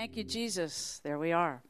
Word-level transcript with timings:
Thank 0.00 0.16
you, 0.16 0.24
Jesus. 0.24 0.98
There 1.04 1.18
we 1.18 1.30
are. 1.30 1.60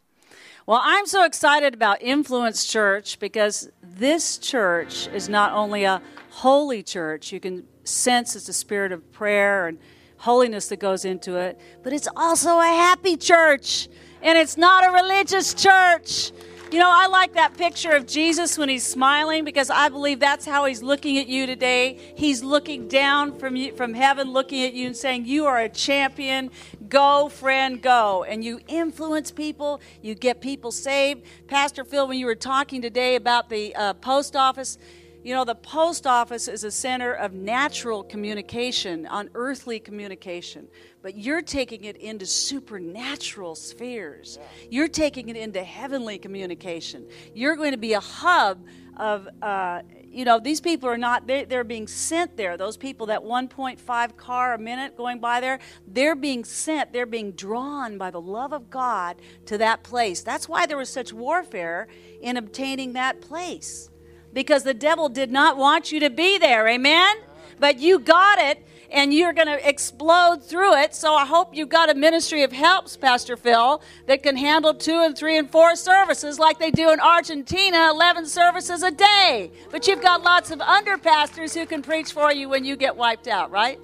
Well, 0.64 0.80
I'm 0.80 1.04
so 1.06 1.24
excited 1.24 1.74
about 1.74 2.00
Influence 2.00 2.64
Church 2.64 3.18
because 3.18 3.68
this 3.82 4.38
church 4.38 5.08
is 5.08 5.28
not 5.28 5.50
only 5.50 5.82
a 5.82 6.00
holy 6.30 6.84
church, 6.84 7.32
you 7.32 7.40
can 7.40 7.64
sense 7.82 8.36
it's 8.36 8.48
a 8.48 8.52
spirit 8.52 8.92
of 8.92 9.10
prayer 9.10 9.66
and 9.66 9.80
holiness 10.18 10.68
that 10.68 10.78
goes 10.78 11.04
into 11.04 11.34
it, 11.38 11.58
but 11.82 11.92
it's 11.92 12.06
also 12.14 12.60
a 12.60 12.66
happy 12.66 13.16
church. 13.16 13.88
And 14.22 14.38
it's 14.38 14.56
not 14.56 14.86
a 14.86 14.92
religious 14.92 15.52
church. 15.52 16.30
You 16.70 16.78
know, 16.78 16.88
I 16.88 17.08
like 17.08 17.32
that 17.32 17.56
picture 17.56 17.90
of 17.90 18.06
Jesus 18.06 18.56
when 18.56 18.68
he's 18.68 18.86
smiling 18.86 19.44
because 19.44 19.70
I 19.70 19.88
believe 19.88 20.20
that's 20.20 20.46
how 20.46 20.66
he's 20.66 20.84
looking 20.84 21.18
at 21.18 21.26
you 21.26 21.44
today. 21.44 21.98
He's 22.14 22.44
looking 22.44 22.86
down 22.86 23.40
from 23.40 23.56
you, 23.56 23.74
from 23.74 23.92
heaven, 23.92 24.32
looking 24.32 24.62
at 24.62 24.72
you 24.72 24.86
and 24.86 24.96
saying, 24.96 25.24
"You 25.26 25.46
are 25.46 25.58
a 25.58 25.68
champion. 25.68 26.52
Go, 26.88 27.28
friend, 27.28 27.82
go." 27.82 28.22
And 28.22 28.44
you 28.44 28.60
influence 28.68 29.32
people. 29.32 29.80
You 30.00 30.14
get 30.14 30.40
people 30.40 30.70
saved. 30.70 31.24
Pastor 31.48 31.84
Phil, 31.84 32.06
when 32.06 32.20
you 32.20 32.26
were 32.26 32.36
talking 32.36 32.80
today 32.80 33.16
about 33.16 33.48
the 33.48 33.74
uh, 33.74 33.94
post 33.94 34.36
office, 34.36 34.78
you 35.22 35.34
know, 35.34 35.44
the 35.44 35.54
post 35.54 36.06
office 36.06 36.48
is 36.48 36.64
a 36.64 36.70
center 36.70 37.12
of 37.12 37.32
natural 37.32 38.02
communication, 38.02 39.06
unearthly 39.10 39.78
communication, 39.78 40.68
but 41.02 41.18
you're 41.18 41.42
taking 41.42 41.84
it 41.84 41.96
into 41.96 42.24
supernatural 42.24 43.54
spheres. 43.54 44.38
You're 44.70 44.88
taking 44.88 45.28
it 45.28 45.36
into 45.36 45.62
heavenly 45.62 46.18
communication. 46.18 47.06
You're 47.34 47.56
going 47.56 47.72
to 47.72 47.78
be 47.78 47.92
a 47.92 48.00
hub 48.00 48.64
of, 48.96 49.28
uh, 49.42 49.82
you 50.02 50.24
know, 50.24 50.40
these 50.40 50.60
people 50.60 50.88
are 50.88 50.98
not, 50.98 51.26
they're, 51.26 51.44
they're 51.44 51.64
being 51.64 51.86
sent 51.86 52.36
there. 52.36 52.56
Those 52.56 52.76
people, 52.76 53.06
that 53.06 53.20
1.5 53.20 54.16
car 54.16 54.54
a 54.54 54.58
minute 54.58 54.96
going 54.96 55.20
by 55.20 55.40
there, 55.40 55.58
they're 55.86 56.16
being 56.16 56.44
sent, 56.44 56.92
they're 56.92 57.06
being 57.06 57.32
drawn 57.32 57.98
by 57.98 58.10
the 58.10 58.20
love 58.20 58.52
of 58.52 58.70
God 58.70 59.16
to 59.46 59.58
that 59.58 59.82
place. 59.82 60.22
That's 60.22 60.48
why 60.48 60.66
there 60.66 60.76
was 60.76 60.90
such 60.90 61.12
warfare 61.12 61.88
in 62.20 62.36
obtaining 62.36 62.94
that 62.94 63.20
place 63.20 63.90
because 64.32 64.62
the 64.62 64.74
devil 64.74 65.08
did 65.08 65.30
not 65.30 65.56
want 65.56 65.92
you 65.92 66.00
to 66.00 66.10
be 66.10 66.38
there. 66.38 66.68
Amen? 66.68 67.16
But 67.58 67.78
you 67.78 67.98
got 67.98 68.38
it 68.38 68.64
and 68.90 69.14
you're 69.14 69.32
going 69.32 69.46
to 69.46 69.68
explode 69.68 70.42
through 70.42 70.74
it. 70.76 70.94
So 70.94 71.14
I 71.14 71.24
hope 71.24 71.54
you've 71.54 71.68
got 71.68 71.90
a 71.90 71.94
ministry 71.94 72.42
of 72.42 72.52
helps, 72.52 72.96
Pastor 72.96 73.36
Phil, 73.36 73.82
that 74.06 74.22
can 74.22 74.36
handle 74.36 74.74
two 74.74 75.00
and 75.00 75.16
three 75.16 75.38
and 75.38 75.50
four 75.50 75.76
services 75.76 76.38
like 76.38 76.58
they 76.58 76.70
do 76.70 76.90
in 76.90 77.00
Argentina, 77.00 77.90
11 77.90 78.26
services 78.26 78.82
a 78.82 78.90
day. 78.90 79.50
But 79.70 79.86
you've 79.86 80.02
got 80.02 80.22
lots 80.22 80.50
of 80.50 80.60
under 80.60 80.98
pastors 80.98 81.54
who 81.54 81.66
can 81.66 81.82
preach 81.82 82.12
for 82.12 82.32
you 82.32 82.48
when 82.48 82.64
you 82.64 82.76
get 82.76 82.96
wiped 82.96 83.28
out, 83.28 83.50
right? 83.50 83.78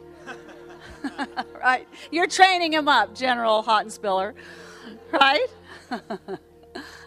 right. 1.54 1.86
You're 2.10 2.26
training 2.26 2.72
them 2.72 2.88
up, 2.88 3.14
General 3.14 3.62
Hottenspiller, 3.62 4.34
right? 5.12 5.46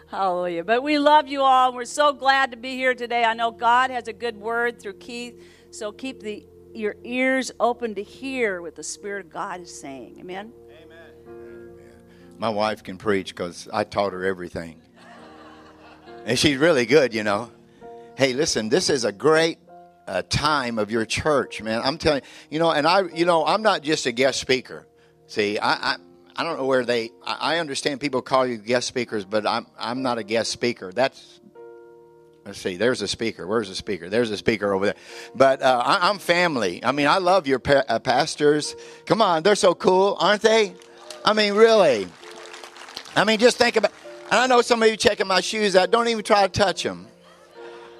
Hallelujah. 0.10 0.64
But 0.64 0.82
we 0.82 0.98
love 0.98 1.28
you 1.28 1.44
all. 1.44 1.72
We're 1.72 1.86
so 1.86 2.14
glad 2.14 2.50
to 2.52 2.58
be 2.58 2.76
here 2.76 2.96
today. 2.96 3.24
I 3.24 3.36
know 3.36 3.52
God 3.52 3.92
has 3.92 4.08
a 4.08 4.14
good 4.14 4.38
word 4.38 4.82
through 4.82 4.94
Keith, 4.94 5.40
so 5.70 5.92
keep 5.92 6.22
the, 6.22 6.48
your 6.74 6.96
ears 7.04 7.52
open 7.60 7.94
to 7.94 8.02
hear 8.02 8.60
what 8.64 8.76
the 8.76 8.82
Spirit 8.82 9.28
of 9.28 9.32
God 9.32 9.62
is 9.62 9.80
saying. 9.80 10.18
Amen. 10.20 10.52
Amen. 10.66 11.70
My 12.40 12.50
wife 12.50 12.82
can 12.82 12.98
preach 12.98 13.36
because 13.36 13.70
I 13.72 13.84
taught 13.84 14.14
her 14.14 14.26
everything. 14.26 14.82
and 16.26 16.40
she's 16.40 16.58
really 16.58 16.88
good, 16.88 17.14
you 17.14 17.24
know. 17.24 17.52
Hey, 18.18 18.34
listen, 18.34 18.70
this 18.70 18.90
is 18.90 19.06
a 19.06 19.12
great 19.12 19.60
uh, 20.08 20.24
time 20.28 20.80
of 20.80 20.90
your 20.90 21.06
church, 21.06 21.62
man. 21.62 21.82
I'm 21.84 22.00
telling 22.00 22.24
you, 22.24 22.56
you 22.56 22.60
know, 22.60 22.72
and 22.72 22.88
I, 22.88 23.04
you 23.14 23.26
know, 23.26 23.46
I'm 23.46 23.62
not 23.62 23.84
just 23.84 24.08
a 24.08 24.12
guest 24.12 24.42
speaker. 24.42 24.88
See, 25.28 25.60
I, 25.60 25.94
I 25.94 25.96
I 26.40 26.44
don't 26.44 26.56
know 26.56 26.66
where 26.66 26.86
they. 26.86 27.12
I 27.22 27.58
understand 27.58 28.00
people 28.00 28.22
call 28.22 28.48
you 28.48 28.56
guest 28.56 28.88
speakers, 28.88 29.26
but 29.26 29.45
I'm 29.45 29.68
I'm 29.78 30.02
not 30.04 30.20
a 30.20 30.23
guest 30.23 30.52
speaker. 30.52 30.94
That's 30.94 31.42
let's 32.46 32.62
see. 32.62 32.78
There's 32.78 33.02
a 33.02 33.09
speaker. 33.09 33.46
Where's 33.46 33.68
the 33.68 33.75
speaker? 33.75 34.08
There's 34.08 34.31
a 34.31 34.38
speaker 34.38 34.72
over 34.74 34.86
there. 34.86 34.96
But 35.36 35.62
uh, 35.62 35.84
I, 35.86 36.09
am 36.09 36.18
family. 36.18 36.81
I 36.81 36.94
mean, 36.94 37.08
I 37.08 37.18
love 37.18 37.46
your 37.46 37.59
pa- 37.59 37.84
uh, 37.90 38.00
pastors. 38.00 38.74
Come 39.06 39.22
on, 39.22 39.44
they're 39.44 39.56
so 39.56 39.75
cool, 39.75 40.16
aren't 40.18 40.41
they? 40.41 40.75
I 41.25 41.34
mean, 41.34 41.56
really. 41.56 42.08
I 43.18 43.25
mean, 43.25 43.38
just 43.38 43.58
think 43.58 43.75
about. 43.75 43.92
And 44.31 44.40
I 44.40 44.47
know 44.47 44.62
some 44.62 44.81
of 44.81 44.88
you 44.88 44.96
checking 44.96 45.28
my 45.28 45.42
shoes 45.42 45.75
out. 45.75 45.92
Don't 45.92 46.08
even 46.08 46.24
try 46.24 46.47
to 46.47 46.50
touch 46.50 46.84
them, 46.84 47.06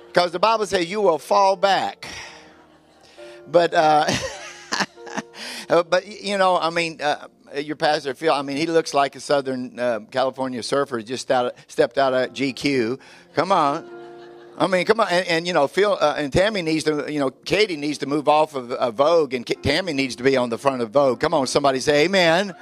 because 0.08 0.32
the 0.32 0.40
Bible 0.40 0.66
says 0.66 0.90
you 0.90 1.02
will 1.02 1.20
fall 1.20 1.58
back. 1.58 2.08
But. 3.52 3.74
Uh, 3.74 4.10
but 5.68 6.08
you 6.08 6.38
know, 6.38 6.58
I 6.58 6.70
mean, 6.70 7.02
uh, 7.02 7.28
your 7.56 7.76
pastor 7.76 8.14
Phil. 8.14 8.34
I 8.34 8.42
mean, 8.42 8.58
he 8.58 8.66
looks 8.66 8.94
like 8.94 9.16
a 9.16 9.20
Southern 9.20 9.80
uh, 9.80 10.00
California 10.12 10.62
surfer 10.64 11.02
just 11.02 11.30
out, 11.32 11.54
stepped 11.68 11.98
out 11.98 12.14
of 12.14 12.34
GQ. 12.34 13.00
Come 13.34 13.52
on. 13.52 13.90
I 14.58 14.68
mean, 14.68 14.86
come 14.86 15.00
on, 15.00 15.08
and, 15.10 15.28
and 15.28 15.48
you 15.48 15.54
know, 15.54 15.68
Phil 15.68 15.98
uh, 16.00 16.16
and 16.18 16.34
Tammy 16.34 16.62
needs 16.62 16.84
to, 16.84 17.10
you 17.12 17.20
know, 17.20 17.30
Katy 17.30 17.78
needs 17.78 18.00
to 18.00 18.06
move 18.08 18.28
off 18.28 18.56
of 18.56 18.74
uh, 18.74 18.92
Vogue, 18.92 19.34
and 19.34 19.46
K- 19.46 19.56
Tammy 19.56 19.94
needs 19.94 20.18
to 20.18 20.24
be 20.24 20.36
on 20.36 20.50
the 20.50 20.58
front 20.58 20.82
of 20.82 20.92
Vogue. 20.92 21.22
Come 21.22 21.34
on, 21.34 21.48
somebody 21.48 21.80
say 21.80 22.06
Amen. 22.06 22.54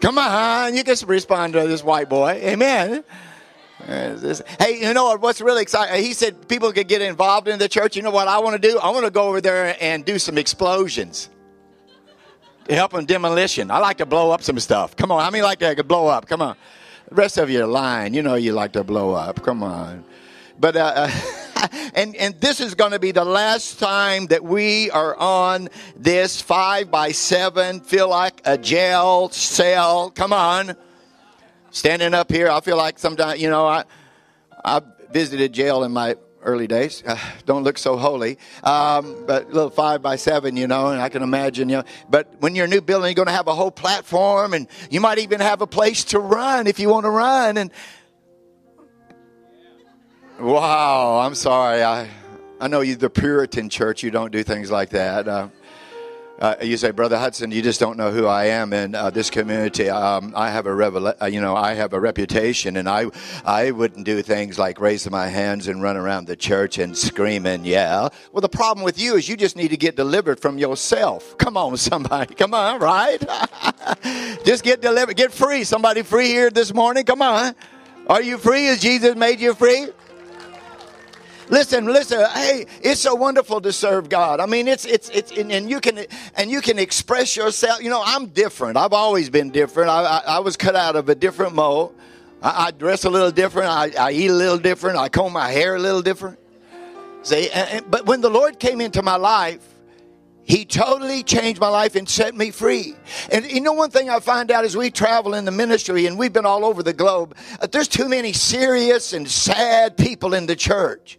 Come 0.00 0.16
on, 0.16 0.74
you 0.74 0.82
can 0.82 0.96
respond 1.06 1.52
to 1.52 1.68
this 1.68 1.84
white 1.84 2.08
boy. 2.08 2.30
Amen. 2.30 3.04
Uh, 3.86 4.34
hey, 4.58 4.80
you 4.80 4.94
know 4.94 5.16
what's 5.18 5.42
really 5.42 5.60
exciting? 5.60 6.02
He 6.02 6.14
said 6.14 6.48
people 6.48 6.72
could 6.72 6.88
get 6.88 7.02
involved 7.02 7.48
in 7.48 7.58
the 7.58 7.68
church. 7.68 7.96
You 7.96 8.02
know 8.02 8.10
what 8.10 8.28
I 8.28 8.38
want 8.38 8.60
to 8.60 8.68
do? 8.68 8.78
I 8.78 8.90
want 8.90 9.04
to 9.04 9.10
go 9.10 9.28
over 9.28 9.42
there 9.42 9.76
and 9.78 10.04
do 10.04 10.18
some 10.18 10.38
explosions 10.38 11.28
helping 12.68 13.06
demolition. 13.06 13.70
I 13.70 13.78
like 13.78 13.98
to 13.98 14.06
blow 14.06 14.30
up 14.30 14.42
some 14.42 14.58
stuff. 14.58 14.96
Come 14.96 15.10
on, 15.10 15.22
how 15.22 15.30
many 15.30 15.42
like 15.42 15.58
that 15.60 15.76
to 15.76 15.84
blow 15.84 16.08
up? 16.08 16.26
Come 16.26 16.42
on. 16.42 16.56
The 17.08 17.14
rest 17.14 17.38
of 17.38 17.50
you 17.50 17.62
are 17.62 17.66
lying. 17.66 18.14
You 18.14 18.22
know 18.22 18.34
you 18.34 18.52
like 18.52 18.72
to 18.72 18.84
blow 18.84 19.12
up. 19.12 19.42
Come 19.42 19.62
on. 19.62 20.04
But 20.58 20.76
uh, 20.76 21.08
and 21.94 22.14
and 22.16 22.40
this 22.40 22.60
is 22.60 22.74
going 22.74 22.92
to 22.92 22.98
be 22.98 23.12
the 23.12 23.24
last 23.24 23.78
time 23.78 24.26
that 24.26 24.44
we 24.44 24.90
are 24.90 25.16
on 25.16 25.68
this 25.96 26.40
five 26.40 26.90
by 26.90 27.12
seven. 27.12 27.80
Feel 27.80 28.08
like 28.08 28.40
a 28.44 28.58
jail 28.58 29.30
cell. 29.30 30.10
Come 30.10 30.32
on. 30.32 30.76
Standing 31.70 32.14
up 32.14 32.30
here, 32.30 32.48
I 32.48 32.60
feel 32.60 32.76
like 32.76 32.98
sometimes 32.98 33.40
you 33.40 33.48
know 33.48 33.66
I 33.66 33.84
I 34.64 34.82
visited 35.10 35.52
jail 35.52 35.82
in 35.84 35.92
my 35.92 36.16
early 36.42 36.66
days. 36.66 37.02
Uh, 37.06 37.18
don't 37.46 37.64
look 37.64 37.78
so 37.78 37.96
holy, 37.96 38.38
um, 38.64 39.24
but 39.26 39.44
a 39.44 39.52
little 39.52 39.70
five 39.70 40.02
by 40.02 40.16
seven, 40.16 40.56
you 40.56 40.66
know, 40.66 40.88
and 40.88 41.00
I 41.00 41.08
can 41.08 41.22
imagine, 41.22 41.68
you 41.68 41.78
know. 41.78 41.84
But 42.08 42.34
when 42.40 42.54
you're 42.54 42.66
a 42.66 42.68
new 42.68 42.80
building, 42.80 43.08
you're 43.08 43.14
going 43.14 43.26
to 43.26 43.32
have 43.32 43.48
a 43.48 43.54
whole 43.54 43.70
platform, 43.70 44.54
and 44.54 44.66
you 44.90 45.00
might 45.00 45.18
even 45.18 45.40
have 45.40 45.60
a 45.62 45.66
place 45.66 46.04
to 46.06 46.18
run 46.18 46.66
if 46.66 46.78
you 46.78 46.88
want 46.88 47.04
to 47.04 47.10
run. 47.10 47.56
And 47.56 47.70
wow, 50.38 51.18
I'm 51.18 51.34
sorry, 51.34 51.82
I 51.82 52.08
I 52.60 52.68
know 52.68 52.82
you, 52.82 52.96
the 52.96 53.08
Puritan 53.08 53.70
church, 53.70 54.02
you 54.02 54.10
don't 54.10 54.30
do 54.30 54.42
things 54.42 54.70
like 54.70 54.90
that. 54.90 55.26
Uh, 55.26 55.48
uh, 56.40 56.54
you 56.62 56.76
say, 56.78 56.90
Brother 56.90 57.18
Hudson, 57.18 57.50
you 57.50 57.60
just 57.60 57.78
don't 57.78 57.98
know 57.98 58.10
who 58.10 58.26
I 58.26 58.46
am 58.46 58.72
in 58.72 58.94
uh, 58.94 59.10
this 59.10 59.28
community. 59.28 59.90
Um, 59.90 60.32
I 60.34 60.50
have 60.50 60.66
a 60.66 60.70
revela- 60.70 61.20
uh, 61.20 61.26
you 61.26 61.40
know, 61.40 61.54
I 61.54 61.74
have 61.74 61.92
a 61.92 62.00
reputation, 62.00 62.78
and 62.78 62.88
I, 62.88 63.06
I 63.44 63.72
wouldn't 63.72 64.06
do 64.06 64.22
things 64.22 64.58
like 64.58 64.80
raise 64.80 65.08
my 65.10 65.28
hands 65.28 65.68
and 65.68 65.82
run 65.82 65.98
around 65.98 66.26
the 66.26 66.36
church 66.36 66.78
and 66.78 66.96
scream 66.96 67.44
and 67.44 67.66
yell. 67.66 68.12
Well, 68.32 68.40
the 68.40 68.48
problem 68.48 68.84
with 68.84 68.98
you 68.98 69.16
is 69.16 69.28
you 69.28 69.36
just 69.36 69.54
need 69.54 69.68
to 69.68 69.76
get 69.76 69.96
delivered 69.96 70.40
from 70.40 70.56
yourself. 70.56 71.36
Come 71.36 71.58
on, 71.58 71.76
somebody, 71.76 72.34
come 72.34 72.54
on, 72.54 72.80
right? 72.80 73.18
just 74.44 74.64
get 74.64 74.80
delivered, 74.80 75.16
get 75.16 75.32
free. 75.32 75.62
Somebody 75.64 76.02
free 76.02 76.28
here 76.28 76.50
this 76.50 76.72
morning? 76.72 77.04
Come 77.04 77.20
on. 77.20 77.54
Are 78.06 78.22
you 78.22 78.38
free? 78.38 78.64
Has 78.64 78.80
Jesus 78.80 79.14
made 79.14 79.40
you 79.40 79.54
free? 79.54 79.88
Listen, 81.50 81.86
listen. 81.86 82.24
Hey, 82.32 82.66
it's 82.80 83.00
so 83.00 83.16
wonderful 83.16 83.60
to 83.60 83.72
serve 83.72 84.08
God. 84.08 84.38
I 84.38 84.46
mean, 84.46 84.68
it's 84.68 84.84
it's 84.84 85.08
it's 85.10 85.32
and, 85.32 85.50
and 85.50 85.68
you 85.68 85.80
can 85.80 86.06
and 86.36 86.48
you 86.48 86.60
can 86.60 86.78
express 86.78 87.36
yourself. 87.36 87.82
You 87.82 87.90
know, 87.90 88.02
I'm 88.04 88.26
different. 88.26 88.76
I've 88.76 88.92
always 88.92 89.30
been 89.30 89.50
different. 89.50 89.90
I 89.90 90.02
I, 90.02 90.18
I 90.26 90.38
was 90.38 90.56
cut 90.56 90.76
out 90.76 90.94
of 90.94 91.08
a 91.08 91.14
different 91.16 91.56
mold. 91.56 91.94
I, 92.40 92.66
I 92.66 92.70
dress 92.70 93.04
a 93.04 93.10
little 93.10 93.32
different. 93.32 93.68
I, 93.68 94.12
eat 94.12 94.30
a 94.30 94.34
little 94.34 94.58
different. 94.58 94.96
I 94.96 95.08
comb 95.08 95.32
my 95.32 95.50
hair 95.50 95.74
a 95.74 95.78
little 95.78 96.02
different. 96.02 96.38
See, 97.22 97.50
and, 97.50 97.68
and, 97.70 97.90
but 97.90 98.06
when 98.06 98.20
the 98.20 98.30
Lord 98.30 98.58
came 98.58 98.80
into 98.80 99.02
my 99.02 99.16
life, 99.16 99.66
He 100.44 100.64
totally 100.64 101.24
changed 101.24 101.60
my 101.60 101.68
life 101.68 101.96
and 101.96 102.08
set 102.08 102.34
me 102.34 102.52
free. 102.52 102.94
And 103.32 103.50
you 103.50 103.60
know, 103.60 103.72
one 103.72 103.90
thing 103.90 104.08
I 104.08 104.20
find 104.20 104.52
out 104.52 104.64
as 104.64 104.76
we 104.76 104.90
travel 104.90 105.34
in 105.34 105.44
the 105.44 105.50
ministry 105.50 106.06
and 106.06 106.16
we've 106.16 106.32
been 106.32 106.46
all 106.46 106.64
over 106.64 106.84
the 106.84 106.92
globe, 106.92 107.34
uh, 107.60 107.66
there's 107.66 107.88
too 107.88 108.08
many 108.08 108.32
serious 108.32 109.12
and 109.12 109.28
sad 109.28 109.96
people 109.96 110.32
in 110.32 110.46
the 110.46 110.56
church. 110.56 111.18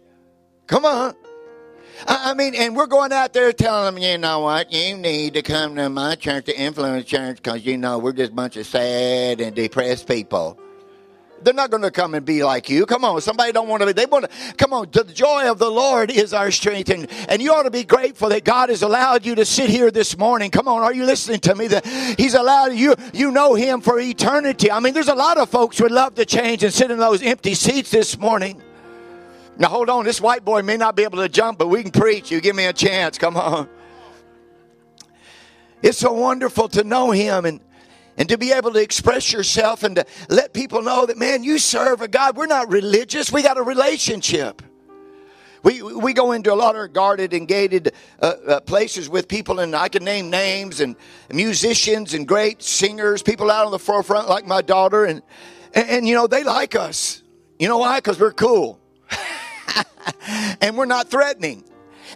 Come 0.66 0.84
on. 0.84 1.14
I 2.06 2.34
mean, 2.34 2.54
and 2.56 2.74
we're 2.74 2.86
going 2.86 3.12
out 3.12 3.32
there 3.32 3.52
telling 3.52 3.94
them, 3.94 4.02
you 4.02 4.18
know 4.18 4.40
what, 4.40 4.72
you 4.72 4.96
need 4.96 5.34
to 5.34 5.42
come 5.42 5.76
to 5.76 5.88
my 5.88 6.16
church, 6.16 6.46
the 6.46 6.58
Influence 6.58 7.04
Church, 7.06 7.36
because, 7.36 7.64
you 7.64 7.78
know, 7.78 7.98
we're 7.98 8.12
just 8.12 8.32
a 8.32 8.34
bunch 8.34 8.56
of 8.56 8.66
sad 8.66 9.40
and 9.40 9.54
depressed 9.54 10.08
people. 10.08 10.58
they're 11.44 11.54
not 11.54 11.70
going 11.70 11.82
to 11.82 11.90
come 11.90 12.14
and 12.14 12.24
be 12.24 12.44
like 12.44 12.68
you. 12.68 12.86
Come 12.86 13.04
on, 13.04 13.20
somebody 13.20 13.52
don't 13.52 13.68
want 13.68 13.80
to 13.82 13.86
be. 13.86 13.92
They 13.92 14.06
want 14.06 14.24
to 14.30 14.54
come 14.54 14.72
on. 14.72 14.88
The 14.90 15.04
joy 15.04 15.50
of 15.50 15.58
the 15.58 15.70
Lord 15.70 16.10
is 16.10 16.32
our 16.32 16.50
strength, 16.50 16.90
and 16.90 17.08
and 17.28 17.42
you 17.42 17.52
ought 17.52 17.64
to 17.64 17.70
be 17.70 17.84
grateful 17.84 18.28
that 18.30 18.44
God 18.44 18.68
has 18.68 18.82
allowed 18.82 19.26
you 19.26 19.34
to 19.36 19.44
sit 19.44 19.70
here 19.70 19.90
this 19.90 20.16
morning. 20.18 20.50
Come 20.50 20.68
on, 20.68 20.82
are 20.82 20.94
you 20.94 21.04
listening 21.04 21.40
to 21.40 21.54
me? 21.54 21.68
That 21.68 21.86
He's 22.18 22.34
allowed 22.34 22.74
you. 22.74 22.94
You 23.12 23.30
know 23.30 23.54
Him 23.54 23.80
for 23.80 23.98
eternity. 23.98 24.70
I 24.70 24.80
mean, 24.80 24.94
there's 24.94 25.08
a 25.08 25.14
lot 25.14 25.38
of 25.38 25.48
folks 25.48 25.80
would 25.80 25.92
love 25.92 26.14
to 26.16 26.24
change 26.24 26.62
and 26.62 26.72
sit 26.72 26.90
in 26.90 26.98
those 26.98 27.22
empty 27.22 27.54
seats 27.54 27.90
this 27.90 28.18
morning. 28.18 28.62
Now 29.58 29.68
hold 29.68 29.90
on, 29.90 30.04
this 30.04 30.20
white 30.20 30.44
boy 30.44 30.62
may 30.62 30.76
not 30.76 30.96
be 30.96 31.02
able 31.02 31.18
to 31.18 31.28
jump, 31.28 31.58
but 31.58 31.68
we 31.68 31.82
can 31.82 31.92
preach. 31.92 32.30
You 32.30 32.40
give 32.40 32.56
me 32.56 32.66
a 32.66 32.72
chance. 32.72 33.18
Come 33.18 33.36
on. 33.36 33.68
It's 35.82 35.98
so 35.98 36.12
wonderful 36.12 36.68
to 36.70 36.84
know 36.84 37.10
Him 37.10 37.44
and 37.44 37.60
and 38.16 38.28
to 38.28 38.36
be 38.36 38.52
able 38.52 38.72
to 38.72 38.80
express 38.80 39.32
yourself 39.32 39.82
and 39.82 39.96
to 39.96 40.06
let 40.28 40.52
people 40.52 40.82
know 40.82 41.06
that, 41.06 41.16
man, 41.16 41.42
you 41.42 41.58
serve 41.58 42.02
a 42.02 42.08
God. 42.08 42.36
We're 42.36 42.46
not 42.46 42.70
religious, 42.70 43.32
we 43.32 43.42
got 43.42 43.56
a 43.56 43.62
relationship. 43.62 44.62
We, 45.62 45.80
we 45.80 46.12
go 46.12 46.32
into 46.32 46.52
a 46.52 46.56
lot 46.56 46.74
of 46.74 46.92
guarded 46.92 47.32
and 47.32 47.46
gated 47.46 47.92
uh, 48.20 48.34
uh, 48.46 48.60
places 48.60 49.08
with 49.08 49.28
people, 49.28 49.60
and 49.60 49.76
I 49.76 49.88
can 49.88 50.04
name 50.04 50.28
names 50.28 50.80
and 50.80 50.96
musicians 51.32 52.14
and 52.14 52.26
great 52.26 52.62
singers, 52.62 53.22
people 53.22 53.48
out 53.48 53.66
on 53.66 53.70
the 53.70 53.78
forefront 53.78 54.28
like 54.28 54.44
my 54.44 54.60
daughter, 54.60 55.04
and, 55.04 55.22
and, 55.72 55.88
and 55.88 56.08
you 56.08 56.16
know, 56.16 56.26
they 56.26 56.42
like 56.42 56.74
us. 56.74 57.22
You 57.60 57.68
know 57.68 57.78
why? 57.78 57.98
Because 57.98 58.18
we're 58.18 58.32
cool. 58.32 58.81
and 60.60 60.76
we're 60.76 60.86
not 60.86 61.08
threatening. 61.08 61.64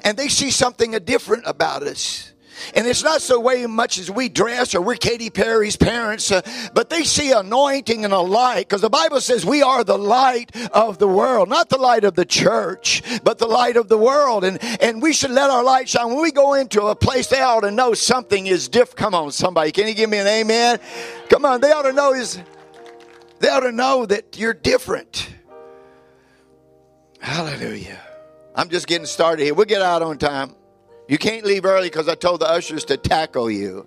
And 0.04 0.16
they 0.16 0.28
see 0.28 0.50
something 0.50 0.92
different 1.04 1.44
about 1.46 1.82
us. 1.82 2.32
And 2.74 2.86
it's 2.86 3.02
not 3.02 3.22
so 3.22 3.38
way 3.38 3.66
much 3.66 3.98
as 3.98 4.10
we 4.10 4.28
dress 4.28 4.74
or 4.74 4.80
we're 4.80 4.96
Katy 4.96 5.30
Perry's 5.30 5.76
parents, 5.76 6.32
uh, 6.32 6.40
but 6.74 6.90
they 6.90 7.04
see 7.04 7.32
anointing 7.32 8.04
and 8.04 8.12
a 8.12 8.20
light 8.20 8.68
because 8.68 8.80
the 8.80 8.90
Bible 8.90 9.20
says 9.20 9.44
we 9.44 9.62
are 9.62 9.84
the 9.84 9.98
light 9.98 10.54
of 10.72 10.98
the 10.98 11.08
world, 11.08 11.48
not 11.48 11.68
the 11.68 11.78
light 11.78 12.04
of 12.04 12.14
the 12.14 12.24
church, 12.24 13.02
but 13.22 13.38
the 13.38 13.46
light 13.46 13.76
of 13.76 13.88
the 13.88 13.98
world. 13.98 14.44
And, 14.44 14.58
and 14.80 15.02
we 15.02 15.12
should 15.12 15.30
let 15.30 15.50
our 15.50 15.62
light 15.62 15.88
shine. 15.88 16.08
When 16.08 16.22
we 16.22 16.32
go 16.32 16.54
into 16.54 16.86
a 16.86 16.96
place, 16.96 17.26
they 17.28 17.40
ought 17.40 17.60
to 17.60 17.70
know 17.70 17.94
something 17.94 18.46
is 18.46 18.68
different. 18.68 18.96
Come 18.96 19.14
on, 19.14 19.32
somebody. 19.32 19.72
Can 19.72 19.86
you 19.86 19.94
give 19.94 20.10
me 20.10 20.18
an 20.18 20.26
amen? 20.26 20.78
Come 21.28 21.44
on. 21.44 21.60
They 21.60 21.72
ought 21.72 21.82
to 21.82 21.92
know 21.92 22.14
is, 22.14 22.40
they 23.40 23.48
ought 23.48 23.60
to 23.60 23.72
know 23.72 24.06
that 24.06 24.38
you're 24.38 24.54
different. 24.54 25.28
Hallelujah. 27.20 28.00
I'm 28.54 28.68
just 28.68 28.86
getting 28.86 29.06
started 29.06 29.42
here. 29.44 29.54
We'll 29.54 29.66
get 29.66 29.82
out 29.82 30.02
on 30.02 30.18
time. 30.18 30.54
You 31.08 31.18
can't 31.18 31.44
leave 31.44 31.64
early 31.64 31.88
because 31.88 32.08
I 32.08 32.14
told 32.14 32.40
the 32.40 32.48
ushers 32.48 32.84
to 32.86 32.96
tackle 32.96 33.50
you. 33.50 33.86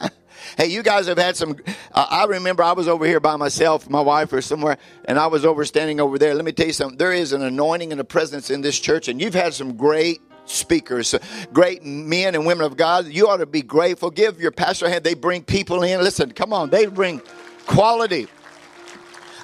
hey, 0.56 0.66
you 0.66 0.82
guys 0.82 1.06
have 1.06 1.18
had 1.18 1.36
some. 1.36 1.56
Uh, 1.92 2.06
I 2.08 2.24
remember 2.24 2.62
I 2.62 2.72
was 2.72 2.88
over 2.88 3.06
here 3.06 3.20
by 3.20 3.36
myself, 3.36 3.88
my 3.88 4.00
wife, 4.00 4.32
or 4.32 4.40
somewhere, 4.40 4.78
and 5.04 5.18
I 5.18 5.28
was 5.28 5.44
over 5.44 5.64
standing 5.64 6.00
over 6.00 6.18
there. 6.18 6.34
Let 6.34 6.44
me 6.44 6.52
tell 6.52 6.66
you 6.66 6.72
something. 6.72 6.98
There 6.98 7.12
is 7.12 7.32
an 7.32 7.42
anointing 7.42 7.92
and 7.92 8.00
a 8.00 8.04
presence 8.04 8.50
in 8.50 8.62
this 8.62 8.78
church, 8.78 9.08
and 9.08 9.20
you've 9.20 9.34
had 9.34 9.54
some 9.54 9.76
great 9.76 10.20
speakers, 10.46 11.14
great 11.52 11.84
men 11.84 12.34
and 12.34 12.46
women 12.46 12.64
of 12.64 12.76
God. 12.76 13.06
You 13.06 13.28
ought 13.28 13.38
to 13.38 13.46
be 13.46 13.62
grateful. 13.62 14.10
Give 14.10 14.40
your 14.40 14.52
pastor 14.52 14.86
a 14.86 14.90
hand. 14.90 15.04
They 15.04 15.14
bring 15.14 15.44
people 15.44 15.82
in. 15.82 16.00
Listen, 16.00 16.32
come 16.32 16.52
on, 16.52 16.70
they 16.70 16.86
bring 16.86 17.20
quality. 17.66 18.26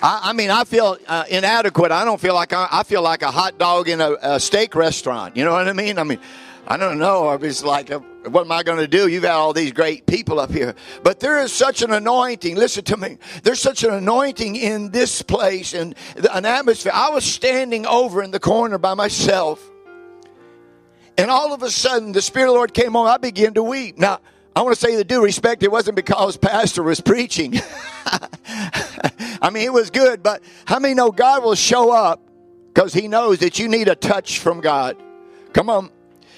I, 0.02 0.20
I 0.24 0.32
mean, 0.32 0.50
I 0.50 0.64
feel 0.64 0.98
uh, 1.06 1.24
inadequate. 1.30 1.92
I 1.92 2.04
don't 2.04 2.20
feel 2.20 2.34
like 2.34 2.52
I, 2.52 2.66
I, 2.70 2.82
feel 2.82 3.02
like 3.02 3.22
a 3.22 3.30
hot 3.30 3.56
dog 3.56 3.88
in 3.88 4.00
a, 4.00 4.16
a, 4.20 4.40
steak 4.40 4.74
restaurant. 4.74 5.36
You 5.36 5.44
know 5.44 5.52
what 5.52 5.68
I 5.68 5.72
mean? 5.72 5.96
I 5.96 6.02
mean, 6.02 6.18
I 6.66 6.76
don't 6.76 6.98
know. 6.98 7.28
I 7.28 7.36
was 7.36 7.62
like, 7.62 7.92
uh, 7.92 8.00
what 8.28 8.44
am 8.44 8.50
I 8.50 8.64
going 8.64 8.78
to 8.78 8.88
do? 8.88 9.06
You've 9.06 9.22
got 9.22 9.36
all 9.36 9.52
these 9.52 9.70
great 9.70 10.06
people 10.06 10.40
up 10.40 10.50
here, 10.50 10.74
but 11.04 11.20
there 11.20 11.40
is 11.40 11.52
such 11.52 11.82
an 11.82 11.92
anointing. 11.92 12.56
Listen 12.56 12.82
to 12.84 12.96
me. 12.96 13.18
There's 13.44 13.60
such 13.60 13.84
an 13.84 13.94
anointing 13.94 14.56
in 14.56 14.90
this 14.90 15.22
place 15.22 15.72
and 15.72 15.94
an 16.32 16.46
atmosphere. 16.46 16.92
I 16.92 17.10
was 17.10 17.24
standing 17.24 17.86
over 17.86 18.24
in 18.24 18.32
the 18.32 18.40
corner 18.40 18.78
by 18.78 18.94
myself. 18.94 19.70
And 21.16 21.30
all 21.30 21.52
of 21.52 21.62
a 21.62 21.70
sudden, 21.70 22.10
the 22.10 22.22
Spirit 22.22 22.46
of 22.46 22.54
the 22.54 22.54
Lord 22.54 22.74
came 22.74 22.96
on. 22.96 23.06
I 23.06 23.18
began 23.18 23.54
to 23.54 23.62
weep. 23.62 23.98
Now, 23.98 24.20
I 24.56 24.62
want 24.62 24.74
to 24.74 24.80
say 24.80 24.96
the 24.96 25.04
due 25.04 25.22
respect, 25.22 25.62
it 25.62 25.70
wasn't 25.70 25.96
because 25.96 26.36
Pastor 26.36 26.82
was 26.82 27.00
preaching. 27.00 27.54
I 29.42 29.50
mean, 29.50 29.64
it 29.64 29.72
was 29.72 29.90
good, 29.90 30.22
but 30.22 30.42
how 30.64 30.78
many 30.78 30.94
know 30.94 31.10
God 31.10 31.42
will 31.42 31.56
show 31.56 31.90
up 31.92 32.22
because 32.72 32.94
He 32.94 33.08
knows 33.08 33.40
that 33.40 33.58
you 33.58 33.68
need 33.68 33.88
a 33.88 33.96
touch 33.96 34.38
from 34.38 34.60
God? 34.60 34.96
Come 35.52 35.68
on. 35.68 35.90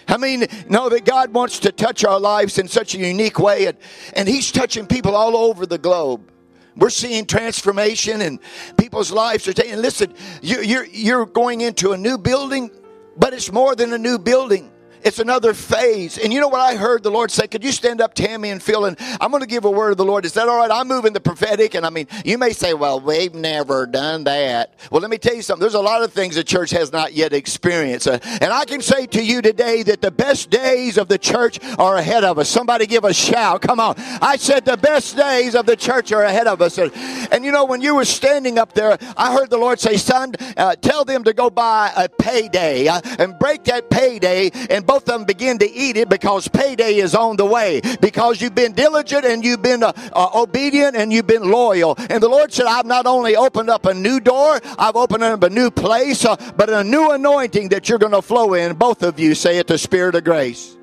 How 0.09 0.17
many 0.17 0.47
know 0.69 0.89
that 0.89 1.05
God 1.05 1.33
wants 1.33 1.59
to 1.61 1.73
touch 1.73 2.05
our 2.05 2.19
lives 2.19 2.59
in 2.59 2.67
such 2.67 2.95
a 2.95 2.99
unique 2.99 3.39
way, 3.39 3.67
and, 3.67 3.77
and 4.15 4.27
He's 4.27 4.51
touching 4.51 4.87
people 4.87 5.15
all 5.15 5.37
over 5.37 5.67
the 5.67 5.79
globe. 5.79 6.31
We're 6.77 6.91
seeing 6.91 7.27
transformation, 7.27 8.23
and 8.23 8.41
people's 8.77 9.12
lives 9.12 9.47
are 9.49 9.53
taking. 9.53 9.77
Listen, 9.77 10.12
you, 10.43 10.61
you're 10.62 10.87
you're 10.87 11.27
going 11.27 11.61
into 11.61 11.93
a 11.93 11.97
new 11.97 12.19
building, 12.19 12.71
but 13.17 13.33
it's 13.33 13.53
more 13.53 13.77
than 13.77 13.93
a 13.93 13.99
new 13.99 14.19
building. 14.19 14.71
It's 15.05 15.19
another 15.19 15.53
phase. 15.53 16.17
And 16.17 16.33
you 16.33 16.41
know 16.41 16.49
what 16.49 16.62
I 16.62 16.77
heard 16.77 17.03
the 17.03 17.11
Lord 17.11 17.31
say? 17.31 17.47
Could 17.47 17.62
you 17.62 17.73
stand 17.73 18.01
up, 18.01 18.15
Tammy, 18.15 18.49
and 18.49 18.62
Phil? 18.62 18.87
And 18.87 18.97
I'm 19.21 19.31
going 19.31 19.43
to 19.43 19.47
give 19.47 19.67
a 19.67 19.71
word 19.71 19.91
of 19.91 19.99
the 19.99 20.05
Lord. 20.05 20.25
Is 20.25 20.33
that 20.33 20.49
all 20.49 20.56
right? 20.56 20.71
I'm 20.71 20.89
moving 20.89 21.12
the 21.12 21.21
prophetic. 21.21 21.75
And 21.75 21.85
I 21.85 21.91
mean, 21.91 22.06
you 22.25 22.39
may 22.39 22.55
say, 22.55 22.73
well, 22.73 23.01
we've 23.01 23.35
never 23.35 23.87
done 23.87 24.25
that. 24.25 24.73
Well, 24.91 25.03
let 25.03 25.11
me 25.11 25.19
tell 25.19 25.35
you 25.35 25.43
something. 25.43 25.61
There's 25.61 25.75
a 25.75 25.81
lot 25.81 26.03
of 26.03 26.15
things 26.15 26.37
the 26.37 26.45
church 26.45 26.71
has 26.71 26.91
not 26.91 27.12
yet 27.12 27.35
experienced. 27.35 28.09
Uh, 28.09 28.19
and 28.41 28.51
I 28.51 28.65
can 28.65 28.81
say 28.81 29.06
to 29.09 29.23
you 29.23 29.43
today 29.43 29.83
that 29.83 30.01
the 30.01 30.11
best 30.11 30.49
days 30.49 30.97
of 30.97 31.09
the 31.09 31.19
church 31.19 31.59
are 31.79 31.97
ahead 31.97 32.25
of 32.25 32.39
us. 32.39 32.49
Somebody 32.49 32.87
give 32.87 33.05
a 33.05 33.12
shout. 33.12 33.61
Come 33.61 33.81
on. 33.81 33.97
I 33.99 34.37
said 34.37 34.65
the 34.65 34.79
best 34.79 35.19
days 35.19 35.55
of 35.55 35.67
the 35.67 35.77
church 35.77 36.12
are 36.12 36.23
ahead 36.23 36.47
of 36.47 36.62
us. 36.62 36.79
And, 36.79 36.91
and 37.31 37.45
you 37.45 37.53
know, 37.53 37.67
when 37.67 37.83
you 37.83 37.95
were 37.95 38.06
standing 38.06 38.59
up 38.59 38.73
there, 38.73 38.97
I 39.19 39.35
heard 39.35 39.51
the 39.51 39.59
Lord 39.59 39.81
say, 39.81 39.99
son, 39.99 40.33
uh, 40.56 40.77
tell 40.77 41.05
them 41.05 41.25
to 41.25 41.35
go 41.35 41.51
buy 41.51 41.93
a 41.95 42.09
payday 42.09 42.89
uh, 42.89 43.03
and 43.19 43.39
break 43.39 43.65
that 43.65 43.91
payday 43.91 44.51
and 44.71 44.87
both 44.94 45.08
of 45.08 45.19
them 45.19 45.25
begin 45.25 45.58
to 45.58 45.69
eat 45.69 45.96
it 45.96 46.08
because 46.08 46.46
payday 46.46 46.94
is 46.94 47.17
on 47.17 47.37
the 47.37 47.44
way. 47.44 47.81
Because 48.00 48.41
you've 48.41 48.55
been 48.55 48.75
diligent 48.75 49.25
and 49.25 49.44
you've 49.44 49.61
been 49.61 49.82
uh, 49.82 49.93
uh, 50.12 50.29
obedient 50.37 50.94
and 50.94 51.12
you've 51.12 51.26
been 51.26 51.50
loyal. 51.50 51.96
And 51.99 52.23
the 52.23 52.29
Lord 52.29 52.52
said, 52.52 52.67
I've 52.67 52.87
not 52.87 53.05
only 53.05 53.35
opened 53.35 53.70
up 53.70 53.87
a 53.87 53.94
new 53.94 54.20
door, 54.20 54.61
I've 54.79 54.94
opened 54.94 55.25
up 55.25 55.43
a 55.43 55.50
new 55.50 55.73
place, 55.73 56.25
uh, 56.25 56.37
but 56.56 56.70
a 56.70 56.85
new 56.85 57.11
anointing 57.11 57.70
that 57.70 57.88
you're 57.88 57.99
going 57.99 58.12
to 58.12 58.23
flow 58.23 58.55
in. 58.55 58.76
Both 58.76 59.02
of 59.02 59.19
you 59.19 59.35
say 59.35 59.58
it, 59.58 59.67
the 59.67 59.79
Spirit 59.79 60.14
of 60.14 60.23
grace. 60.23 60.76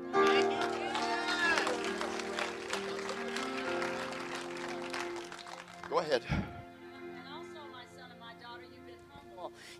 Go 5.88 6.00
ahead. 6.00 6.22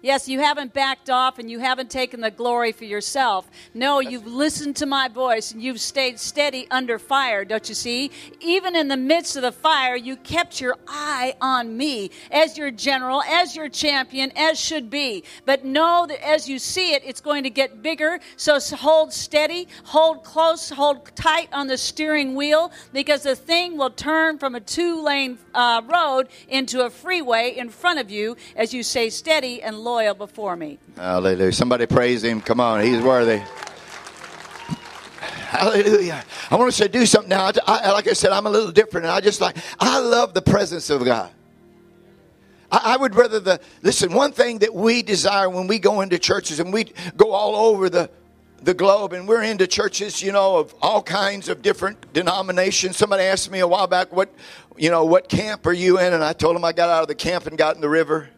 Yes, 0.02 0.28
you 0.28 0.40
haven't 0.40 0.74
backed 0.74 1.10
off 1.10 1.38
and 1.38 1.48
you 1.48 1.60
haven't 1.60 1.88
taken 1.88 2.20
the 2.20 2.30
glory 2.32 2.72
for 2.72 2.84
yourself. 2.84 3.48
No, 3.72 4.00
you've 4.00 4.26
listened 4.26 4.74
to 4.76 4.86
my 4.86 5.06
voice 5.06 5.52
and 5.52 5.62
you've 5.62 5.80
stayed 5.80 6.18
steady 6.18 6.66
under 6.72 6.98
fire, 6.98 7.44
don't 7.44 7.68
you 7.68 7.74
see? 7.76 8.10
Even 8.40 8.74
in 8.74 8.88
the 8.88 8.96
midst 8.96 9.36
of 9.36 9.42
the 9.42 9.52
fire, 9.52 9.94
you 9.94 10.16
kept 10.16 10.60
your 10.60 10.76
eye 10.88 11.36
on 11.40 11.76
me 11.76 12.10
as 12.32 12.58
your 12.58 12.72
general, 12.72 13.22
as 13.22 13.54
your 13.54 13.68
champion, 13.68 14.32
as 14.34 14.58
should 14.58 14.90
be. 14.90 15.22
But 15.46 15.64
know 15.64 16.04
that 16.08 16.26
as 16.26 16.48
you 16.48 16.58
see 16.58 16.94
it, 16.94 17.02
it's 17.06 17.20
going 17.20 17.44
to 17.44 17.50
get 17.50 17.80
bigger. 17.80 18.18
So 18.36 18.58
hold 18.58 19.12
steady, 19.12 19.68
hold 19.84 20.24
close, 20.24 20.68
hold 20.68 21.14
tight 21.14 21.48
on 21.52 21.68
the 21.68 21.78
steering 21.78 22.34
wheel 22.34 22.72
because 22.92 23.22
the 23.22 23.36
thing 23.36 23.76
will 23.76 23.90
turn 23.90 24.38
from 24.38 24.56
a 24.56 24.60
two 24.60 25.00
lane 25.00 25.38
uh, 25.54 25.80
road 25.86 26.26
into 26.48 26.84
a 26.84 26.90
freeway 26.90 27.54
in 27.56 27.68
front 27.68 28.00
of 28.00 28.10
you 28.10 28.36
as 28.56 28.74
you 28.74 28.82
stay 28.82 29.08
steady 29.08 29.62
and 29.62 29.78
low 29.78 29.91
loyal 29.92 30.14
before 30.14 30.56
me. 30.56 30.78
Hallelujah. 30.96 31.52
Somebody 31.52 31.86
praise 31.86 32.24
him. 32.24 32.40
Come 32.40 32.60
on. 32.60 32.82
He's 32.82 33.02
worthy. 33.02 33.42
Hallelujah. 35.50 36.24
I 36.50 36.56
want 36.56 36.72
to 36.72 36.76
say 36.76 36.88
do 36.88 37.04
something 37.04 37.28
now. 37.28 37.50
I, 37.66 37.92
like 37.92 38.08
I 38.08 38.14
said, 38.14 38.32
I'm 38.32 38.46
a 38.46 38.50
little 38.50 38.72
different. 38.72 39.04
And 39.04 39.12
I 39.12 39.20
just 39.20 39.40
like, 39.40 39.56
I 39.78 39.98
love 39.98 40.32
the 40.32 40.40
presence 40.40 40.88
of 40.88 41.04
God. 41.04 41.30
I, 42.70 42.94
I 42.94 42.96
would 42.96 43.14
rather 43.14 43.38
the, 43.38 43.60
listen, 43.82 44.14
one 44.14 44.32
thing 44.32 44.60
that 44.60 44.74
we 44.74 45.02
desire 45.02 45.50
when 45.50 45.66
we 45.66 45.78
go 45.78 46.00
into 46.00 46.18
churches 46.18 46.58
and 46.58 46.72
we 46.72 46.84
go 47.18 47.32
all 47.32 47.54
over 47.54 47.90
the, 47.90 48.10
the 48.62 48.72
globe 48.72 49.12
and 49.12 49.28
we're 49.28 49.42
into 49.42 49.66
churches 49.66 50.22
you 50.22 50.30
know 50.30 50.56
of 50.56 50.72
all 50.80 51.02
kinds 51.02 51.48
of 51.48 51.62
different 51.62 52.12
denominations 52.12 52.96
somebody 52.96 53.24
asked 53.24 53.50
me 53.50 53.58
a 53.58 53.66
while 53.66 53.88
back 53.88 54.12
what 54.12 54.32
you 54.76 54.88
know 54.88 55.04
what 55.04 55.28
camp 55.28 55.66
are 55.66 55.72
you 55.72 55.98
in 55.98 56.12
and 56.12 56.22
i 56.22 56.32
told 56.32 56.54
them 56.54 56.64
i 56.64 56.70
got 56.70 56.88
out 56.88 57.02
of 57.02 57.08
the 57.08 57.14
camp 57.14 57.44
and 57.48 57.58
got 57.58 57.74
in 57.74 57.80
the 57.80 57.88
river 57.88 58.30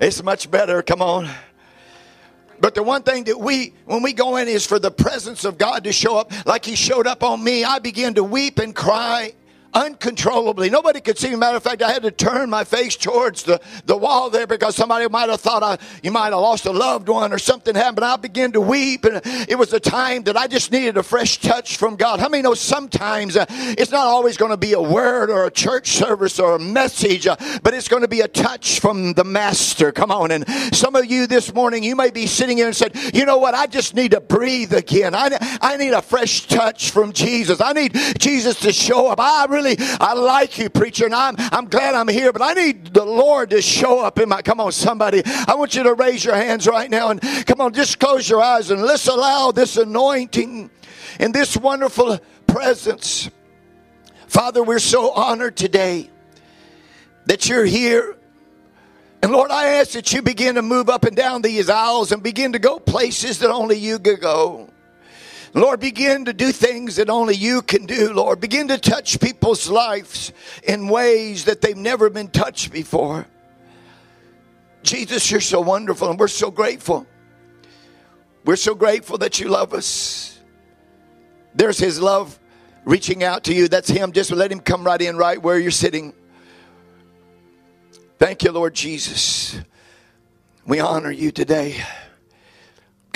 it's 0.00 0.22
much 0.22 0.50
better. 0.50 0.82
Come 0.82 1.02
on. 1.02 1.28
But 2.58 2.74
the 2.74 2.82
one 2.82 3.02
thing 3.02 3.24
that 3.24 3.38
we, 3.38 3.74
when 3.84 4.02
we 4.02 4.12
go 4.12 4.36
in, 4.36 4.48
is 4.48 4.66
for 4.66 4.78
the 4.78 4.90
presence 4.90 5.44
of 5.44 5.58
God 5.58 5.84
to 5.84 5.92
show 5.92 6.16
up 6.16 6.32
like 6.46 6.64
He 6.64 6.74
showed 6.74 7.06
up 7.06 7.22
on 7.22 7.42
me. 7.42 7.64
I 7.64 7.78
began 7.78 8.14
to 8.14 8.24
weep 8.24 8.58
and 8.58 8.74
cry 8.74 9.34
uncontrollably. 9.76 10.70
Nobody 10.70 11.00
could 11.00 11.18
see 11.18 11.28
me. 11.30 11.36
Matter 11.36 11.58
of 11.58 11.62
fact, 11.62 11.82
I 11.82 11.92
had 11.92 12.02
to 12.02 12.10
turn 12.10 12.48
my 12.48 12.64
face 12.64 12.96
towards 12.96 13.42
the, 13.42 13.60
the 13.84 13.96
wall 13.96 14.30
there 14.30 14.46
because 14.46 14.74
somebody 14.74 15.06
might 15.08 15.28
have 15.28 15.40
thought 15.40 15.62
I, 15.62 15.78
you 16.02 16.10
might 16.10 16.32
have 16.32 16.40
lost 16.40 16.64
a 16.64 16.72
loved 16.72 17.08
one 17.08 17.32
or 17.32 17.38
something 17.38 17.74
happened. 17.74 18.04
I 18.04 18.16
began 18.16 18.52
to 18.52 18.60
weep, 18.60 19.04
and 19.04 19.20
it 19.48 19.58
was 19.58 19.72
a 19.74 19.80
time 19.80 20.22
that 20.24 20.36
I 20.36 20.46
just 20.46 20.72
needed 20.72 20.96
a 20.96 21.02
fresh 21.02 21.38
touch 21.38 21.76
from 21.76 21.96
God. 21.96 22.20
How 22.20 22.28
many 22.28 22.42
know 22.42 22.54
sometimes 22.54 23.36
uh, 23.36 23.44
it's 23.50 23.90
not 23.90 24.06
always 24.06 24.36
going 24.36 24.50
to 24.50 24.56
be 24.56 24.72
a 24.72 24.80
word 24.80 25.30
or 25.30 25.44
a 25.44 25.50
church 25.50 25.88
service 25.88 26.38
or 26.38 26.54
a 26.54 26.58
message, 26.58 27.26
uh, 27.26 27.36
but 27.62 27.74
it's 27.74 27.88
going 27.88 28.02
to 28.02 28.08
be 28.08 28.22
a 28.22 28.28
touch 28.28 28.80
from 28.80 29.12
the 29.12 29.24
Master. 29.24 29.92
Come 29.92 30.10
on. 30.10 30.30
And 30.30 30.48
some 30.74 30.96
of 30.96 31.04
you 31.06 31.26
this 31.26 31.52
morning, 31.52 31.82
you 31.82 31.96
may 31.96 32.10
be 32.10 32.26
sitting 32.26 32.56
here 32.56 32.66
and 32.66 32.76
said, 32.76 32.96
you 33.14 33.26
know 33.26 33.36
what? 33.38 33.54
I 33.54 33.66
just 33.66 33.94
need 33.94 34.12
to 34.12 34.20
breathe 34.20 34.72
again. 34.72 35.14
I, 35.14 35.36
I 35.60 35.76
need 35.76 35.92
a 35.92 36.00
fresh 36.00 36.46
touch 36.46 36.90
from 36.90 37.12
Jesus. 37.12 37.60
I 37.60 37.72
need 37.72 37.94
Jesus 38.18 38.60
to 38.60 38.72
show 38.72 39.08
up. 39.08 39.20
I 39.20 39.46
really, 39.50 39.65
I 39.78 40.14
like 40.14 40.58
you, 40.58 40.70
preacher, 40.70 41.06
and 41.06 41.14
I'm, 41.14 41.34
I'm 41.38 41.66
glad 41.66 41.94
I'm 41.94 42.08
here, 42.08 42.32
but 42.32 42.42
I 42.42 42.52
need 42.52 42.86
the 42.86 43.04
Lord 43.04 43.50
to 43.50 43.60
show 43.62 44.00
up 44.00 44.18
in 44.18 44.28
my, 44.28 44.42
come 44.42 44.60
on, 44.60 44.72
somebody. 44.72 45.22
I 45.24 45.54
want 45.54 45.74
you 45.74 45.82
to 45.84 45.94
raise 45.94 46.24
your 46.24 46.36
hands 46.36 46.66
right 46.66 46.90
now 46.90 47.10
and 47.10 47.20
come 47.46 47.60
on, 47.60 47.72
just 47.72 47.98
close 47.98 48.28
your 48.28 48.42
eyes 48.42 48.70
and 48.70 48.82
let's 48.82 49.08
allow 49.08 49.50
this 49.50 49.76
anointing 49.76 50.70
and 51.18 51.34
this 51.34 51.56
wonderful 51.56 52.18
presence. 52.46 53.30
Father, 54.26 54.62
we're 54.62 54.78
so 54.78 55.12
honored 55.12 55.56
today 55.56 56.10
that 57.26 57.48
you're 57.48 57.64
here. 57.64 58.16
And 59.22 59.32
Lord, 59.32 59.50
I 59.50 59.78
ask 59.78 59.92
that 59.92 60.12
you 60.12 60.22
begin 60.22 60.56
to 60.56 60.62
move 60.62 60.88
up 60.88 61.04
and 61.04 61.16
down 61.16 61.42
these 61.42 61.68
aisles 61.68 62.12
and 62.12 62.22
begin 62.22 62.52
to 62.52 62.58
go 62.58 62.78
places 62.78 63.40
that 63.40 63.50
only 63.50 63.76
you 63.76 63.98
could 63.98 64.20
go. 64.20 64.70
Lord, 65.56 65.80
begin 65.80 66.26
to 66.26 66.34
do 66.34 66.52
things 66.52 66.96
that 66.96 67.08
only 67.08 67.34
you 67.34 67.62
can 67.62 67.86
do, 67.86 68.12
Lord. 68.12 68.40
Begin 68.40 68.68
to 68.68 68.76
touch 68.76 69.18
people's 69.18 69.70
lives 69.70 70.34
in 70.62 70.86
ways 70.86 71.46
that 71.46 71.62
they've 71.62 71.74
never 71.74 72.10
been 72.10 72.28
touched 72.28 72.70
before. 72.70 73.26
Jesus, 74.82 75.30
you're 75.30 75.40
so 75.40 75.62
wonderful 75.62 76.10
and 76.10 76.20
we're 76.20 76.28
so 76.28 76.50
grateful. 76.50 77.06
We're 78.44 78.56
so 78.56 78.74
grateful 78.74 79.16
that 79.18 79.40
you 79.40 79.48
love 79.48 79.72
us. 79.72 80.38
There's 81.54 81.78
His 81.78 81.98
love 81.98 82.38
reaching 82.84 83.24
out 83.24 83.44
to 83.44 83.54
you. 83.54 83.66
That's 83.66 83.88
Him. 83.88 84.12
Just 84.12 84.30
let 84.30 84.52
Him 84.52 84.60
come 84.60 84.84
right 84.84 85.00
in, 85.00 85.16
right 85.16 85.40
where 85.40 85.58
you're 85.58 85.70
sitting. 85.70 86.12
Thank 88.18 88.42
you, 88.42 88.52
Lord 88.52 88.74
Jesus. 88.74 89.58
We 90.66 90.80
honor 90.80 91.10
you 91.10 91.30
today. 91.30 91.82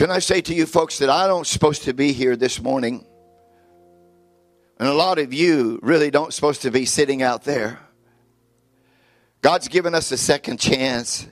Can 0.00 0.10
I 0.10 0.20
say 0.20 0.40
to 0.40 0.54
you 0.54 0.64
folks 0.64 0.98
that 1.00 1.10
I 1.10 1.26
don't 1.26 1.46
supposed 1.46 1.82
to 1.82 1.92
be 1.92 2.14
here 2.14 2.34
this 2.34 2.58
morning? 2.58 3.04
And 4.78 4.88
a 4.88 4.94
lot 4.94 5.18
of 5.18 5.34
you 5.34 5.78
really 5.82 6.10
don't 6.10 6.32
supposed 6.32 6.62
to 6.62 6.70
be 6.70 6.86
sitting 6.86 7.22
out 7.22 7.44
there. 7.44 7.78
God's 9.42 9.68
given 9.68 9.94
us 9.94 10.10
a 10.10 10.16
second 10.16 10.58
chance. 10.58 11.26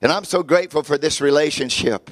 And 0.00 0.12
I'm 0.12 0.22
so 0.22 0.44
grateful 0.44 0.84
for 0.84 0.96
this 0.96 1.20
relationship. 1.20 2.08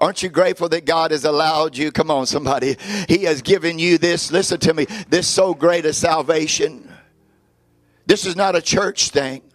Aren't 0.00 0.24
you 0.24 0.28
grateful 0.28 0.68
that 0.70 0.84
God 0.84 1.12
has 1.12 1.24
allowed 1.24 1.76
you? 1.76 1.92
Come 1.92 2.10
on, 2.10 2.26
somebody. 2.26 2.76
He 3.08 3.22
has 3.22 3.40
given 3.40 3.78
you 3.78 3.96
this, 3.96 4.32
listen 4.32 4.58
to 4.58 4.74
me, 4.74 4.86
this 5.08 5.28
so 5.28 5.54
great 5.54 5.86
a 5.86 5.92
salvation. 5.92 6.92
This 8.06 8.26
is 8.26 8.34
not 8.34 8.56
a 8.56 8.60
church 8.60 9.10
thing. 9.10 9.47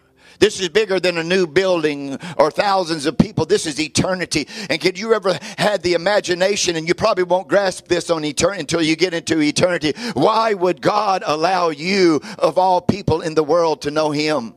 This 0.44 0.60
is 0.60 0.68
bigger 0.68 1.00
than 1.00 1.18
a 1.18 1.24
new 1.24 1.48
building 1.48 2.20
or 2.38 2.52
thousands 2.52 3.06
of 3.06 3.18
people. 3.18 3.46
This 3.46 3.66
is 3.66 3.80
eternity. 3.80 4.46
And 4.70 4.82
could 4.82 5.00
you 5.00 5.14
ever 5.14 5.40
had 5.58 5.82
the 5.84 5.94
imagination, 5.94 6.76
and 6.76 6.86
you 6.86 6.94
probably 6.94 7.24
won't 7.24 7.48
grasp 7.48 7.88
this 7.88 8.10
on 8.10 8.26
eternity 8.26 8.60
until 8.60 8.82
you 8.82 8.98
get 8.98 9.14
into 9.14 9.40
eternity. 9.40 9.94
Why 10.16 10.54
would 10.54 10.82
God 10.82 11.24
allow 11.26 11.70
you, 11.70 12.20
of 12.38 12.58
all 12.58 12.82
people 12.82 13.22
in 13.22 13.36
the 13.36 13.44
world, 13.44 13.84
to 13.84 13.92
know 13.92 14.12
Him? 14.12 14.54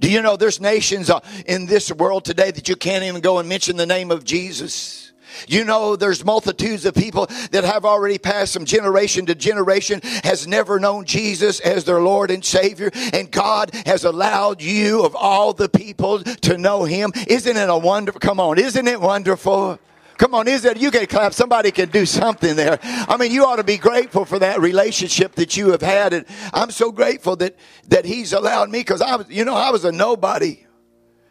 Do 0.00 0.10
you 0.10 0.22
know 0.22 0.36
there's 0.36 0.60
nations 0.60 1.08
uh, 1.08 1.20
in 1.46 1.66
this 1.66 1.92
world 1.92 2.24
today 2.24 2.50
that 2.50 2.68
you 2.68 2.74
can't 2.74 3.04
even 3.04 3.20
go 3.20 3.38
and 3.38 3.48
mention 3.48 3.76
the 3.76 3.86
name 3.86 4.10
of 4.10 4.24
Jesus? 4.24 5.03
You 5.48 5.64
know, 5.64 5.96
there's 5.96 6.24
multitudes 6.24 6.84
of 6.84 6.94
people 6.94 7.26
that 7.50 7.64
have 7.64 7.84
already 7.84 8.18
passed 8.18 8.54
from 8.54 8.64
generation 8.64 9.26
to 9.26 9.34
generation, 9.34 10.00
has 10.22 10.46
never 10.46 10.78
known 10.78 11.04
Jesus 11.04 11.60
as 11.60 11.84
their 11.84 12.00
Lord 12.00 12.30
and 12.30 12.44
Savior, 12.44 12.90
and 13.12 13.30
God 13.30 13.70
has 13.86 14.04
allowed 14.04 14.62
you, 14.62 15.04
of 15.04 15.14
all 15.14 15.52
the 15.52 15.68
people, 15.68 16.20
to 16.22 16.58
know 16.58 16.84
Him. 16.84 17.12
Isn't 17.26 17.56
it 17.56 17.68
a 17.68 17.76
wonderful? 17.76 18.20
Come 18.20 18.40
on, 18.40 18.58
isn't 18.58 18.86
it 18.86 19.00
wonderful? 19.00 19.78
Come 20.16 20.34
on, 20.34 20.46
is 20.46 20.64
it? 20.64 20.78
You 20.78 20.90
can 20.90 21.06
clap. 21.06 21.34
Somebody 21.34 21.70
can 21.70 21.88
do 21.88 22.06
something 22.06 22.54
there. 22.54 22.78
I 22.82 23.16
mean, 23.16 23.32
you 23.32 23.44
ought 23.44 23.56
to 23.56 23.64
be 23.64 23.76
grateful 23.76 24.24
for 24.24 24.38
that 24.38 24.60
relationship 24.60 25.34
that 25.34 25.56
you 25.56 25.70
have 25.72 25.82
had. 25.82 26.12
And 26.12 26.24
I'm 26.52 26.70
so 26.70 26.92
grateful 26.92 27.36
that, 27.36 27.56
that 27.88 28.04
he's 28.04 28.32
allowed 28.32 28.70
me 28.70 28.80
because 28.80 29.02
I 29.02 29.16
was, 29.16 29.28
you 29.28 29.44
know, 29.44 29.54
I 29.54 29.70
was 29.70 29.84
a 29.84 29.92
nobody. 29.92 30.64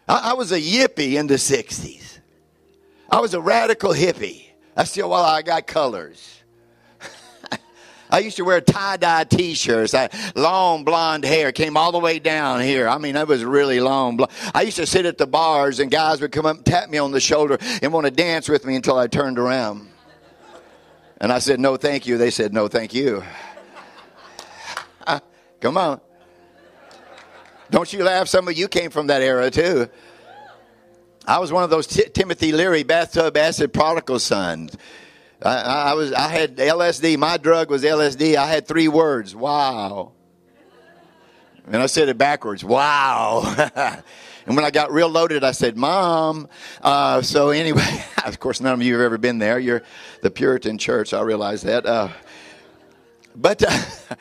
I, 0.08 0.32
I 0.32 0.34
was 0.34 0.52
a 0.52 0.60
yippie 0.60 1.14
in 1.14 1.28
the 1.28 1.36
60s. 1.36 2.13
I 3.14 3.20
was 3.20 3.36
a 3.36 3.40
radical 3.40 3.94
hippie. 3.94 4.48
I 4.76 4.86
still, 4.86 5.12
well, 5.12 5.24
I 5.24 5.44
got 5.44 5.68
colors. 5.68 6.42
I 8.10 8.18
used 8.18 8.38
to 8.38 8.44
wear 8.44 8.60
tie 8.60 8.98
dye 8.98 9.26
t 9.26 9.54
shirts. 9.54 9.94
I 9.94 10.10
long 10.36 10.84
blonde 10.84 11.24
hair 11.24 11.52
came 11.52 11.78
all 11.78 11.92
the 11.92 12.00
way 12.00 12.18
down 12.18 12.62
here. 12.62 12.90
I 12.90 12.98
mean, 12.98 13.14
that 13.14 13.28
was 13.28 13.44
really 13.44 13.80
long. 13.80 14.20
I 14.56 14.64
used 14.64 14.78
to 14.78 14.88
sit 14.88 15.06
at 15.06 15.20
the 15.20 15.28
bars 15.28 15.80
and 15.80 15.92
guys 15.92 16.22
would 16.22 16.32
come 16.32 16.48
up 16.48 16.56
and 16.56 16.66
tap 16.66 16.90
me 16.90 16.98
on 16.98 17.12
the 17.12 17.20
shoulder 17.20 17.60
and 17.84 17.94
want 17.94 18.08
to 18.08 18.12
dance 18.12 18.50
with 18.50 18.66
me 18.66 18.76
until 18.76 18.98
I 18.98 19.06
turned 19.06 19.38
around. 19.38 19.90
And 21.22 21.32
I 21.32 21.38
said, 21.38 21.60
no, 21.60 21.78
thank 21.78 22.08
you. 22.08 22.18
They 22.18 22.32
said, 22.32 22.52
no, 22.52 22.68
thank 22.68 22.96
you. 22.96 23.24
Come 25.62 25.78
on. 25.78 26.02
Don't 27.70 27.94
you 27.94 28.04
laugh? 28.04 28.28
Some 28.28 28.48
of 28.48 28.58
you 28.58 28.68
came 28.68 28.90
from 28.90 29.06
that 29.08 29.22
era 29.22 29.52
too. 29.52 29.88
I 31.26 31.40
was 31.40 31.52
one 31.52 31.64
of 31.64 31.70
those 31.70 31.88
T- 31.88 32.10
Timothy 32.14 32.52
Leary 32.52 32.84
bathtub 32.84 33.38
acid 33.38 33.74
prodigal 33.74 34.20
sons. 34.20 34.76
I, 35.42 35.56
I, 35.56 35.94
was 35.94 36.12
I 36.14 36.28
had 36.28 36.58
LSD. 36.58 37.18
My 37.18 37.38
drug 37.38 37.70
was 37.70 37.84
LSD. 37.84 38.36
I 38.36 38.48
had 38.48 38.68
three 38.68 38.88
words. 38.88 39.36
Wow. 39.36 40.14
And 41.68 41.82
I 41.82 41.86
said 41.86 42.10
it 42.10 42.18
backwards. 42.18 42.64
Wow. 42.64 43.44
and 43.76 44.56
when 44.56 44.66
I 44.66 44.72
got 44.72 44.92
real 44.92 45.08
loaded, 45.08 45.46
I 45.46 45.52
said, 45.52 45.78
"Mom." 45.78 46.50
Uh, 46.82 47.22
so 47.22 47.50
anyway, 47.52 48.04
of 48.26 48.40
course, 48.40 48.60
none 48.60 48.74
of 48.74 48.82
you 48.82 48.94
have 48.94 49.02
ever 49.02 49.18
been 49.18 49.40
there. 49.40 49.60
You're 49.60 49.84
the 50.22 50.30
Puritan 50.30 50.78
church. 50.78 51.14
I 51.14 51.22
realize 51.22 51.62
that. 51.62 51.86
Uh, 51.86 52.10
but 53.34 53.64
uh, 53.64 53.80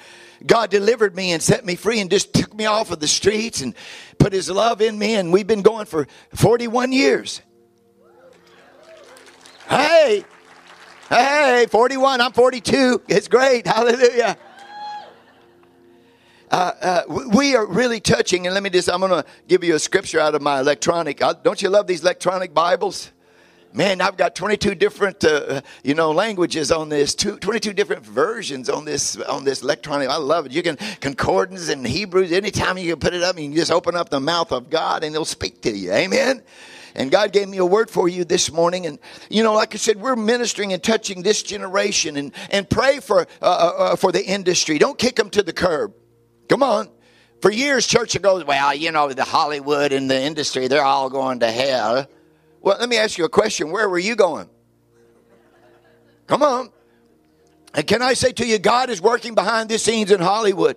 God 0.46 0.70
delivered 0.70 1.14
me 1.14 1.32
and 1.32 1.42
set 1.42 1.64
me 1.64 1.76
free 1.76 2.00
and 2.00 2.10
just 2.10 2.32
took 2.34 2.54
me 2.54 2.66
off 2.66 2.90
of 2.90 3.00
the 3.00 3.08
streets 3.08 3.60
and 3.60 3.74
put 4.18 4.32
His 4.32 4.50
love 4.50 4.80
in 4.80 4.98
me. 4.98 5.14
And 5.14 5.32
we've 5.32 5.46
been 5.46 5.62
going 5.62 5.86
for 5.86 6.06
41 6.34 6.92
years. 6.92 7.42
Hey, 9.68 10.24
Hey, 11.12 11.66
41, 11.70 12.22
I'm 12.22 12.32
42. 12.32 13.02
It's 13.06 13.28
great. 13.28 13.66
Hallelujah. 13.66 14.38
Uh, 16.50 16.54
uh, 16.80 17.02
we 17.34 17.54
are 17.54 17.66
really 17.66 18.00
touching, 18.00 18.46
and 18.46 18.54
let 18.54 18.62
me 18.62 18.70
just, 18.70 18.90
I'm 18.90 19.00
going 19.00 19.10
to 19.10 19.24
give 19.46 19.62
you 19.62 19.74
a 19.74 19.78
scripture 19.78 20.20
out 20.20 20.34
of 20.34 20.40
my 20.40 20.60
electronic. 20.60 21.20
Don't 21.42 21.60
you 21.60 21.68
love 21.68 21.86
these 21.86 22.00
electronic 22.00 22.54
Bibles? 22.54 23.12
Man, 23.74 24.02
I've 24.02 24.18
got 24.18 24.34
22 24.34 24.74
different, 24.74 25.24
uh, 25.24 25.62
you 25.82 25.94
know, 25.94 26.10
languages 26.10 26.70
on 26.70 26.90
this, 26.90 27.14
two, 27.14 27.38
22 27.38 27.72
different 27.72 28.04
versions 28.04 28.68
on 28.68 28.84
this, 28.84 29.16
on 29.16 29.44
this 29.44 29.62
electronic. 29.62 30.10
I 30.10 30.16
love 30.16 30.44
it. 30.44 30.52
You 30.52 30.62
can, 30.62 30.76
concordance 31.00 31.70
and 31.70 31.86
Hebrews, 31.86 32.32
anytime 32.32 32.76
you 32.76 32.90
can 32.90 33.00
put 33.00 33.14
it 33.14 33.22
up, 33.22 33.38
you 33.38 33.44
can 33.44 33.56
just 33.56 33.70
open 33.70 33.96
up 33.96 34.10
the 34.10 34.20
mouth 34.20 34.52
of 34.52 34.68
God 34.68 35.04
and 35.04 35.14
he'll 35.14 35.24
speak 35.24 35.62
to 35.62 35.70
you. 35.70 35.90
Amen? 35.90 36.42
And 36.94 37.10
God 37.10 37.32
gave 37.32 37.48
me 37.48 37.56
a 37.56 37.64
word 37.64 37.88
for 37.88 38.10
you 38.10 38.24
this 38.24 38.52
morning. 38.52 38.84
And, 38.84 38.98
you 39.30 39.42
know, 39.42 39.54
like 39.54 39.74
I 39.74 39.78
said, 39.78 39.96
we're 39.96 40.16
ministering 40.16 40.74
and 40.74 40.82
touching 40.82 41.22
this 41.22 41.42
generation 41.42 42.18
and, 42.18 42.32
and 42.50 42.68
pray 42.68 43.00
for, 43.00 43.20
uh, 43.20 43.44
uh, 43.44 43.72
uh 43.78 43.96
for 43.96 44.12
the 44.12 44.22
industry. 44.22 44.76
Don't 44.76 44.98
kick 44.98 45.16
them 45.16 45.30
to 45.30 45.42
the 45.42 45.54
curb. 45.54 45.94
Come 46.50 46.62
on. 46.62 46.90
For 47.40 47.50
years, 47.50 47.86
church 47.86 48.20
goes, 48.20 48.44
well, 48.44 48.74
you 48.74 48.92
know, 48.92 49.10
the 49.10 49.24
Hollywood 49.24 49.92
and 49.92 50.10
the 50.10 50.20
industry, 50.20 50.68
they're 50.68 50.84
all 50.84 51.08
going 51.08 51.40
to 51.40 51.50
hell. 51.50 52.06
Well, 52.62 52.76
let 52.78 52.88
me 52.88 52.96
ask 52.96 53.18
you 53.18 53.24
a 53.24 53.28
question. 53.28 53.70
Where 53.70 53.88
were 53.88 53.98
you 53.98 54.16
going? 54.16 54.48
Come 56.28 56.42
on. 56.42 56.70
And 57.74 57.86
can 57.86 58.02
I 58.02 58.14
say 58.14 58.32
to 58.32 58.46
you, 58.46 58.58
God 58.58 58.88
is 58.88 59.02
working 59.02 59.34
behind 59.34 59.68
the 59.68 59.78
scenes 59.78 60.10
in 60.10 60.20
Hollywood. 60.20 60.76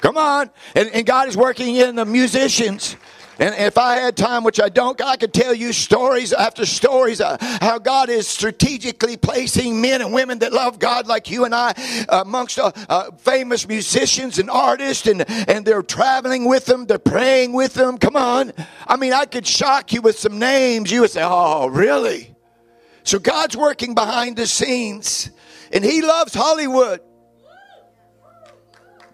Come 0.00 0.16
on. 0.16 0.50
And, 0.74 0.88
and 0.90 1.06
God 1.06 1.28
is 1.28 1.36
working 1.36 1.76
in 1.76 1.96
the 1.96 2.04
musicians. 2.04 2.96
And 3.38 3.54
if 3.56 3.78
I 3.78 3.96
had 3.96 4.16
time, 4.16 4.44
which 4.44 4.60
I 4.60 4.68
don't, 4.68 5.00
I 5.00 5.16
could 5.16 5.32
tell 5.32 5.54
you 5.54 5.72
stories 5.72 6.32
after 6.32 6.64
stories 6.64 7.20
how 7.20 7.78
God 7.78 8.08
is 8.08 8.28
strategically 8.28 9.16
placing 9.16 9.80
men 9.80 10.02
and 10.02 10.12
women 10.12 10.38
that 10.40 10.52
love 10.52 10.78
God 10.78 11.06
like 11.06 11.30
you 11.30 11.44
and 11.44 11.54
I 11.54 11.74
amongst 12.08 12.58
uh, 12.58 12.70
uh, 12.88 13.10
famous 13.12 13.66
musicians 13.66 14.38
and 14.38 14.48
artists, 14.48 15.06
and, 15.06 15.28
and 15.48 15.64
they're 15.64 15.82
traveling 15.82 16.44
with 16.44 16.66
them, 16.66 16.86
they're 16.86 16.98
praying 16.98 17.52
with 17.52 17.74
them. 17.74 17.98
Come 17.98 18.16
on. 18.16 18.52
I 18.86 18.96
mean, 18.96 19.12
I 19.12 19.24
could 19.24 19.46
shock 19.46 19.92
you 19.92 20.00
with 20.00 20.18
some 20.18 20.38
names. 20.38 20.90
You 20.90 21.00
would 21.02 21.10
say, 21.10 21.22
oh, 21.24 21.66
really? 21.66 22.34
So 23.02 23.18
God's 23.18 23.56
working 23.56 23.94
behind 23.94 24.36
the 24.36 24.46
scenes, 24.46 25.30
and 25.72 25.84
He 25.84 26.02
loves 26.02 26.34
Hollywood. 26.34 27.00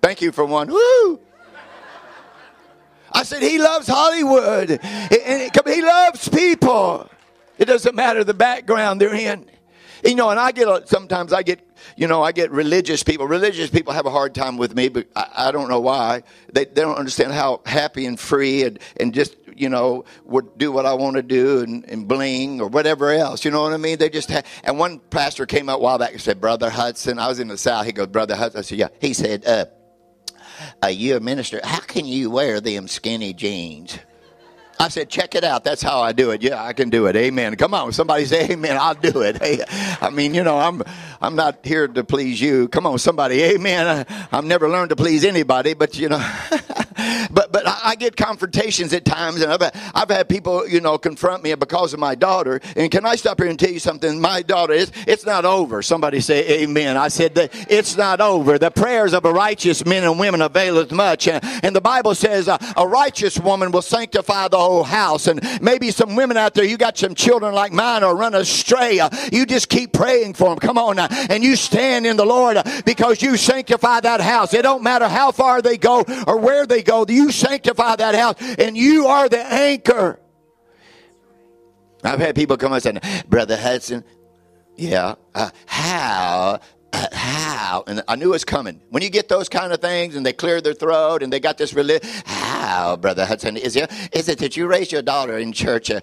Thank 0.03 0.23
you 0.23 0.33
for 0.33 0.45
one. 0.45 0.69
Woo! 0.71 1.21
I 3.13 3.23
said, 3.23 3.43
He 3.43 3.59
loves 3.59 3.89
Hollywood. 3.89 4.71
And 4.71 5.51
he 5.67 5.83
loves 5.83 6.29
people. 6.29 7.11
It 7.59 7.67
doesn't 7.67 7.95
matter 7.95 8.25
the 8.25 8.35
background 8.35 9.01
they're 9.01 9.15
in. 9.15 9.51
You 10.05 10.15
know, 10.15 10.31
and 10.31 10.41
I 10.41 10.53
get 10.53 10.89
sometimes 10.89 11.33
I 11.33 11.43
get 11.43 11.61
you 11.97 12.07
know 12.07 12.23
I 12.23 12.33
get 12.33 12.51
religious 12.51 13.03
people. 13.03 13.27
Religious 13.27 13.69
people 13.69 13.93
have 13.93 14.07
a 14.07 14.11
hard 14.11 14.35
time 14.35 14.57
with 14.57 14.75
me, 14.75 14.89
but 14.89 15.09
I, 15.15 15.27
I 15.37 15.53
don't 15.53 15.69
know 15.69 15.81
why. 15.81 16.23
They 16.53 16.65
they 16.65 16.81
don't 16.81 16.97
understand 16.97 17.33
how 17.33 17.61
happy 17.67 18.07
and 18.07 18.19
free 18.19 18.65
and 18.65 18.79
and 18.99 19.13
just 19.13 19.37
you 19.55 19.69
know 19.69 20.07
would 20.25 20.57
do 20.57 20.73
what 20.73 20.87
I 20.87 20.95
want 20.95 21.17
to 21.17 21.23
do 21.23 21.61
and, 21.61 21.85
and 21.85 22.09
bling 22.09 22.63
or 22.63 22.69
whatever 22.69 23.11
else. 23.11 23.45
You 23.45 23.51
know 23.51 23.61
what 23.61 23.75
I 23.75 23.77
mean? 23.77 23.99
They 23.99 24.09
just 24.09 24.31
ha- 24.31 24.43
and 24.65 24.79
one 24.79 24.99
pastor 24.99 25.45
came 25.45 25.69
out 25.69 25.81
a 25.81 25.83
while 25.83 25.99
back 25.99 26.13
and 26.13 26.21
said, 26.21 26.41
"Brother 26.41 26.71
Hudson," 26.71 27.19
I 27.19 27.29
was 27.29 27.39
in 27.39 27.49
the 27.49 27.59
south. 27.59 27.85
He 27.85 27.93
goes, 27.93 28.07
"Brother 28.07 28.37
Hudson," 28.37 28.61
I 28.61 28.63
said, 28.63 28.79
"Yeah." 28.79 28.89
He 29.01 29.13
said, 29.13 29.45
"Uh." 29.47 29.67
Uh, 30.83 30.89
you 30.89 31.17
a 31.17 31.21
minister, 31.21 31.61
how 31.63 31.81
can 31.81 32.07
you 32.07 32.31
wear 32.31 32.61
them 32.61 32.89
skinny 32.89 33.33
jeans? 33.33 33.99
I 34.81 34.89
said, 34.89 35.11
check 35.11 35.35
it 35.35 35.45
out. 35.45 35.63
That's 35.63 35.83
how 35.83 36.01
I 36.01 36.13
do 36.13 36.31
it. 36.31 36.41
Yeah, 36.41 36.65
I 36.65 36.73
can 36.73 36.89
do 36.89 37.05
it. 37.05 37.15
Amen. 37.15 37.57
Come 37.57 37.75
on. 37.75 37.93
Somebody 37.93 38.25
say 38.25 38.49
amen. 38.53 38.79
I'll 38.81 38.95
do 38.95 39.21
it. 39.21 39.37
Hey, 39.37 39.63
I 40.01 40.09
mean, 40.09 40.33
you 40.33 40.43
know, 40.43 40.59
I'm, 40.59 40.83
I'm 41.21 41.37
not 41.37 41.59
here 41.65 41.87
to 41.87 42.03
please 42.03 42.41
you. 42.41 42.67
Come 42.69 42.87
on, 42.87 42.99
somebody. 42.99 43.43
Amen. 43.43 44.07
I, 44.09 44.29
I've 44.33 44.47
never 44.47 44.71
learned 44.71 44.89
to 44.89 44.97
please 44.97 45.23
anybody, 45.25 45.75
but 45.75 45.99
you 45.99 46.09
know, 46.09 46.19
but, 47.31 47.53
but 47.53 47.65
I 47.67 47.95
get 47.97 48.17
confrontations 48.17 48.93
at 48.93 49.05
times 49.05 49.41
and 49.41 49.53
I've, 49.53 49.71
I've 49.95 50.09
had 50.09 50.29
people, 50.29 50.67
you 50.69 50.81
know, 50.81 50.99
confront 50.99 51.43
me 51.43 51.55
because 51.55 51.93
of 51.93 52.01
my 52.01 52.15
daughter. 52.15 52.61
And 52.77 52.91
can 52.91 53.05
I 53.07 53.17
stop 53.17 53.39
here 53.39 53.49
and 53.49 53.59
tell 53.59 53.71
you 53.71 53.79
something? 53.79 54.21
My 54.21 54.43
daughter 54.43 54.73
is, 54.73 54.93
it's 55.07 55.27
not 55.27 55.45
over. 55.45 55.83
Somebody 55.83 56.21
say 56.21 56.63
amen. 56.63 56.97
I 56.97 57.09
said 57.09 57.35
that 57.37 57.51
it's 57.71 57.97
not 57.97 58.21
over. 58.21 58.59
The 58.59 58.71
prayers 58.71 59.15
of 59.15 59.25
a 59.25 59.33
righteous 59.33 59.85
men 59.85 60.05
and 60.05 60.19
women 60.19 60.43
availeth 60.43 60.93
much. 60.93 61.29
And, 61.29 61.43
and 61.63 61.75
the 61.75 61.81
Bible 61.81 62.15
says 62.15 62.49
a 62.49 62.87
righteous 62.87 63.39
woman 63.39 63.71
will 63.73 63.83
sanctify 63.83 64.49
the 64.49 64.59
whole 64.59 64.85
house. 64.85 65.27
And 65.27 65.41
maybe 65.63 65.91
some 65.91 66.17
women 66.17 66.37
out 66.37 66.55
there, 66.55 66.65
you 66.65 66.77
got 66.77 66.99
some 66.99 67.15
children 67.15 67.55
like 67.55 67.73
mine 67.73 68.03
or 68.03 68.17
run 68.17 68.35
astray. 68.35 68.99
Uh, 69.01 69.11
you 69.33 69.47
just 69.47 69.69
keep 69.69 69.93
praying 69.93 70.35
for 70.35 70.51
them. 70.51 70.59
Come 70.59 70.79
on 70.79 70.97
now. 70.97 71.09
And 71.29 71.43
you 71.43 71.57
stand 71.57 72.07
in 72.07 72.17
the 72.17 72.25
Lord 72.25 72.57
uh, 72.57 72.65
because 72.85 73.23
you 73.23 73.37
sanctify 73.37 74.01
that 74.01 74.21
house. 74.21 74.55
It 74.55 74.63
don't 74.63 74.83
matter 74.83 75.09
how 75.09 75.33
far 75.33 75.63
they 75.63 75.77
go 75.77 76.05
or 76.27 76.39
where 76.39 76.67
they 76.67 76.83
go. 76.83 76.90
You 77.09 77.31
sanctify 77.31 77.97
that 77.97 78.15
house 78.15 78.37
and 78.59 78.77
you 78.77 79.07
are 79.07 79.29
the 79.29 79.45
anchor. 79.45 80.19
I've 82.03 82.19
had 82.19 82.35
people 82.35 82.57
come 82.57 82.73
and 82.73 82.83
say, 82.83 82.99
Brother 83.29 83.57
Hudson, 83.57 84.05
yeah, 84.77 85.15
uh, 85.35 85.51
how 85.67 86.61
how? 86.93 87.85
And 87.87 88.03
I 88.09 88.17
knew 88.17 88.27
it 88.27 88.33
was 88.33 88.45
coming. 88.45 88.81
When 88.91 89.03
you 89.03 89.11
get 89.11 89.29
those 89.29 89.49
kind 89.49 89.73
of 89.73 89.81
things 89.81 90.17
and 90.17 90.25
they 90.25 90.33
clear 90.33 90.61
their 90.61 90.75
throat 90.75 91.23
and 91.23 91.33
they 91.33 91.41
got 91.41 91.59
this 91.59 91.75
religion, 91.75 92.09
how, 92.25 92.97
Brother 92.97 93.25
Hudson, 93.25 93.57
is 93.57 93.77
it, 93.77 93.91
is 94.13 94.29
it 94.29 94.39
that 94.39 94.57
you 94.57 94.67
raised 94.67 94.93
your 94.93 95.03
daughter 95.03 95.39
in 95.39 95.53
church 95.53 95.91
uh, 95.91 96.01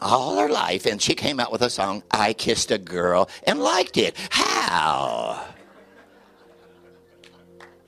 all 0.00 0.38
her 0.38 0.48
life 0.48 0.86
and 0.86 1.00
she 1.00 1.14
came 1.14 1.40
out 1.40 1.52
with 1.52 1.62
a 1.62 1.70
song, 1.70 2.02
I 2.10 2.32
Kissed 2.32 2.70
a 2.70 2.78
Girl, 2.78 3.28
and 3.46 3.60
liked 3.60 3.96
it? 3.96 4.16
How? 4.30 5.44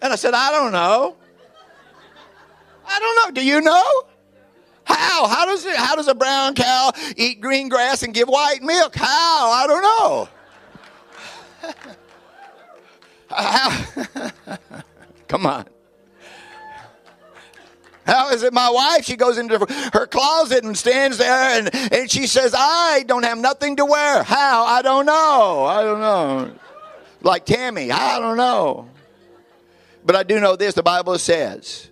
And 0.01 0.13
I 0.13 0.17
said, 0.17 0.35
I 0.35 0.51
don't 0.51 0.73
know. 0.73 1.17
I 2.87 2.99
don't 2.99 3.17
know. 3.17 3.41
Do 3.41 3.47
you 3.47 3.61
know? 3.61 4.03
How? 4.85 5.27
How 5.27 5.47
does 5.47 5.65
it, 5.65 5.77
how 5.77 5.97
does 5.97 6.09
a 6.09 6.15
brown 6.15 6.55
cow 6.55 6.93
eat 7.17 7.41
green 7.41 7.69
grass 7.69 8.03
and 8.03 8.15
give 8.15 8.29
white 8.29 8.63
milk? 8.63 8.95
How? 8.95 9.51
I 9.51 9.67
don't 9.67 9.83
know. 9.83 10.29
how? 13.31 14.59
Come 15.29 15.47
on. 15.47 15.67
How 18.07 18.31
is 18.31 18.45
it 18.45 18.53
my 18.53 18.71
wife? 18.71 19.05
She 19.05 19.17
goes 19.17 19.37
into 19.37 19.59
her 19.93 20.07
closet 20.07 20.63
and 20.63 20.79
stands 20.79 21.19
there 21.19 21.59
and, 21.59 21.75
and 21.93 22.09
she 22.09 22.29
says, 22.29 22.55
I 22.57 23.03
don't 23.09 23.25
have 23.25 23.39
nothing 23.39 23.75
to 23.77 23.85
wear. 23.85 24.23
How? 24.23 24.65
I 24.65 24.81
don't 24.83 25.07
know. 25.07 25.65
I 25.65 25.83
don't 25.83 26.01
know. 26.01 26.53
Like 27.23 27.45
Tammy, 27.45 27.91
I 27.91 28.21
don't 28.21 28.37
know. 28.37 28.89
But 30.05 30.15
I 30.15 30.23
do 30.23 30.39
know 30.39 30.55
this 30.55 30.75
the 30.75 30.85
Bible 30.85 31.19
says 31.19 31.91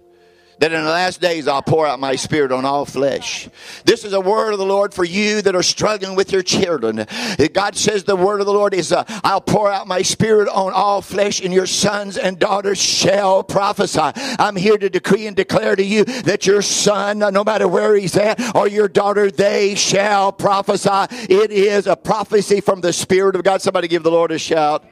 that 0.59 0.73
in 0.73 0.85
the 0.85 0.91
last 0.91 1.21
days 1.21 1.49
I'll 1.49 1.63
pour 1.63 1.87
out 1.87 2.01
my 2.01 2.17
spirit 2.17 2.53
on 2.53 2.65
all 2.65 2.85
flesh. 2.85 3.49
This 3.85 4.05
is 4.05 4.13
a 4.13 4.21
word 4.21 4.53
of 4.53 4.59
the 4.59 4.67
Lord 4.67 4.95
for 4.95 5.05
you 5.05 5.43
that 5.43 5.55
are 5.55 5.63
struggling 5.63 6.17
with 6.17 6.33
your 6.33 6.43
children. 6.43 7.07
God 7.53 7.77
says 7.77 8.05
the 8.05 8.17
word 8.17 8.41
of 8.41 8.47
the 8.47 8.53
Lord 8.53 8.75
is, 8.75 8.93
uh, 8.93 9.05
I'll 9.23 9.41
pour 9.41 9.71
out 9.71 9.87
my 9.87 10.03
spirit 10.03 10.49
on 10.49 10.73
all 10.73 11.03
flesh, 11.03 11.41
and 11.41 11.53
your 11.53 11.67
sons 11.67 12.17
and 12.17 12.39
daughters 12.39 12.79
shall 12.79 13.43
prophesy. 13.43 14.11
I'm 14.39 14.57
here 14.57 14.79
to 14.79 14.89
decree 14.89 15.27
and 15.27 15.37
declare 15.37 15.77
to 15.77 15.85
you 15.85 16.05
that 16.05 16.47
your 16.47 16.63
son, 16.63 17.19
no 17.19 17.45
matter 17.45 17.69
where 17.69 17.95
he's 17.97 18.17
at, 18.17 18.55
or 18.55 18.69
your 18.69 18.89
daughter, 18.89 19.31
they 19.31 19.75
shall 19.75 20.33
prophesy. 20.33 21.07
It 21.29 21.51
is 21.51 21.87
a 21.87 21.97
prophecy 21.97 22.61
from 22.61 22.81
the 22.81 22.93
Spirit 22.93 23.37
of 23.37 23.43
God. 23.43 23.63
Somebody 23.63 23.89
give 23.89 24.03
the 24.03 24.11
Lord 24.11 24.31
a 24.31 24.39
shout. 24.39 24.85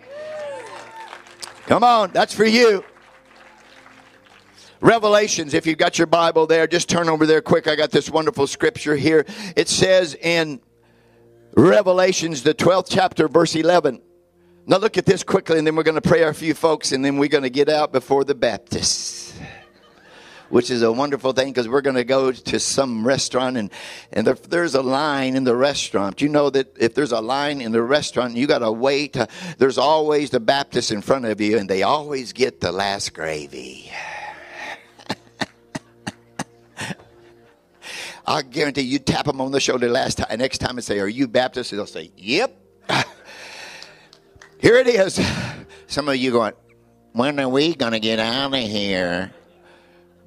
Come 1.67 1.85
on, 1.85 2.11
that's 2.11 2.35
for 2.35 2.45
you. 2.45 2.85
Revelations, 4.83 5.55
if 5.55 5.65
you've 5.65 5.79
got 5.79 5.97
your 5.97 6.09
Bible 6.09 6.49
there, 6.49 6.67
just 6.67 6.89
turn 6.89 7.09
over 7.09 7.25
there 7.25 7.41
quick. 7.41 7.69
I 7.69 7.77
got 7.77 7.93
this 7.93 8.11
wonderful 8.11 8.49
scripture 8.49 8.97
here. 8.97 9.25
It 9.55 9.69
says 9.69 10.17
in 10.17 10.61
Revelations, 11.55 12.43
the 12.43 12.53
12th 12.53 12.89
chapter, 12.91 13.29
verse 13.29 13.55
11. 13.55 14.03
Now 14.67 14.79
look 14.79 14.99
at 14.99 15.07
this 15.07 15.23
quickly, 15.23 15.59
and 15.59 15.65
then 15.65 15.77
we're 15.77 15.85
going 15.85 16.01
to 16.01 16.01
pray 16.01 16.25
our 16.25 16.35
few 16.35 16.53
folks, 16.53 16.91
and 16.91 17.05
then 17.05 17.17
we're 17.17 17.29
going 17.29 17.45
to 17.45 17.51
get 17.51 17.69
out 17.69 17.93
before 17.93 18.25
the 18.25 18.35
Baptists. 18.35 19.39
Which 20.49 20.69
is 20.69 20.83
a 20.83 20.91
wonderful 20.91 21.33
thing 21.33 21.51
because 21.53 21.69
we're 21.69 21.81
going 21.81 21.95
to 21.95 22.05
go 22.05 22.33
to 22.33 22.59
some 22.59 23.07
restaurant 23.07 23.57
and, 23.57 23.71
and 24.13 24.27
there, 24.27 24.35
there's 24.35 24.75
a 24.75 24.83
line 24.83 25.37
in 25.37 25.45
the 25.45 25.55
restaurant. 25.55 26.21
You 26.21 26.29
know 26.29 26.51
that 26.51 26.77
if 26.77 26.95
there's 26.95 27.13
a 27.13 27.21
line 27.21 27.61
in 27.61 27.71
the 27.71 27.83
restaurant, 27.83 28.37
you 28.37 28.49
got 28.49 28.59
to 28.59 28.73
wait. 28.73 29.17
Uh, 29.17 29.29
there's 29.59 29.79
always 29.79 30.31
the 30.31 30.41
Baptist 30.41 30.91
in 30.91 31.03
front 31.03 31.25
of 31.25 31.41
you, 31.41 31.57
and 31.57 31.71
they 31.71 31.85
always 31.85 32.33
get 32.33 32.61
the 32.61 32.73
last 32.73 33.15
gravy. 33.15 33.93
I 38.27 38.43
guarantee 38.43 38.83
you 38.83 38.99
tap 38.99 39.27
them 39.27 39.41
on 39.41 39.51
the 39.51 39.61
shoulder 39.61 39.89
last 39.89 40.19
time, 40.19 40.39
next 40.39 40.59
time 40.59 40.77
and 40.77 40.85
say, 40.85 41.01
Are 41.01 41.09
you 41.09 41.27
Baptist? 41.27 41.71
they'll 41.71 41.87
say, 41.87 42.13
Yep. 42.17 42.57
here 44.59 44.77
it 44.77 44.87
is. 44.87 45.21
Some 45.87 46.09
of 46.09 46.17
you 46.17 46.31
going, 46.31 46.53
When 47.13 47.41
are 47.41 47.49
we 47.49 47.75
going 47.75 47.93
to 47.93 48.01
get 48.01 48.19
out 48.19 48.55
of 48.55 48.61
here? 48.61 49.33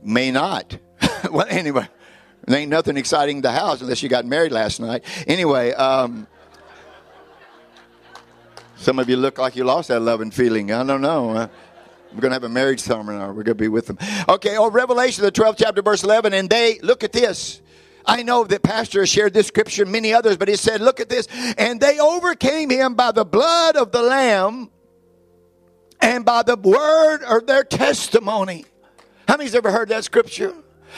May 0.04 0.32
not. 0.32 0.78
well, 1.32 1.48
anyway, 1.50 1.88
there 2.46 2.60
ain't 2.60 2.70
nothing 2.70 2.98
exciting 2.98 3.38
in 3.38 3.42
the 3.42 3.52
house 3.52 3.82
unless 3.82 4.04
you 4.04 4.10
got 4.10 4.26
married 4.26 4.52
last 4.52 4.80
night. 4.80 5.04
Anyway, 5.26 5.72
um, 5.72 6.28
some 8.76 9.00
of 9.00 9.10
you 9.10 9.16
look 9.16 9.38
like 9.38 9.56
you 9.56 9.64
lost 9.64 9.88
that 9.88 10.02
love 10.02 10.22
and 10.22 10.34
feeling. 10.34 10.72
I 10.72 10.84
don't 10.84 11.02
know. 11.02 11.50
We're 12.14 12.22
going 12.22 12.32
to 12.32 12.36
have 12.36 12.44
a 12.44 12.50
marriage 12.50 12.82
seminar. 12.82 13.30
We're 13.30 13.44
going 13.44 13.46
to 13.46 13.56
be 13.56 13.68
with 13.68 13.88
them. 13.88 13.98
Okay, 14.30 14.58
oh, 14.58 14.70
Revelation, 14.70 15.24
the 15.24 15.32
12th 15.32 15.56
chapter, 15.58 15.82
verse 15.82 16.04
11. 16.04 16.34
And 16.34 16.50
they, 16.50 16.80
look 16.80 17.04
at 17.04 17.12
this. 17.12 17.62
I 18.08 18.24
know 18.24 18.44
that 18.44 18.64
Pastor 18.64 19.02
has 19.02 19.10
shared 19.10 19.34
this 19.34 19.48
scripture 19.48 19.84
and 19.84 19.92
many 19.92 20.14
others, 20.14 20.38
but 20.38 20.48
he 20.48 20.56
said, 20.56 20.82
look 20.82 21.00
at 21.00 21.10
this. 21.10 21.28
And 21.58 21.80
they 21.80 22.00
overcame 22.00 22.70
him 22.70 22.96
by 22.96 23.12
the 23.12 23.26
blood 23.26 23.76
of 23.76 23.92
the 23.92 24.02
Lamb 24.02 24.70
and 26.02 26.24
by 26.24 26.44
the 26.44 26.56
word 26.56 27.24
of 27.24 27.48
their 27.48 27.64
testimony. 27.64 28.66
How 29.28 29.38
many's 29.38 29.56
ever 29.56 29.72
heard 29.72 29.90
that 29.90 30.04
scripture? 30.04 30.54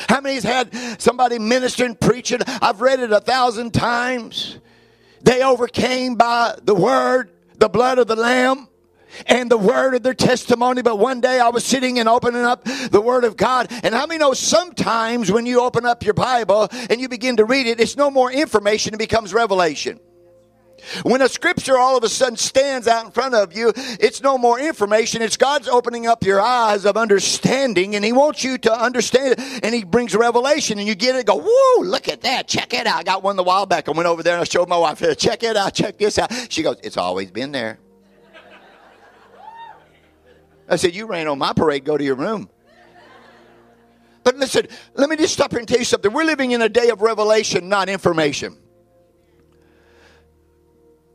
How 0.10 0.22
many's 0.22 0.44
had 0.44 1.02
somebody 1.02 1.40
ministering, 1.40 1.96
preaching? 1.96 2.40
I've 2.62 2.82
read 2.82 3.00
it 3.00 3.12
a 3.12 3.20
thousand 3.20 3.74
times. 3.74 4.60
They 5.22 5.42
overcame 5.42 6.16
by 6.16 6.58
the 6.62 6.76
word, 6.76 7.32
the 7.58 7.70
blood 7.70 7.98
of 7.98 8.08
the 8.08 8.16
Lamb, 8.16 8.68
and 9.26 9.50
the 9.50 9.58
word 9.58 9.96
of 9.96 10.04
their 10.04 10.14
testimony. 10.14 10.82
But 10.82 11.00
one 11.00 11.22
day 11.22 11.40
I 11.40 11.50
was 11.50 11.66
sitting 11.66 12.00
and 12.00 12.08
opening 12.08 12.44
up 12.44 12.64
the 12.64 13.02
word 13.02 13.24
of 13.24 13.38
God. 13.38 13.72
And 13.84 13.94
how 13.94 14.06
many 14.06 14.20
know 14.20 14.34
sometimes 14.34 15.32
when 15.32 15.46
you 15.46 15.62
open 15.62 15.86
up 15.86 16.04
your 16.04 16.14
Bible 16.14 16.68
and 16.90 17.02
you 17.02 17.10
begin 17.10 17.38
to 17.38 17.46
read 17.46 17.68
it, 17.68 17.80
it's 17.80 17.98
no 17.98 18.12
more 18.12 18.32
information, 18.32 18.94
it 18.94 18.98
becomes 18.98 19.34
revelation. 19.34 20.00
When 21.04 21.22
a 21.22 21.28
scripture 21.28 21.78
all 21.78 21.98
of 21.98 22.04
a 22.04 22.10
sudden 22.10 22.38
stands 22.38 22.88
out 22.88 23.04
in 23.04 23.12
front 23.12 23.34
of 23.34 23.56
you, 23.58 23.74
it's 23.76 24.22
no 24.22 24.38
more 24.38 24.60
information. 24.60 25.22
It's 25.22 25.36
God's 25.36 25.68
opening 25.68 26.06
up 26.06 26.24
your 26.24 26.40
eyes 26.40 26.86
of 26.86 26.98
understanding, 26.98 27.96
and 27.96 28.06
He 28.06 28.14
wants 28.14 28.44
you 28.44 28.58
to 28.60 28.72
understand 28.72 29.34
it. 29.38 29.64
And 29.64 29.74
He 29.74 29.84
brings 29.84 30.16
revelation, 30.16 30.78
and 30.78 30.88
you 30.88 30.96
get 30.96 31.16
it. 31.16 31.26
Go, 31.26 31.42
whoa! 31.44 31.84
Look 31.84 32.08
at 32.08 32.22
that! 32.22 32.48
Check 32.48 32.74
it 32.74 32.86
out. 32.86 33.00
I 33.00 33.04
got 33.04 33.24
one 33.24 33.36
the 33.36 33.44
while 33.44 33.66
back. 33.66 33.90
I 33.90 33.92
went 33.92 34.08
over 34.08 34.22
there 34.22 34.36
and 34.36 34.42
I 34.42 34.46
showed 34.46 34.70
my 34.70 34.78
wife. 34.78 35.04
Check 35.18 35.44
it 35.44 35.58
out. 35.58 35.74
Check 35.74 35.98
this 35.98 36.20
out. 36.20 36.32
She 36.50 36.62
goes, 36.62 36.78
"It's 36.84 36.98
always 36.98 37.32
been 37.32 37.52
there." 37.52 37.80
I 40.68 40.76
said, 40.76 40.96
You 40.96 41.08
rain 41.08 41.28
on 41.28 41.38
my 41.38 41.54
parade, 41.54 41.86
go 41.86 41.98
to 41.98 42.04
your 42.04 42.16
room. 42.16 42.50
But 44.24 44.36
listen, 44.36 44.68
let 44.94 45.10
me 45.10 45.16
just 45.16 45.34
stop 45.34 45.52
here 45.52 45.60
and 45.60 45.68
tell 45.68 45.80
you 45.80 45.86
something. 45.86 46.12
We're 46.12 46.26
living 46.26 46.52
in 46.52 46.62
a 46.62 46.68
day 46.68 46.90
of 46.90 47.02
revelation, 47.02 47.70
not 47.70 47.88
information. 47.88 48.58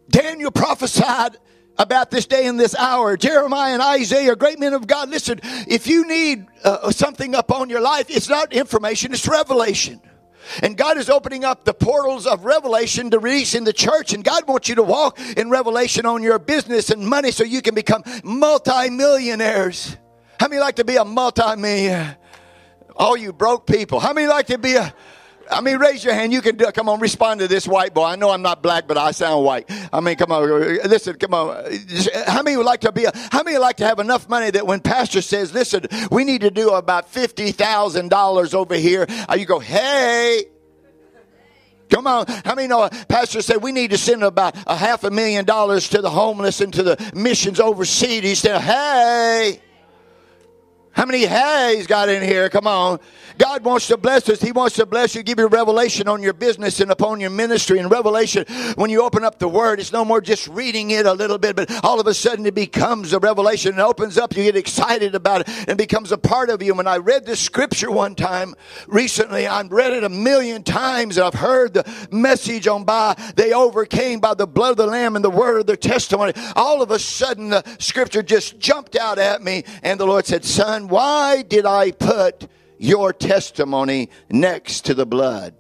Daniel 0.08 0.50
prophesied 0.50 1.36
about 1.78 2.10
this 2.10 2.26
day 2.26 2.46
and 2.46 2.58
this 2.58 2.74
hour. 2.74 3.16
Jeremiah 3.16 3.74
and 3.74 3.82
Isaiah, 3.82 4.36
great 4.36 4.58
men 4.58 4.72
of 4.72 4.86
God. 4.86 5.10
Listen, 5.10 5.40
if 5.42 5.86
you 5.86 6.06
need 6.06 6.46
uh, 6.64 6.90
something 6.90 7.34
upon 7.34 7.68
your 7.68 7.80
life, 7.80 8.06
it's 8.08 8.28
not 8.28 8.52
information, 8.52 9.12
it's 9.12 9.28
revelation. 9.28 10.00
And 10.62 10.76
God 10.76 10.98
is 10.98 11.08
opening 11.08 11.44
up 11.44 11.64
the 11.64 11.74
portals 11.74 12.26
of 12.26 12.44
revelation 12.44 13.10
to 13.10 13.18
release 13.18 13.54
in 13.54 13.64
the 13.64 13.72
church. 13.72 14.12
And 14.12 14.24
God 14.24 14.46
wants 14.46 14.68
you 14.68 14.76
to 14.76 14.82
walk 14.82 15.18
in 15.36 15.50
revelation 15.50 16.06
on 16.06 16.22
your 16.22 16.38
business 16.38 16.90
and 16.90 17.06
money 17.06 17.30
so 17.30 17.44
you 17.44 17.62
can 17.62 17.74
become 17.74 18.02
multimillionaires. 18.24 19.96
How 20.38 20.48
many 20.48 20.60
like 20.60 20.76
to 20.76 20.84
be 20.84 20.96
a 20.96 21.04
multimillionaire? 21.04 22.16
All 22.96 23.16
you 23.16 23.32
broke 23.32 23.66
people. 23.66 24.00
How 24.00 24.12
many 24.12 24.26
like 24.26 24.48
to 24.48 24.58
be 24.58 24.74
a 24.74 24.94
I 25.50 25.60
mean, 25.60 25.78
raise 25.78 26.04
your 26.04 26.14
hand. 26.14 26.32
You 26.32 26.40
can 26.40 26.56
do 26.56 26.66
it. 26.66 26.74
Come 26.74 26.88
on, 26.88 27.00
respond 27.00 27.40
to 27.40 27.48
this 27.48 27.66
white 27.66 27.94
boy. 27.94 28.04
I 28.04 28.16
know 28.16 28.30
I'm 28.30 28.42
not 28.42 28.62
black, 28.62 28.86
but 28.86 28.96
I 28.96 29.10
sound 29.10 29.44
white. 29.44 29.70
I 29.92 30.00
mean, 30.00 30.16
come 30.16 30.32
on, 30.32 30.48
listen, 30.48 31.16
come 31.16 31.34
on. 31.34 31.64
How 32.26 32.42
many 32.42 32.56
would 32.56 32.66
like 32.66 32.80
to 32.82 32.92
be? 32.92 33.04
A, 33.04 33.12
how 33.30 33.42
many 33.42 33.56
would 33.56 33.62
like 33.62 33.76
to 33.78 33.86
have 33.86 33.98
enough 33.98 34.28
money 34.28 34.50
that 34.50 34.66
when 34.66 34.80
pastor 34.80 35.22
says, 35.22 35.52
"Listen, 35.52 35.86
we 36.10 36.24
need 36.24 36.42
to 36.42 36.50
do 36.50 36.70
about 36.70 37.08
fifty 37.08 37.52
thousand 37.52 38.08
dollars 38.08 38.54
over 38.54 38.74
here," 38.74 39.06
uh, 39.28 39.34
you 39.38 39.46
go, 39.46 39.58
"Hey." 39.58 40.44
Come 41.90 42.06
on. 42.06 42.24
How 42.26 42.54
many 42.54 42.68
know 42.68 42.88
pastor 43.08 43.42
said 43.42 43.62
we 43.62 43.70
need 43.70 43.90
to 43.90 43.98
send 43.98 44.24
about 44.24 44.56
a 44.66 44.74
half 44.74 45.04
a 45.04 45.10
million 45.10 45.44
dollars 45.44 45.90
to 45.90 46.00
the 46.00 46.08
homeless 46.08 46.62
and 46.62 46.72
to 46.72 46.82
the 46.82 47.12
missions 47.14 47.60
overseas? 47.60 48.22
He 48.22 48.34
said, 48.34 48.62
hey. 48.62 49.60
How 50.92 51.06
many 51.06 51.24
hays 51.24 51.86
got 51.86 52.08
in 52.08 52.22
here? 52.22 52.48
Come 52.48 52.66
on. 52.66 53.00
God 53.38 53.64
wants 53.64 53.86
to 53.88 53.96
bless 53.96 54.28
us. 54.28 54.42
He 54.42 54.52
wants 54.52 54.76
to 54.76 54.86
bless 54.86 55.14
you, 55.14 55.22
give 55.22 55.38
you 55.38 55.46
revelation 55.46 56.06
on 56.06 56.22
your 56.22 56.32
business 56.34 56.80
and 56.80 56.90
upon 56.90 57.18
your 57.18 57.30
ministry. 57.30 57.78
And 57.78 57.90
revelation, 57.90 58.44
when 58.76 58.90
you 58.90 59.02
open 59.02 59.24
up 59.24 59.38
the 59.38 59.48
word, 59.48 59.80
it's 59.80 59.92
no 59.92 60.04
more 60.04 60.20
just 60.20 60.46
reading 60.48 60.90
it 60.90 61.06
a 61.06 61.12
little 61.12 61.38
bit, 61.38 61.56
but 61.56 61.82
all 61.84 61.98
of 61.98 62.06
a 62.06 62.14
sudden 62.14 62.44
it 62.44 62.54
becomes 62.54 63.12
a 63.12 63.18
revelation 63.18 63.72
and 63.72 63.80
opens 63.80 64.18
up. 64.18 64.36
You 64.36 64.44
get 64.44 64.56
excited 64.56 65.14
about 65.14 65.42
it 65.42 65.68
and 65.68 65.78
becomes 65.78 66.12
a 66.12 66.18
part 66.18 66.50
of 66.50 66.62
you. 66.62 66.74
When 66.74 66.86
I 66.86 66.98
read 66.98 67.24
this 67.24 67.40
scripture 67.40 67.90
one 67.90 68.14
time 68.14 68.54
recently, 68.86 69.46
I've 69.46 69.72
read 69.72 69.92
it 69.92 70.04
a 70.04 70.08
million 70.08 70.62
times 70.62 71.18
I've 71.18 71.34
heard 71.34 71.74
the 71.74 72.08
message 72.10 72.66
on 72.68 72.84
by 72.84 73.14
they 73.36 73.52
overcame 73.52 74.20
by 74.20 74.34
the 74.34 74.46
blood 74.46 74.72
of 74.72 74.76
the 74.76 74.86
Lamb 74.86 75.16
and 75.16 75.24
the 75.24 75.30
word 75.30 75.60
of 75.60 75.66
their 75.66 75.76
testimony. 75.76 76.32
All 76.54 76.82
of 76.82 76.90
a 76.90 76.98
sudden 76.98 77.50
the 77.50 77.64
scripture 77.78 78.22
just 78.22 78.58
jumped 78.58 78.96
out 78.96 79.18
at 79.18 79.42
me 79.42 79.64
and 79.82 79.98
the 79.98 80.06
Lord 80.06 80.26
said, 80.26 80.44
Son, 80.44 80.81
why 80.90 81.42
did 81.42 81.66
I 81.66 81.90
put 81.90 82.48
your 82.82 83.12
testimony 83.12 84.10
next 84.28 84.86
to 84.86 84.94
the 84.94 85.06
blood. 85.06 85.54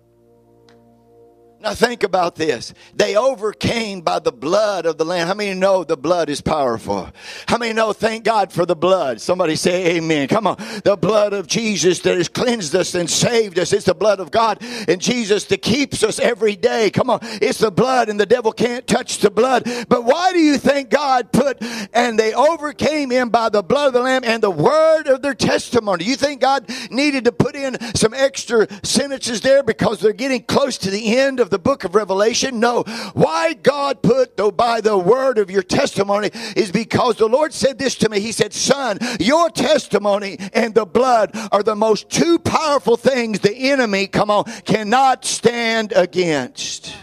Now 1.62 1.74
think 1.74 2.02
about 2.02 2.34
this. 2.34 2.74
They 2.92 3.14
overcame 3.14 4.00
by 4.00 4.18
the 4.18 4.32
blood 4.32 4.84
of 4.84 4.98
the 4.98 5.04
Lamb. 5.04 5.28
How 5.28 5.34
many 5.34 5.54
know 5.54 5.84
the 5.84 5.96
blood 5.96 6.28
is 6.28 6.40
powerful? 6.40 7.08
How 7.46 7.56
many 7.56 7.72
know 7.72 7.92
thank 7.92 8.24
God 8.24 8.52
for 8.52 8.66
the 8.66 8.74
blood? 8.74 9.20
Somebody 9.20 9.54
say 9.54 9.96
amen. 9.96 10.26
Come 10.26 10.48
on. 10.48 10.56
The 10.82 10.96
blood 10.96 11.32
of 11.32 11.46
Jesus 11.46 12.00
that 12.00 12.16
has 12.16 12.28
cleansed 12.28 12.74
us 12.74 12.96
and 12.96 13.08
saved 13.08 13.60
us. 13.60 13.72
It's 13.72 13.84
the 13.84 13.94
blood 13.94 14.18
of 14.18 14.32
God 14.32 14.58
and 14.88 15.00
Jesus 15.00 15.44
that 15.44 15.62
keeps 15.62 16.02
us 16.02 16.18
every 16.18 16.56
day. 16.56 16.90
Come 16.90 17.08
on. 17.08 17.20
It's 17.22 17.58
the 17.58 17.70
blood 17.70 18.08
and 18.08 18.18
the 18.18 18.26
devil 18.26 18.50
can't 18.50 18.84
touch 18.84 19.18
the 19.18 19.30
blood. 19.30 19.62
But 19.88 20.02
why 20.02 20.32
do 20.32 20.40
you 20.40 20.58
think 20.58 20.90
God 20.90 21.30
put 21.30 21.58
and 21.94 22.18
they 22.18 22.34
overcame 22.34 23.10
him 23.10 23.28
by 23.28 23.50
the 23.50 23.62
blood 23.62 23.88
of 23.88 23.92
the 23.92 24.00
Lamb 24.00 24.22
and 24.24 24.42
the 24.42 24.50
word 24.50 25.06
of 25.06 25.22
their 25.22 25.34
testimony? 25.34 26.06
You 26.06 26.16
think 26.16 26.40
God 26.40 26.68
needed 26.90 27.24
to 27.26 27.32
put 27.32 27.54
in 27.54 27.78
some 27.94 28.14
extra 28.14 28.66
sentences 28.84 29.42
there 29.42 29.62
because 29.62 30.00
they're 30.00 30.12
getting 30.12 30.42
close 30.42 30.76
to 30.78 30.90
the 30.90 31.16
end 31.16 31.38
of 31.38 31.51
the 31.52 31.58
book 31.58 31.84
of 31.84 31.94
Revelation? 31.94 32.58
No. 32.58 32.82
Why 33.14 33.52
God 33.52 34.02
put 34.02 34.36
though 34.36 34.50
by 34.50 34.80
the 34.80 34.98
word 34.98 35.38
of 35.38 35.50
your 35.50 35.62
testimony 35.62 36.30
is 36.56 36.72
because 36.72 37.16
the 37.16 37.28
Lord 37.28 37.52
said 37.52 37.78
this 37.78 37.94
to 37.96 38.08
me. 38.08 38.18
He 38.18 38.32
said, 38.32 38.52
Son, 38.52 38.98
your 39.20 39.50
testimony 39.50 40.38
and 40.52 40.74
the 40.74 40.84
blood 40.84 41.30
are 41.52 41.62
the 41.62 41.76
most 41.76 42.10
two 42.10 42.38
powerful 42.40 42.96
things 42.96 43.38
the 43.40 43.54
enemy, 43.70 44.06
come 44.08 44.30
on, 44.30 44.44
cannot 44.62 45.24
stand 45.24 45.92
against. 45.94 46.96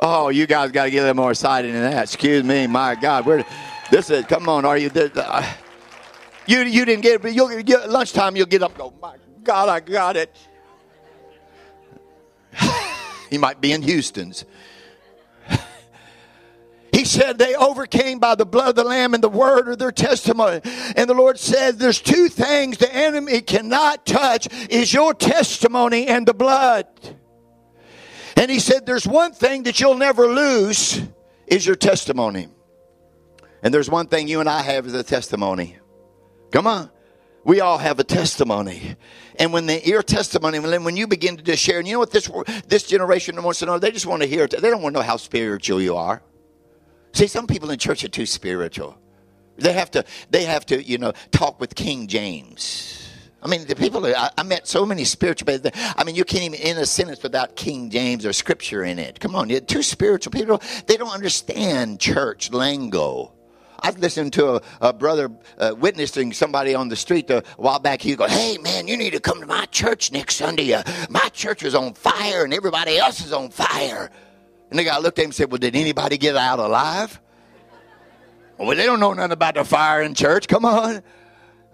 Oh, 0.00 0.30
you 0.30 0.48
guys 0.48 0.72
got 0.72 0.84
to 0.84 0.90
get 0.90 0.98
a 0.98 1.02
little 1.02 1.16
more 1.16 1.30
excited 1.30 1.72
than 1.72 1.82
that. 1.82 2.02
Excuse 2.02 2.42
me, 2.42 2.66
my 2.66 2.96
God. 2.96 3.24
Where 3.24 3.44
this 3.90 4.10
is? 4.10 4.24
Come 4.26 4.48
on, 4.48 4.64
are 4.64 4.76
you? 4.76 4.90
Uh, 4.94 5.52
you 6.46 6.60
you 6.62 6.84
didn't 6.84 7.02
get. 7.02 7.24
it, 7.24 7.34
You'll 7.34 7.62
get 7.62 7.88
lunchtime. 7.88 8.34
You'll 8.34 8.46
get 8.46 8.62
up. 8.62 8.76
go. 8.76 8.92
My 9.00 9.14
God, 9.44 9.68
I 9.68 9.78
got 9.78 10.16
it. 10.16 10.36
He 13.32 13.38
might 13.38 13.62
be 13.62 13.72
in 13.72 13.80
Houston's. 13.80 14.44
He 16.92 17.06
said 17.06 17.38
they 17.38 17.54
overcame 17.54 18.18
by 18.18 18.34
the 18.34 18.44
blood 18.44 18.68
of 18.68 18.74
the 18.74 18.84
Lamb 18.84 19.14
and 19.14 19.24
the 19.24 19.28
word 19.30 19.66
of 19.66 19.78
their 19.78 19.90
testimony. 19.90 20.60
And 20.94 21.08
the 21.08 21.14
Lord 21.14 21.38
said, 21.38 21.78
There's 21.78 22.02
two 22.02 22.28
things 22.28 22.76
the 22.76 22.94
enemy 22.94 23.40
cannot 23.40 24.04
touch 24.04 24.46
is 24.68 24.92
your 24.92 25.14
testimony 25.14 26.06
and 26.06 26.28
the 26.28 26.34
blood. 26.34 26.86
And 28.36 28.50
he 28.50 28.58
said, 28.60 28.84
There's 28.84 29.06
one 29.06 29.32
thing 29.32 29.62
that 29.62 29.80
you'll 29.80 29.96
never 29.96 30.26
lose 30.26 31.00
is 31.46 31.66
your 31.66 31.76
testimony. 31.76 32.48
And 33.62 33.72
there's 33.72 33.88
one 33.88 34.06
thing 34.08 34.28
you 34.28 34.40
and 34.40 34.48
I 34.48 34.60
have 34.60 34.86
is 34.86 34.92
a 34.92 35.02
testimony. 35.02 35.78
Come 36.50 36.66
on. 36.66 36.90
We 37.44 37.60
all 37.60 37.78
have 37.78 37.98
a 37.98 38.04
testimony. 38.04 38.96
And 39.38 39.52
when 39.52 39.66
they, 39.66 39.82
your 39.82 40.02
testimony, 40.02 40.58
when 40.60 40.96
you 40.96 41.06
begin 41.06 41.36
to 41.36 41.42
just 41.42 41.62
share, 41.62 41.78
and 41.78 41.88
you 41.88 41.94
know 41.94 41.98
what 41.98 42.12
this, 42.12 42.30
this 42.68 42.84
generation 42.84 43.40
wants 43.42 43.58
to 43.60 43.66
know? 43.66 43.78
They 43.78 43.90
just 43.90 44.06
want 44.06 44.22
to 44.22 44.28
hear 44.28 44.44
it. 44.44 44.50
They 44.50 44.70
don't 44.70 44.82
want 44.82 44.94
to 44.94 45.00
know 45.00 45.06
how 45.06 45.16
spiritual 45.16 45.80
you 45.80 45.96
are. 45.96 46.22
See, 47.12 47.26
some 47.26 47.46
people 47.46 47.70
in 47.70 47.78
church 47.78 48.04
are 48.04 48.08
too 48.08 48.26
spiritual. 48.26 48.96
They 49.56 49.72
have 49.72 49.90
to, 49.92 50.04
they 50.30 50.44
have 50.44 50.64
to, 50.66 50.82
you 50.82 50.98
know, 50.98 51.12
talk 51.30 51.60
with 51.60 51.74
King 51.74 52.06
James. 52.06 52.98
I 53.42 53.48
mean, 53.48 53.66
the 53.66 53.74
people, 53.74 54.06
I, 54.06 54.30
I 54.38 54.44
met 54.44 54.68
so 54.68 54.86
many 54.86 55.04
spiritual, 55.04 55.46
people. 55.46 55.70
I 55.96 56.04
mean, 56.04 56.14
you 56.14 56.24
can't 56.24 56.44
even 56.44 56.60
end 56.60 56.78
a 56.78 56.86
sentence 56.86 57.22
without 57.22 57.56
King 57.56 57.90
James 57.90 58.24
or 58.24 58.32
scripture 58.32 58.84
in 58.84 59.00
it. 59.00 59.18
Come 59.18 59.34
on, 59.34 59.50
you're 59.50 59.60
too 59.60 59.82
spiritual. 59.82 60.30
People, 60.30 60.62
they 60.86 60.96
don't 60.96 61.12
understand 61.12 61.98
church 61.98 62.50
lingo. 62.50 63.32
I 63.82 63.90
listened 63.90 64.32
to 64.34 64.56
a, 64.56 64.62
a 64.80 64.92
brother 64.92 65.30
uh, 65.58 65.74
witnessing 65.76 66.32
somebody 66.32 66.74
on 66.74 66.88
the 66.88 66.96
street 66.96 67.28
a 67.30 67.42
while 67.56 67.78
back. 67.78 68.00
He 68.00 68.14
go, 68.14 68.26
"Hey 68.26 68.58
man, 68.58 68.88
you 68.88 68.96
need 68.96 69.12
to 69.12 69.20
come 69.20 69.40
to 69.40 69.46
my 69.46 69.66
church 69.66 70.12
next 70.12 70.36
Sunday. 70.36 70.72
Uh, 70.72 70.82
my 71.10 71.28
church 71.30 71.62
is 71.62 71.74
on 71.74 71.94
fire, 71.94 72.44
and 72.44 72.54
everybody 72.54 72.98
else 72.98 73.24
is 73.24 73.32
on 73.32 73.50
fire." 73.50 74.10
And 74.70 74.78
the 74.78 74.84
guy 74.84 74.98
looked 74.98 75.18
at 75.18 75.22
him 75.22 75.28
and 75.28 75.34
said, 75.34 75.50
"Well, 75.50 75.58
did 75.58 75.76
anybody 75.76 76.16
get 76.16 76.36
out 76.36 76.58
alive?" 76.58 77.20
Well, 78.58 78.76
they 78.76 78.86
don't 78.86 79.00
know 79.00 79.12
nothing 79.12 79.32
about 79.32 79.54
the 79.54 79.64
fire 79.64 80.02
in 80.02 80.14
church. 80.14 80.46
Come 80.46 80.64
on. 80.64 81.02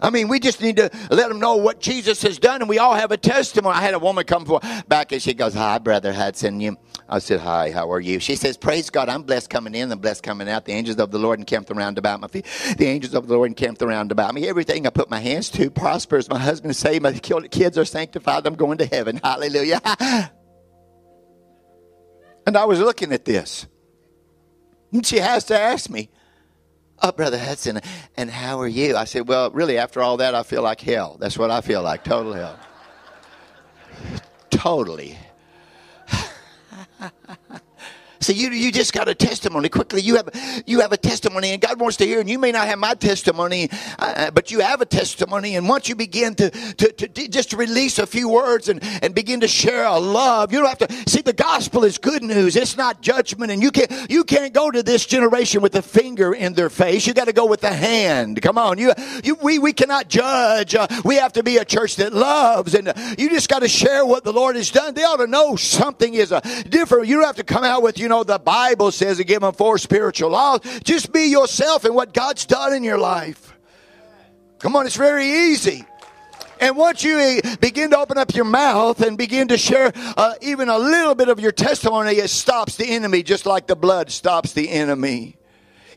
I 0.01 0.09
mean, 0.09 0.29
we 0.29 0.39
just 0.39 0.61
need 0.61 0.77
to 0.77 0.89
let 1.11 1.29
them 1.29 1.39
know 1.39 1.57
what 1.57 1.81
Jesus 1.81 2.21
has 2.21 2.39
done, 2.39 2.61
and 2.61 2.69
we 2.69 2.79
all 2.79 2.93
have 2.93 3.11
a 3.11 3.17
testimony. 3.17 3.75
I 3.75 3.81
had 3.81 3.93
a 3.93 3.99
woman 3.99 4.23
come 4.25 4.45
for, 4.45 4.61
back, 4.87 5.11
and 5.11 5.21
she 5.21 5.33
goes, 5.33 5.53
"Hi, 5.53 5.77
brother 5.77 6.13
Hudson." 6.13 6.61
You, 6.61 6.77
I 7.07 7.19
said, 7.19 7.41
"Hi, 7.41 7.71
how 7.71 7.91
are 7.91 7.99
you?" 7.99 8.19
She 8.19 8.35
says, 8.35 8.55
"Praise 8.55 8.89
God, 8.89 9.09
I'm 9.09 9.23
blessed 9.23 9.49
coming 9.49 9.75
in 9.75 9.91
and 9.91 10.01
blessed 10.01 10.23
coming 10.23 10.47
out. 10.47 10.65
The 10.65 10.73
angels 10.73 10.97
of 10.99 11.11
the 11.11 11.19
Lord 11.19 11.39
encamped 11.39 11.69
around 11.69 11.97
about 11.97 12.21
my 12.21 12.27
feet. 12.27 12.45
The 12.77 12.85
angels 12.85 13.13
of 13.13 13.27
the 13.27 13.33
Lord 13.33 13.49
encamped 13.49 13.81
around 13.81 14.11
about 14.11 14.33
me. 14.33 14.47
Everything 14.47 14.87
I 14.87 14.89
put 14.89 15.09
my 15.09 15.19
hands 15.19 15.49
to 15.51 15.69
prospers. 15.69 16.29
My 16.29 16.39
husband 16.39 16.71
is 16.71 16.77
saved. 16.77 17.03
My 17.03 17.11
kids 17.13 17.77
are 17.77 17.85
sanctified. 17.85 18.47
I'm 18.47 18.55
going 18.55 18.77
to 18.77 18.85
heaven. 18.85 19.19
Hallelujah." 19.23 19.81
And 22.47 22.57
I 22.57 22.65
was 22.65 22.79
looking 22.79 23.11
at 23.11 23.25
this, 23.25 23.67
and 24.91 25.05
she 25.05 25.17
has 25.17 25.43
to 25.45 25.59
ask 25.59 25.87
me, 25.87 26.09
Oh, 27.01 27.11
Brother 27.11 27.39
Hudson, 27.39 27.79
and 28.17 28.29
how 28.29 28.59
are 28.59 28.67
you? 28.67 28.97
I 28.97 29.05
said, 29.05 29.27
Well, 29.27 29.51
really, 29.51 29.77
after 29.77 30.01
all 30.01 30.17
that, 30.17 30.35
I 30.35 30.43
feel 30.43 30.61
like 30.61 30.81
hell. 30.81 31.17
That's 31.19 31.37
what 31.37 31.49
I 31.49 31.61
feel 31.61 31.81
like 31.81 32.03
total 32.03 32.33
hell. 32.33 32.59
totally. 34.49 35.17
See, 38.21 38.33
you, 38.33 38.49
you 38.49 38.71
just 38.71 38.93
got 38.93 39.07
a 39.07 39.15
testimony. 39.15 39.69
Quickly, 39.69 40.01
you 40.01 40.17
have, 40.17 40.29
you 40.65 40.81
have 40.81 40.91
a 40.91 40.97
testimony, 40.97 41.51
and 41.51 41.61
God 41.61 41.79
wants 41.79 41.97
to 41.97 42.05
hear. 42.05 42.19
And 42.19 42.29
you 42.29 42.37
may 42.37 42.51
not 42.51 42.67
have 42.67 42.77
my 42.77 42.93
testimony, 42.93 43.69
uh, 43.97 44.31
but 44.31 44.51
you 44.51 44.59
have 44.59 44.81
a 44.81 44.85
testimony. 44.85 45.55
And 45.55 45.69
once 45.69 45.87
you 45.87 45.95
begin 45.95 46.35
to, 46.35 46.49
to, 46.49 46.91
to 46.91 47.27
just 47.29 47.53
release 47.53 47.97
a 47.97 48.05
few 48.05 48.27
words 48.27 48.67
and, 48.67 48.83
and 49.01 49.15
begin 49.15 49.39
to 49.39 49.47
share 49.47 49.85
a 49.85 49.97
love, 49.97 50.51
you 50.51 50.59
don't 50.59 50.67
have 50.67 50.89
to 50.89 51.09
see 51.09 51.21
the 51.21 51.33
gospel 51.33 51.85
is 51.85 51.97
good 51.97 52.21
news. 52.21 52.57
It's 52.57 52.75
not 52.75 53.01
judgment. 53.01 53.51
And 53.51 53.61
you 53.61 53.71
can't, 53.71 54.11
you 54.11 54.25
can't 54.25 54.53
go 54.53 54.69
to 54.69 54.83
this 54.83 55.05
generation 55.05 55.61
with 55.61 55.75
a 55.75 55.81
finger 55.81 56.33
in 56.33 56.53
their 56.53 56.69
face. 56.69 57.07
You 57.07 57.13
got 57.13 57.25
to 57.25 57.33
go 57.33 57.45
with 57.45 57.61
the 57.61 57.71
hand. 57.71 58.41
Come 58.41 58.57
on. 58.57 58.77
You, 58.79 58.91
you, 59.23 59.35
we, 59.41 59.59
we 59.59 59.71
cannot 59.71 60.09
judge. 60.09 60.75
Uh, 60.75 60.87
we 61.05 61.15
have 61.15 61.31
to 61.33 61.43
be 61.43 61.55
a 61.57 61.65
church 61.65 61.95
that 61.95 62.11
loves. 62.11 62.75
And 62.75 62.91
you 63.17 63.29
just 63.29 63.47
got 63.47 63.59
to 63.59 63.69
share 63.69 64.05
what 64.05 64.25
the 64.25 64.33
Lord 64.33 64.57
has 64.57 64.71
done. 64.71 64.93
They 64.93 65.03
ought 65.03 65.17
to 65.17 65.27
know 65.27 65.55
something 65.55 66.13
is 66.13 66.33
a 66.33 66.41
different. 66.67 67.07
You 67.07 67.15
don't 67.15 67.25
have 67.25 67.37
to 67.37 67.45
come 67.45 67.63
out 67.63 67.81
with, 67.81 67.97
you 67.97 68.08
know, 68.09 68.23
the 68.23 68.39
Bible 68.39 68.91
says 68.91 69.17
to 69.17 69.23
give 69.23 69.41
them 69.41 69.53
four 69.53 69.77
spiritual 69.77 70.31
laws. 70.31 70.59
Just 70.83 71.13
be 71.13 71.25
yourself 71.25 71.85
and 71.85 71.95
what 71.95 72.13
God's 72.13 72.45
done 72.45 72.73
in 72.73 72.83
your 72.83 72.97
life. 72.97 73.53
Come 74.59 74.75
on, 74.75 74.85
it's 74.85 74.97
very 74.97 75.25
easy. 75.25 75.85
And 76.59 76.75
once 76.75 77.03
you 77.03 77.39
begin 77.61 77.91
to 77.91 77.97
open 77.97 78.17
up 78.17 78.35
your 78.35 78.43
mouth 78.43 79.01
and 79.01 79.17
begin 79.17 79.47
to 79.47 79.57
share 79.57 79.93
uh, 79.95 80.33
even 80.41 80.67
a 80.67 80.77
little 80.77 81.15
bit 81.15 81.29
of 81.29 81.39
your 81.39 81.53
testimony, 81.53 82.11
it 82.11 82.29
stops 82.29 82.75
the 82.75 82.85
enemy 82.85 83.23
just 83.23 83.45
like 83.45 83.67
the 83.67 83.77
blood 83.77 84.11
stops 84.11 84.51
the 84.51 84.69
enemy. 84.69 85.38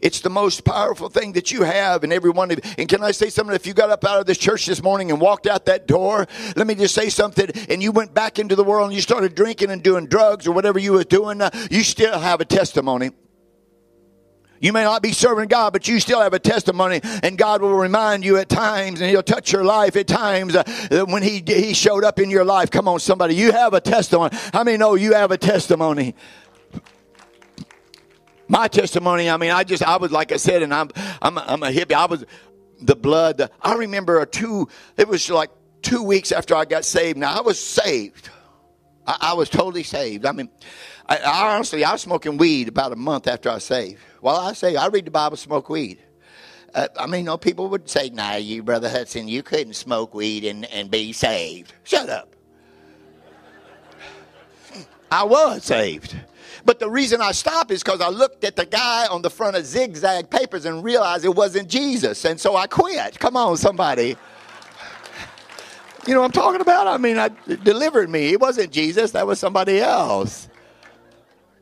It's 0.02 0.20
the 0.20 0.30
most 0.30 0.64
powerful 0.64 1.08
thing 1.08 1.32
that 1.32 1.52
you 1.52 1.62
have 1.62 2.02
in 2.02 2.12
every 2.12 2.30
one 2.30 2.50
of 2.50 2.58
you. 2.62 2.72
And 2.76 2.88
can 2.88 3.04
I 3.04 3.12
say 3.12 3.30
something? 3.30 3.54
If 3.54 3.66
you 3.66 3.72
got 3.72 3.88
up 3.88 4.04
out 4.04 4.18
of 4.18 4.26
this 4.26 4.36
church 4.36 4.66
this 4.66 4.82
morning 4.82 5.12
and 5.12 5.20
walked 5.20 5.46
out 5.46 5.66
that 5.66 5.86
door, 5.86 6.26
let 6.56 6.66
me 6.66 6.74
just 6.74 6.94
say 6.94 7.08
something, 7.08 7.48
and 7.68 7.80
you 7.80 7.92
went 7.92 8.12
back 8.12 8.40
into 8.40 8.56
the 8.56 8.64
world 8.64 8.86
and 8.86 8.94
you 8.94 9.00
started 9.00 9.36
drinking 9.36 9.70
and 9.70 9.80
doing 9.80 10.06
drugs 10.06 10.46
or 10.46 10.52
whatever 10.52 10.80
you 10.80 10.92
were 10.92 11.04
doing, 11.04 11.40
uh, 11.40 11.50
you 11.70 11.84
still 11.84 12.18
have 12.18 12.40
a 12.40 12.44
testimony. 12.44 13.12
You 14.62 14.72
may 14.72 14.84
not 14.84 15.02
be 15.02 15.10
serving 15.10 15.48
God, 15.48 15.72
but 15.72 15.88
you 15.88 15.98
still 15.98 16.20
have 16.20 16.34
a 16.34 16.38
testimony, 16.38 17.00
and 17.24 17.36
God 17.36 17.62
will 17.62 17.74
remind 17.74 18.24
you 18.24 18.36
at 18.36 18.48
times, 18.48 19.00
and 19.00 19.10
He'll 19.10 19.20
touch 19.20 19.52
your 19.52 19.64
life 19.64 19.96
at 19.96 20.06
times 20.06 20.54
uh, 20.54 21.04
when 21.08 21.20
He 21.24 21.42
He 21.44 21.74
showed 21.74 22.04
up 22.04 22.20
in 22.20 22.30
your 22.30 22.44
life. 22.44 22.70
Come 22.70 22.86
on, 22.86 23.00
somebody, 23.00 23.34
you 23.34 23.50
have 23.50 23.74
a 23.74 23.80
testimony. 23.80 24.36
How 24.52 24.62
many 24.62 24.78
know 24.78 24.94
you 24.94 25.14
have 25.14 25.32
a 25.32 25.36
testimony? 25.36 26.14
My 28.52 28.68
testimony, 28.68 29.30
I 29.30 29.38
mean, 29.38 29.50
I 29.50 29.64
just, 29.64 29.82
I 29.82 29.96
was, 29.96 30.12
like 30.12 30.30
I 30.30 30.36
said, 30.36 30.62
and 30.62 30.74
I'm, 30.74 30.90
I'm, 31.22 31.38
I'm 31.38 31.62
a 31.62 31.68
hippie. 31.68 31.94
I 31.94 32.04
was, 32.04 32.22
the 32.82 32.94
blood, 32.94 33.38
the, 33.38 33.50
I 33.62 33.76
remember 33.76 34.20
a 34.20 34.26
two, 34.26 34.68
it 34.98 35.08
was 35.08 35.30
like 35.30 35.48
two 35.80 36.02
weeks 36.02 36.32
after 36.32 36.54
I 36.54 36.66
got 36.66 36.84
saved. 36.84 37.16
Now, 37.16 37.34
I 37.34 37.40
was 37.40 37.58
saved. 37.58 38.28
I, 39.06 39.16
I 39.22 39.32
was 39.32 39.48
totally 39.48 39.84
saved. 39.84 40.26
I 40.26 40.32
mean, 40.32 40.50
I, 41.08 41.16
I, 41.16 41.54
honestly, 41.54 41.82
I 41.82 41.92
was 41.92 42.02
smoking 42.02 42.36
weed 42.36 42.68
about 42.68 42.92
a 42.92 42.96
month 42.96 43.26
after 43.26 43.48
I 43.48 43.56
saved. 43.56 44.00
Well, 44.20 44.36
I 44.36 44.52
say, 44.52 44.76
I 44.76 44.88
read 44.88 45.06
the 45.06 45.10
Bible, 45.10 45.38
smoke 45.38 45.70
weed. 45.70 45.98
Uh, 46.74 46.88
I 47.00 47.06
mean, 47.06 47.20
you 47.20 47.26
know, 47.28 47.38
people 47.38 47.70
would 47.70 47.88
say, 47.88 48.10
nah, 48.10 48.34
you, 48.34 48.62
Brother 48.62 48.90
Hudson, 48.90 49.28
you 49.28 49.42
couldn't 49.42 49.76
smoke 49.76 50.12
weed 50.12 50.44
and, 50.44 50.66
and 50.66 50.90
be 50.90 51.14
saved. 51.14 51.72
Shut 51.84 52.10
up. 52.10 52.36
I 55.10 55.24
was 55.24 55.64
saved. 55.64 56.16
But 56.64 56.79
the 56.79 56.88
reason 56.88 57.20
I 57.20 57.33
stopped 57.33 57.70
is 57.70 57.83
because 57.83 58.01
I 58.01 58.09
looked 58.09 58.44
at 58.44 58.57
the 58.57 58.66
guy 58.66 59.07
on 59.09 59.22
the 59.22 59.31
front 59.31 59.57
of 59.57 59.66
Zigzag 59.66 60.31
Papers 60.31 60.64
and 60.64 60.85
realized 60.85 61.25
it 61.25 61.35
wasn't 61.35 61.68
Jesus. 61.68 62.25
And 62.25 62.40
so 62.40 62.57
I 62.57 62.66
quit. 62.66 63.18
Come 63.18 63.37
on, 63.37 63.57
somebody. 63.57 64.16
You 66.07 66.14
know 66.14 66.20
what 66.20 66.27
I'm 66.27 66.33
talking 66.33 66.61
about? 66.61 66.87
I 66.88 66.96
mean, 66.98 67.18
I 67.18 67.31
delivered 67.62 68.11
me. 68.11 68.33
It 68.33 68.40
wasn't 68.40 68.72
Jesus, 68.72 69.12
that 69.12 69.27
was 69.27 69.38
somebody 69.38 69.79
else. 69.79 70.48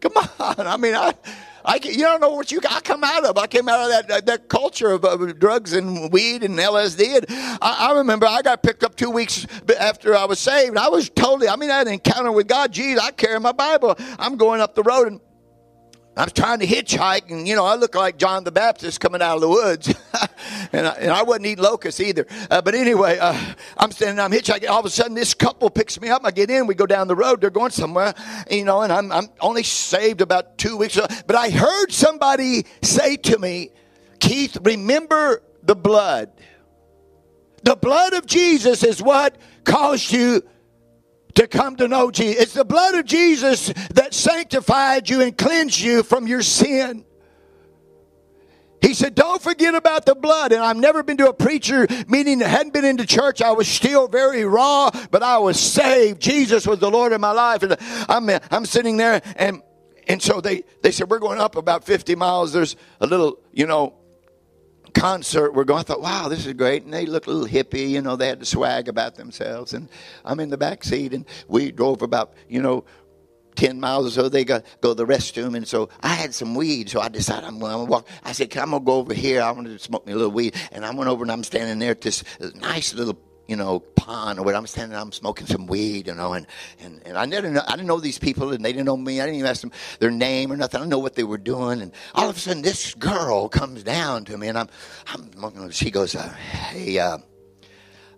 Come 0.01 0.13
on. 0.17 0.67
I 0.67 0.77
mean, 0.77 0.95
I. 0.95 1.15
I, 1.65 1.81
you 1.83 1.99
don't 1.99 2.21
know 2.21 2.31
what 2.31 2.51
you 2.51 2.61
I 2.69 2.81
come 2.81 3.05
out 3.05 3.25
of. 3.25 3.39
I 3.39 3.47
came 3.47 3.69
out 3.69 3.81
of 3.81 3.89
that 3.91 4.09
that, 4.09 4.27
that 4.27 4.49
culture 4.49 4.93
of, 4.93 5.05
of, 5.05 5.39
drugs 5.39 5.73
and 5.73 6.13
weed 6.13 6.43
and 6.43 6.59
LSD. 6.59 7.17
And 7.17 7.27
I, 7.61 7.91
I, 7.91 7.99
remember 7.99 8.27
I 8.27 8.43
got 8.43 8.63
picked 8.63 8.83
up 8.83 8.97
two 8.97 9.11
weeks 9.11 9.47
after 9.79 10.17
I 10.17 10.25
was 10.25 10.39
saved. 10.39 10.77
I 10.77 10.89
was 10.89 11.11
totally. 11.11 11.49
I 11.49 11.57
mean, 11.57 11.71
I 11.71 11.79
had 11.79 11.87
an 11.87 11.95
encounter 11.95 12.33
with 12.33 12.49
God. 12.49 12.73
Geez, 12.73 12.99
I 12.99 13.11
carry 13.11 13.39
my 13.41 13.53
Bible. 13.53 13.97
I'm 14.19 14.37
going 14.37 14.61
up 14.61 14.75
the 14.75 14.83
road 14.83 15.09
and 15.09 15.21
I 16.21 16.25
was 16.25 16.35
trying 16.35 16.59
to 16.59 16.67
hitchhike, 16.67 17.31
and 17.31 17.49
you 17.49 17.57
know, 17.57 17.65
I 17.65 17.77
look 17.77 17.95
like 17.95 18.19
John 18.19 18.45
the 18.45 18.53
Baptist 18.53 19.01
coming 19.01 19.23
out 19.23 19.37
of 19.37 19.41
the 19.41 19.49
woods, 19.49 19.89
and, 20.71 20.87
I, 20.87 20.91
and 20.91 21.11
I 21.11 21.23
wasn't 21.23 21.47
eating 21.47 21.65
locusts 21.65 21.99
either. 21.99 22.27
Uh, 22.51 22.61
but 22.61 22.75
anyway, 22.75 23.17
uh, 23.19 23.55
I'm 23.79 23.91
standing, 23.91 24.23
I'm 24.23 24.31
hitchhiking. 24.31 24.69
All 24.69 24.81
of 24.81 24.85
a 24.85 24.91
sudden, 24.91 25.15
this 25.15 25.33
couple 25.33 25.71
picks 25.71 25.99
me 25.99 26.11
up. 26.11 26.21
I 26.27 26.31
get 26.31 26.51
in, 26.51 26.67
we 26.67 26.75
go 26.75 26.85
down 26.85 27.09
the 27.09 27.17
road. 27.17 27.41
They're 27.41 27.49
going 27.49 27.71
somewhere, 27.71 28.13
you 28.51 28.67
know, 28.67 28.83
and 28.83 28.93
I'm, 28.93 29.11
I'm 29.11 29.29
only 29.41 29.63
saved 29.63 30.21
about 30.21 30.59
two 30.59 30.77
weeks. 30.77 31.01
But 31.27 31.37
I 31.37 31.49
heard 31.49 31.91
somebody 31.91 32.67
say 32.83 33.17
to 33.17 33.39
me, 33.39 33.71
Keith, 34.19 34.59
remember 34.61 35.43
the 35.63 35.75
blood. 35.75 36.33
The 37.63 37.77
blood 37.77 38.13
of 38.13 38.27
Jesus 38.27 38.85
is 38.85 39.01
what 39.01 39.39
caused 39.65 40.13
you 40.13 40.43
to 41.35 41.47
come 41.47 41.77
to 41.77 41.89
know 41.89 42.11
Jesus. 42.11 42.43
It's 42.43 42.55
the 42.55 42.65
blood 42.65 42.95
of 42.95 43.05
Jesus 43.05 43.73
that 43.95 44.15
sanctified 44.15 45.09
you 45.09 45.21
and 45.21 45.37
cleansed 45.37 45.81
you 45.81 46.03
from 46.03 46.27
your 46.27 46.43
sin. 46.43 47.05
He 48.81 48.95
said, 48.95 49.15
Don't 49.15 49.43
forget 49.43 49.75
about 49.75 50.07
the 50.07 50.15
blood. 50.15 50.53
And 50.53 50.63
I've 50.63 50.77
never 50.77 51.03
been 51.03 51.19
to 51.19 51.29
a 51.29 51.35
preacher 51.35 51.87
meeting 52.09 52.39
that 52.39 52.49
hadn't 52.49 52.73
been 52.73 52.85
into 52.85 53.07
church. 53.07 53.43
I 53.43 53.53
was 53.53 53.69
still 53.69 54.09
very 54.09 54.45
raw, 54.45 54.91
but 55.11 55.23
I 55.23 55.39
was 55.39 55.61
saved. 55.61 56.21
Jesus 56.21 56.67
was 56.67 56.79
the 56.79 56.91
Lord 56.91 57.13
of 57.13 57.21
my 57.21 57.33
life. 57.33 57.63
And 57.63 57.77
I'm, 58.09 58.31
I'm 58.51 58.65
sitting 58.65 58.97
there, 58.97 59.21
and, 59.37 59.63
and 60.09 60.23
so 60.23 60.41
they, 60.41 60.65
they 60.83 60.93
said, 60.93 61.11
We're 61.11 61.19
going 61.19 61.41
up 61.41 61.57
about 61.57 61.85
50 61.85 62.15
miles. 62.15 62.53
There's 62.53 62.75
a 63.01 63.07
little, 63.07 63.39
you 63.53 63.67
know, 63.67 63.95
concert 64.91 65.53
we're 65.55 65.65
going. 65.65 65.81
I 65.81 65.83
thought, 65.83 66.01
wow, 66.01 66.29
this 66.29 66.47
is 66.47 66.53
great. 66.55 66.85
And 66.85 66.93
they 66.93 67.07
look 67.07 67.27
a 67.27 67.31
little 67.31 67.47
hippie, 67.47 67.91
you 67.91 68.03
know, 68.03 68.17
they 68.17 68.29
had 68.29 68.41
the 68.41 68.47
swag 68.47 68.89
about 68.89 69.15
themselves. 69.15 69.73
And 69.73 69.89
I'm 70.25 70.41
in 70.41 70.51
the 70.51 70.59
back 70.59 70.85
seat, 70.85 71.13
and 71.13 71.25
we 71.49 71.73
drove 71.73 72.03
about, 72.03 72.35
you 72.49 72.61
know, 72.61 72.85
10 73.57 73.81
miles 73.81 74.07
or 74.07 74.11
so, 74.11 74.29
they 74.29 74.45
got 74.45 74.65
go 74.81 74.95
to 74.95 74.95
the 74.95 75.07
restroom. 75.07 75.57
And 75.57 75.67
so 75.67 75.89
I 76.01 76.15
had 76.15 76.35
some 76.35 76.55
weed. 76.55 76.89
So 76.89 77.01
I 77.01 77.09
decided 77.09 77.45
I'm 77.45 77.59
going 77.59 77.73
to 77.73 77.85
walk. 77.85 78.09
I 78.25 78.33
said, 78.33 78.57
I'm 78.57 78.71
going 78.71 78.83
to 78.83 78.87
go 78.87 78.95
over 78.95 79.13
here. 79.13 79.43
I 79.43 79.51
want 79.51 79.67
to 79.67 79.79
smoke 79.79 80.07
me 80.07 80.13
a 80.13 80.17
little 80.17 80.31
weed. 80.31 80.55
And 80.73 80.85
I 80.85 80.95
went 80.95 81.11
over 81.11 81.23
and 81.25 81.33
I'm 81.33 81.45
standing 81.45 81.79
there 81.79 81.91
at 81.91 82.01
this 82.01 82.25
nice 82.55 82.95
little 82.95 83.19
you 83.51 83.57
know, 83.57 83.81
pond 83.81 84.39
or 84.39 84.45
what. 84.45 84.55
I'm 84.55 84.67
standing 84.69 84.97
I'm 84.97 85.11
smoking 85.11 85.49
some 85.49 85.67
weed, 85.67 86.07
you 86.07 86.15
know, 86.15 86.35
and, 86.35 86.47
and, 86.79 87.03
and 87.05 87.19
I 87.19 87.27
didn't 87.27 87.53
know, 87.55 87.63
I 87.67 87.73
didn't 87.73 87.89
know 87.89 87.99
these 87.99 88.19
people 88.19 88.53
and 88.53 88.65
they 88.65 88.73
didn't 88.73 88.87
know 88.87 88.97
me. 88.97 89.21
I 89.21 89.25
didn't 89.25 89.39
even 89.39 89.51
ask 89.51 89.61
them 89.61 89.73
their 89.99 90.13
name 90.13 90.53
or 90.53 90.57
nothing. 90.57 90.79
I 90.79 90.83
didn't 90.83 90.93
know 90.93 91.01
what 91.01 91.17
they 91.17 91.25
were 91.25 91.37
doing. 91.37 91.83
And 91.83 91.91
all 92.15 92.31
of 92.31 92.37
a 92.37 92.39
sudden 92.39 92.63
this 92.63 92.95
girl 92.95 93.49
comes 93.49 93.83
down 93.83 94.25
to 94.27 94.39
me 94.39 94.47
and 94.47 94.57
I'm, 94.57 94.69
I'm 95.09 95.71
she 95.73 95.91
goes, 95.91 96.15
uh, 96.15 96.29
hey, 96.29 97.01
uh, 97.01 97.19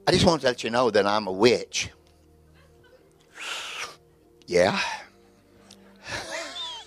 I 0.06 0.12
just 0.12 0.26
want 0.26 0.42
to 0.42 0.48
let 0.48 0.62
you 0.62 0.68
know 0.68 0.90
that 0.90 1.06
I'm 1.06 1.26
a 1.26 1.32
witch. 1.32 1.88
Yeah. 4.48 4.78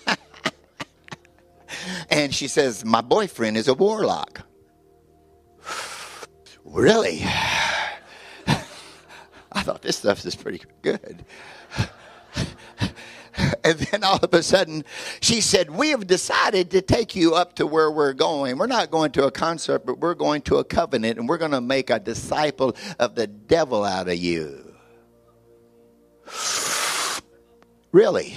and 2.10 2.32
she 2.32 2.46
says, 2.46 2.84
my 2.84 3.00
boyfriend 3.00 3.56
is 3.56 3.66
a 3.66 3.74
warlock. 3.74 4.42
Really? 6.64 7.24
I 9.56 9.62
thought 9.62 9.80
this 9.80 9.96
stuff 9.96 10.24
is 10.26 10.36
pretty 10.36 10.60
good. 10.82 11.24
and 13.64 13.78
then 13.78 14.04
all 14.04 14.18
of 14.22 14.34
a 14.34 14.42
sudden, 14.42 14.84
she 15.20 15.40
said, 15.40 15.70
We 15.70 15.90
have 15.90 16.06
decided 16.06 16.70
to 16.72 16.82
take 16.82 17.16
you 17.16 17.34
up 17.34 17.54
to 17.54 17.66
where 17.66 17.90
we're 17.90 18.12
going. 18.12 18.58
We're 18.58 18.66
not 18.66 18.90
going 18.90 19.12
to 19.12 19.24
a 19.24 19.30
concert, 19.30 19.86
but 19.86 19.98
we're 19.98 20.14
going 20.14 20.42
to 20.42 20.56
a 20.56 20.64
covenant, 20.64 21.18
and 21.18 21.26
we're 21.26 21.38
going 21.38 21.52
to 21.52 21.62
make 21.62 21.88
a 21.88 21.98
disciple 21.98 22.76
of 22.98 23.14
the 23.14 23.26
devil 23.26 23.82
out 23.82 24.08
of 24.08 24.16
you. 24.16 24.74
really? 27.92 28.34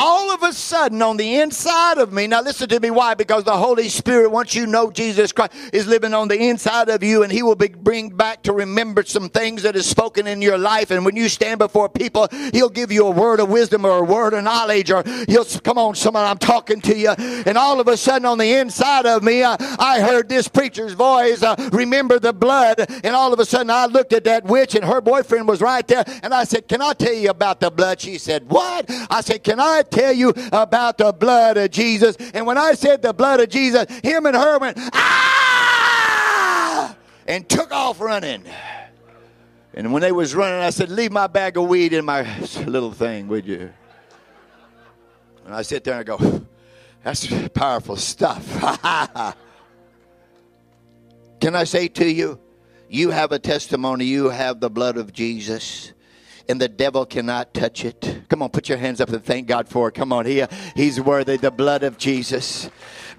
All 0.00 0.30
of 0.30 0.44
a 0.44 0.52
sudden, 0.52 1.02
on 1.02 1.16
the 1.16 1.40
inside 1.40 1.98
of 1.98 2.12
me, 2.12 2.28
now 2.28 2.40
listen 2.40 2.68
to 2.68 2.78
me, 2.78 2.88
why? 2.88 3.14
Because 3.14 3.42
the 3.42 3.56
Holy 3.56 3.88
Spirit, 3.88 4.30
once 4.30 4.54
you 4.54 4.64
know 4.64 4.92
Jesus 4.92 5.32
Christ, 5.32 5.52
is 5.72 5.88
living 5.88 6.14
on 6.14 6.28
the 6.28 6.38
inside 6.38 6.88
of 6.88 7.02
you, 7.02 7.24
and 7.24 7.32
He 7.32 7.42
will 7.42 7.56
be, 7.56 7.66
bring 7.66 8.10
back 8.10 8.44
to 8.44 8.52
remember 8.52 9.02
some 9.02 9.28
things 9.28 9.64
that 9.64 9.74
is 9.74 9.86
spoken 9.86 10.28
in 10.28 10.40
your 10.40 10.56
life. 10.56 10.92
And 10.92 11.04
when 11.04 11.16
you 11.16 11.28
stand 11.28 11.58
before 11.58 11.88
people, 11.88 12.28
He'll 12.52 12.68
give 12.68 12.92
you 12.92 13.08
a 13.08 13.10
word 13.10 13.40
of 13.40 13.48
wisdom 13.48 13.84
or 13.84 13.98
a 13.98 14.04
word 14.04 14.34
of 14.34 14.44
knowledge, 14.44 14.92
or 14.92 15.02
He'll 15.26 15.44
come 15.44 15.78
on, 15.78 15.96
someone, 15.96 16.22
I'm 16.22 16.38
talking 16.38 16.80
to 16.82 16.96
you. 16.96 17.10
And 17.18 17.58
all 17.58 17.80
of 17.80 17.88
a 17.88 17.96
sudden, 17.96 18.24
on 18.24 18.38
the 18.38 18.52
inside 18.54 19.04
of 19.04 19.24
me, 19.24 19.42
uh, 19.42 19.56
I 19.80 19.98
heard 19.98 20.28
this 20.28 20.46
preacher's 20.46 20.92
voice, 20.92 21.42
uh, 21.42 21.56
remember 21.72 22.20
the 22.20 22.32
blood. 22.32 22.86
And 23.02 23.16
all 23.16 23.32
of 23.32 23.40
a 23.40 23.44
sudden, 23.44 23.70
I 23.70 23.86
looked 23.86 24.12
at 24.12 24.22
that 24.24 24.44
witch, 24.44 24.76
and 24.76 24.84
her 24.84 25.00
boyfriend 25.00 25.48
was 25.48 25.60
right 25.60 25.88
there. 25.88 26.04
And 26.22 26.32
I 26.32 26.44
said, 26.44 26.68
Can 26.68 26.82
I 26.82 26.92
tell 26.92 27.14
you 27.14 27.30
about 27.30 27.58
the 27.58 27.72
blood? 27.72 28.00
She 28.00 28.16
said, 28.18 28.48
What? 28.48 28.86
I 29.10 29.22
said, 29.22 29.42
Can 29.42 29.58
I? 29.58 29.82
Tell 29.90 30.12
you 30.12 30.32
about 30.52 30.98
the 30.98 31.12
blood 31.12 31.56
of 31.56 31.70
Jesus? 31.70 32.16
And 32.34 32.46
when 32.46 32.58
I 32.58 32.74
said 32.74 33.02
the 33.02 33.12
blood 33.12 33.40
of 33.40 33.48
Jesus, 33.48 33.86
him 34.02 34.26
and 34.26 34.36
her 34.36 34.58
went, 34.58 34.78
ah! 34.92 36.96
And 37.26 37.48
took 37.48 37.72
off 37.72 38.00
running. 38.00 38.44
And 39.74 39.92
when 39.92 40.02
they 40.02 40.12
was 40.12 40.34
running, 40.34 40.60
I 40.60 40.70
said, 40.70 40.90
leave 40.90 41.12
my 41.12 41.26
bag 41.26 41.56
of 41.56 41.68
weed 41.68 41.92
in 41.92 42.04
my 42.04 42.38
little 42.66 42.92
thing, 42.92 43.28
would 43.28 43.46
you? 43.46 43.72
And 45.44 45.54
I 45.54 45.62
sit 45.62 45.84
there 45.84 45.98
and 45.98 46.00
I 46.00 46.16
go, 46.16 46.46
that's 47.02 47.26
powerful 47.50 47.96
stuff. 47.96 48.44
Can 51.40 51.54
I 51.54 51.64
say 51.64 51.88
to 51.88 52.10
you, 52.10 52.40
you 52.88 53.10
have 53.10 53.32
a 53.32 53.38
testimony, 53.38 54.04
you 54.04 54.30
have 54.30 54.60
the 54.60 54.70
blood 54.70 54.96
of 54.96 55.12
Jesus 55.12 55.92
and 56.48 56.60
the 56.60 56.68
devil 56.68 57.04
cannot 57.04 57.52
touch 57.52 57.84
it. 57.84 58.22
Come 58.28 58.42
on, 58.42 58.50
put 58.50 58.68
your 58.68 58.78
hands 58.78 59.00
up 59.00 59.10
and 59.10 59.22
thank 59.22 59.46
God 59.46 59.68
for 59.68 59.88
it. 59.88 59.94
Come 59.94 60.12
on, 60.12 60.26
he, 60.26 60.44
he's 60.74 61.00
worthy. 61.00 61.36
The 61.36 61.50
blood 61.50 61.82
of 61.82 61.98
Jesus. 61.98 62.70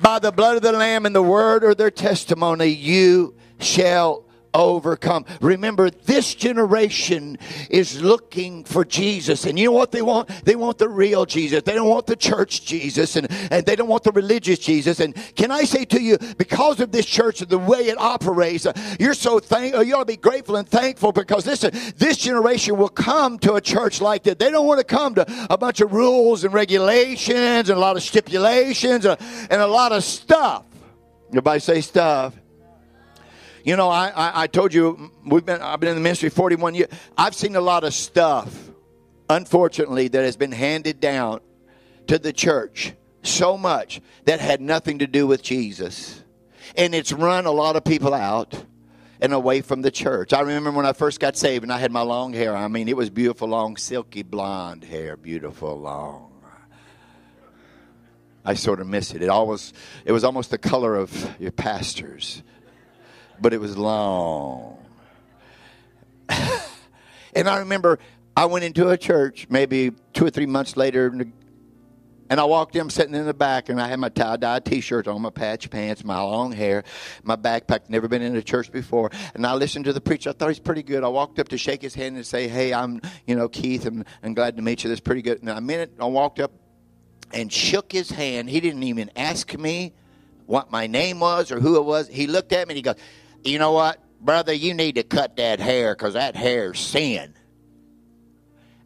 By 0.02 0.20
the 0.20 0.32
blood 0.32 0.56
of 0.56 0.62
the 0.62 0.72
Lamb 0.72 1.06
and 1.06 1.16
the 1.16 1.22
word 1.22 1.64
or 1.64 1.76
their 1.76 1.92
testimony, 1.92 2.68
you 2.68 3.36
shall 3.60 4.26
overcome. 4.54 5.26
Remember, 5.42 5.90
this 5.90 6.36
generation 6.36 7.38
is 7.70 8.02
looking 8.02 8.64
for 8.64 8.84
Jesus. 8.86 9.46
And 9.46 9.58
you 9.58 9.66
know 9.66 9.72
what 9.72 9.92
they 9.92 10.02
want? 10.02 10.30
They 10.46 10.56
want 10.56 10.78
the 10.78 10.90
real 10.90 11.26
Jesus. 11.26 11.64
They 11.64 11.74
don't 11.74 11.90
want 11.90 12.08
the 12.08 12.16
church 12.16 12.66
Jesus 12.66 13.16
and, 13.16 13.28
and 13.52 13.66
they 13.66 13.76
don't 13.76 13.88
want 13.88 14.04
the 14.04 14.12
religious 14.12 14.60
Jesus. 14.60 15.00
And 15.00 15.16
can 15.36 15.52
I 15.52 15.64
say 15.64 15.86
to 15.86 16.02
you, 16.02 16.18
because 16.38 16.80
of 16.80 16.92
this 16.92 17.06
church 17.06 17.42
and 17.42 17.50
the 17.50 17.60
way 17.60 17.88
it 17.88 17.98
operates, 17.98 18.66
uh, 18.66 18.74
you're 19.00 19.14
so 19.14 19.40
thank 19.40 19.76
uh, 19.76 19.82
you 19.82 19.96
ought 19.96 20.00
to 20.00 20.06
be 20.06 20.18
grateful 20.18 20.56
and 20.56 20.68
thankful 20.68 21.12
because 21.12 21.46
listen, 21.46 21.72
this 21.98 22.18
generation 22.18 22.78
will 22.78 22.90
come 22.90 23.40
to 23.40 23.54
a 23.54 23.62
church 23.62 24.02
like 24.02 24.24
that. 24.24 24.40
They 24.40 24.52
don't 24.52 24.66
want 24.66 24.80
to 24.80 24.86
come 24.86 25.16
to 25.16 25.26
a 25.50 25.58
bunch 25.58 25.82
of 25.82 25.94
rules 25.94 26.44
and 26.44 26.54
regulations 26.54 27.70
and 27.70 27.78
a 27.78 27.80
lot 27.80 27.96
of 27.96 28.04
stipulations 28.04 29.06
and, 29.06 29.20
and 29.50 29.62
a 29.62 29.68
lot 29.68 29.92
of 29.92 30.04
stuff. 30.04 30.66
Everybody 31.30 31.60
say 31.60 31.82
stuff. 31.82 32.34
You 33.70 33.76
know, 33.76 33.90
I, 33.90 34.08
I, 34.08 34.42
I, 34.42 34.48
told 34.48 34.74
you 34.74 35.12
we've 35.24 35.46
been 35.46 35.62
I've 35.62 35.80
been 35.80 35.90
in 35.90 35.96
the 35.96 36.02
ministry 36.02 36.30
41 36.30 36.74
years. 36.74 36.90
I've 37.16 37.36
seen 37.36 37.56
a 37.56 37.62
lot 37.62 37.84
of 37.84 37.94
stuff, 37.94 38.72
unfortunately, 39.30 40.08
that 40.08 40.24
has 40.24 40.36
been 40.36 40.52
handed 40.52 41.00
down 41.00 41.42
to 42.08 42.18
the 42.18 42.34
church 42.34 42.94
so 43.22 43.60
much 43.60 44.02
that 44.26 44.40
had 44.40 44.60
nothing 44.60 44.98
to 44.98 45.06
do 45.06 45.28
with 45.28 45.44
Jesus. 45.44 46.24
And 46.76 46.96
it's 46.96 47.14
run 47.14 47.46
a 47.46 47.52
lot 47.52 47.76
of 47.76 47.84
people 47.84 48.12
out 48.12 48.66
and 49.22 49.34
away 49.34 49.62
from 49.62 49.84
the 49.84 49.92
church. 49.92 50.34
I 50.34 50.40
remember 50.40 50.72
when 50.72 50.88
I 50.88 50.94
first 50.94 51.20
got 51.20 51.38
saved 51.38 51.62
and 51.62 51.72
I 51.72 51.78
had 51.78 51.92
my 51.92 52.02
long 52.02 52.34
hair. 52.34 52.58
I 52.58 52.68
mean, 52.70 52.88
it 52.88 52.98
was 52.98 53.12
beautiful, 53.12 53.50
long, 53.50 53.78
silky 53.78 54.24
blonde 54.24 54.84
hair, 54.84 55.16
beautiful, 55.16 55.80
long. 55.80 56.42
I 58.44 58.56
sort 58.56 58.80
of 58.80 58.88
miss 58.88 59.14
it. 59.14 59.22
It 59.22 59.30
always 59.30 59.74
it 60.06 60.12
was 60.12 60.24
almost 60.24 60.50
the 60.50 60.58
color 60.58 60.96
of 60.96 61.36
your 61.40 61.52
pastors 61.52 62.42
but 63.42 63.54
it 63.54 63.60
was 63.60 63.78
long. 63.78 64.78
and 66.30 67.48
I 67.48 67.60
remember 67.60 68.00
I 68.36 68.46
went 68.46 68.66
into 68.66 68.90
a 68.90 68.98
church 68.98 69.48
maybe 69.50 69.92
two 70.14 70.26
or 70.26 70.30
three 70.30 70.46
months 70.46 70.78
later, 70.78 71.14
and 72.30 72.40
I 72.40 72.44
walked 72.44 72.76
in, 72.76 72.90
sitting 72.92 73.16
in 73.16 73.26
the 73.26 73.34
back, 73.34 73.70
and 73.70 73.82
I 73.82 73.88
had 73.88 74.00
my 74.00 74.10
tie 74.10 74.38
dye 74.38 74.60
t 74.60 74.82
shirt 74.82 75.08
on, 75.08 75.22
my 75.22 75.32
patch 75.32 75.70
pants, 75.70 76.04
my 76.04 76.22
long 76.22 76.52
hair, 76.52 76.84
my 77.24 77.36
backpack, 77.36 77.90
never 77.90 78.08
been 78.08 78.22
in 78.22 78.36
a 78.36 78.42
church 78.44 78.72
before. 78.72 79.10
And 79.34 79.46
I 79.46 79.56
listened 79.56 79.86
to 79.86 79.94
the 79.94 80.02
preacher. 80.02 80.30
I 80.30 80.34
thought 80.34 80.50
he's 80.50 80.60
pretty 80.60 80.84
good. 80.84 81.04
I 81.04 81.08
walked 81.08 81.40
up 81.40 81.48
to 81.50 81.58
shake 81.58 81.82
his 81.82 81.96
hand 81.96 82.18
and 82.18 82.26
say, 82.26 82.48
Hey, 82.48 82.72
I'm, 82.72 83.02
you 83.26 83.36
know, 83.36 83.50
Keith, 83.50 83.86
and 83.86 84.06
I'm 84.22 84.36
glad 84.36 84.58
to 84.58 84.62
meet 84.62 84.84
you. 84.84 84.90
That's 84.90 85.02
pretty 85.02 85.24
good. 85.24 85.42
And 85.42 85.50
a 85.50 85.60
minute, 85.60 85.94
I 86.00 86.06
walked 86.06 86.40
up 86.40 86.52
and 87.34 87.52
shook 87.52 87.92
his 87.92 88.12
hand. 88.12 88.50
He 88.50 88.60
didn't 88.60 88.84
even 88.84 89.10
ask 89.16 89.58
me 89.58 89.94
what 90.46 90.72
my 90.72 90.88
name 90.88 91.20
was 91.20 91.52
or 91.52 91.60
who 91.60 91.78
it 91.78 91.86
was. 91.86 92.08
He 92.08 92.28
looked 92.28 92.54
at 92.54 92.68
me 92.68 92.74
and 92.74 92.78
he 92.78 92.82
goes, 92.82 92.96
you 93.44 93.60
know 93.60 93.72
what, 93.72 94.00
brother, 94.22 94.54
you 94.54 94.74
need 94.74 94.96
to 94.96 95.04
cut 95.04 95.38
that 95.38 95.60
hair 95.60 95.96
because 95.96 96.14
that 96.14 96.36
hair's 96.36 96.80
sin. 96.80 97.34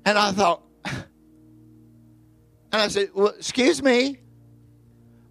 And 0.06 0.18
I 0.18 0.32
thought, 0.32 0.64
and 0.86 2.82
I 2.82 2.88
said, 2.88 3.10
well, 3.14 3.34
excuse 3.38 3.82
me. 3.82 4.20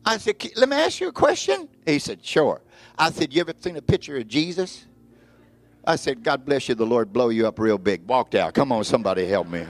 I 0.04 0.16
said, 0.16 0.36
let 0.56 0.68
me 0.68 0.76
ask 0.76 1.00
you 1.00 1.08
a 1.08 1.12
question. 1.12 1.68
He 1.86 1.98
said, 1.98 2.24
sure. 2.24 2.62
I 2.98 3.10
said, 3.10 3.32
you 3.32 3.40
ever 3.40 3.52
seen 3.58 3.76
a 3.76 3.82
picture 3.82 4.16
of 4.16 4.26
Jesus? 4.26 4.86
I 5.84 5.96
said, 5.96 6.22
God 6.22 6.44
bless 6.44 6.68
you. 6.68 6.74
The 6.74 6.86
Lord 6.86 7.12
blow 7.12 7.28
you 7.28 7.46
up 7.46 7.58
real 7.58 7.78
big. 7.78 8.06
Walked 8.06 8.34
out. 8.34 8.54
Come 8.54 8.72
on, 8.72 8.84
somebody 8.84 9.26
help 9.26 9.48
me. 9.48 9.64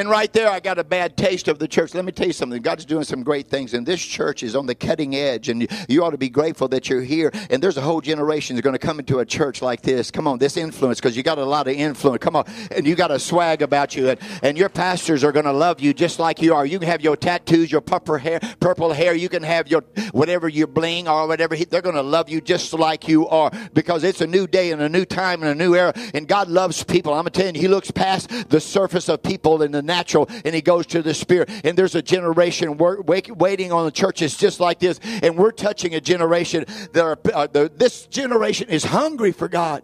And 0.00 0.08
right 0.08 0.32
there, 0.32 0.48
I 0.48 0.60
got 0.60 0.78
a 0.78 0.84
bad 0.84 1.18
taste 1.18 1.46
of 1.46 1.58
the 1.58 1.68
church. 1.68 1.92
Let 1.92 2.06
me 2.06 2.12
tell 2.12 2.26
you 2.26 2.32
something. 2.32 2.62
God's 2.62 2.86
doing 2.86 3.04
some 3.04 3.22
great 3.22 3.48
things, 3.48 3.74
and 3.74 3.84
this 3.84 4.00
church 4.00 4.42
is 4.42 4.56
on 4.56 4.64
the 4.64 4.74
cutting 4.74 5.14
edge, 5.14 5.50
and 5.50 5.68
you 5.90 6.02
ought 6.02 6.12
to 6.12 6.16
be 6.16 6.30
grateful 6.30 6.68
that 6.68 6.88
you're 6.88 7.02
here. 7.02 7.30
And 7.50 7.62
there's 7.62 7.76
a 7.76 7.82
whole 7.82 8.00
generation 8.00 8.56
that's 8.56 8.64
going 8.64 8.72
to 8.72 8.78
come 8.78 8.98
into 8.98 9.18
a 9.18 9.26
church 9.26 9.60
like 9.60 9.82
this. 9.82 10.10
Come 10.10 10.26
on, 10.26 10.38
this 10.38 10.56
influence, 10.56 11.00
because 11.00 11.18
you 11.18 11.22
got 11.22 11.36
a 11.36 11.44
lot 11.44 11.68
of 11.68 11.74
influence. 11.74 12.22
Come 12.22 12.34
on, 12.34 12.46
and 12.70 12.86
you 12.86 12.94
got 12.94 13.10
a 13.10 13.18
swag 13.18 13.60
about 13.60 13.94
you, 13.94 14.08
and, 14.08 14.18
and 14.42 14.56
your 14.56 14.70
pastors 14.70 15.22
are 15.22 15.32
going 15.32 15.44
to 15.44 15.52
love 15.52 15.80
you 15.80 15.92
just 15.92 16.18
like 16.18 16.40
you 16.40 16.54
are. 16.54 16.64
You 16.64 16.78
can 16.78 16.88
have 16.88 17.02
your 17.02 17.14
tattoos, 17.14 17.70
your 17.70 17.82
purple 17.82 18.16
hair, 18.16 18.40
purple 18.58 18.94
hair. 18.94 19.14
You 19.14 19.28
can 19.28 19.42
have 19.42 19.68
your 19.68 19.82
whatever 20.12 20.48
your 20.48 20.66
bling 20.66 21.08
or 21.08 21.28
whatever. 21.28 21.54
They're 21.56 21.82
going 21.82 21.94
to 21.94 22.00
love 22.00 22.30
you 22.30 22.40
just 22.40 22.72
like 22.72 23.06
you 23.06 23.28
are, 23.28 23.50
because 23.74 24.02
it's 24.02 24.22
a 24.22 24.26
new 24.26 24.46
day 24.46 24.72
and 24.72 24.80
a 24.80 24.88
new 24.88 25.04
time 25.04 25.42
and 25.42 25.50
a 25.50 25.54
new 25.54 25.74
era. 25.74 25.92
And 26.14 26.26
God 26.26 26.48
loves 26.48 26.82
people. 26.84 27.12
I'm 27.12 27.24
going 27.24 27.32
to 27.32 27.38
tell 27.42 27.54
you, 27.54 27.60
He 27.60 27.68
looks 27.68 27.90
past 27.90 28.48
the 28.48 28.60
surface 28.62 29.10
of 29.10 29.22
people 29.22 29.60
in 29.60 29.72
the 29.72 29.89
natural 29.90 30.28
and 30.44 30.54
he 30.54 30.62
goes 30.62 30.86
to 30.86 31.02
the 31.02 31.12
spirit. 31.12 31.50
And 31.64 31.76
there's 31.76 31.96
a 31.96 32.02
generation 32.02 32.78
waiting 32.78 33.72
on 33.72 33.84
the 33.84 33.90
churches 33.90 34.36
just 34.36 34.60
like 34.60 34.78
this. 34.78 35.00
And 35.22 35.36
we're 35.36 35.50
touching 35.50 35.94
a 35.94 36.00
generation 36.00 36.64
that 36.92 37.02
are, 37.02 37.18
uh, 37.34 37.48
the, 37.48 37.70
this 37.74 38.06
generation 38.06 38.68
is 38.68 38.84
hungry 38.84 39.32
for 39.32 39.48
God. 39.48 39.82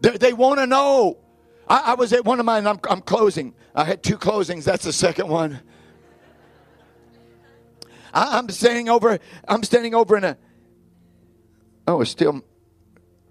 They, 0.00 0.16
they 0.16 0.32
want 0.32 0.60
to 0.60 0.66
know. 0.66 1.18
I, 1.68 1.92
I, 1.92 1.94
was 1.94 2.12
at 2.12 2.24
one 2.24 2.38
of 2.40 2.46
mine, 2.46 2.66
I'm, 2.66 2.78
I'm 2.88 3.00
closing. 3.00 3.54
I 3.74 3.84
had 3.84 4.02
two 4.02 4.18
closings. 4.18 4.64
That's 4.64 4.84
the 4.84 4.92
second 4.92 5.28
one. 5.28 5.60
I, 8.12 8.38
I'm 8.38 8.48
standing 8.50 8.88
over, 8.88 9.18
I'm 9.48 9.62
standing 9.62 9.94
over 9.94 10.16
in 10.16 10.24
a, 10.24 10.36
oh, 11.88 12.02
it's 12.02 12.10
still, 12.10 12.44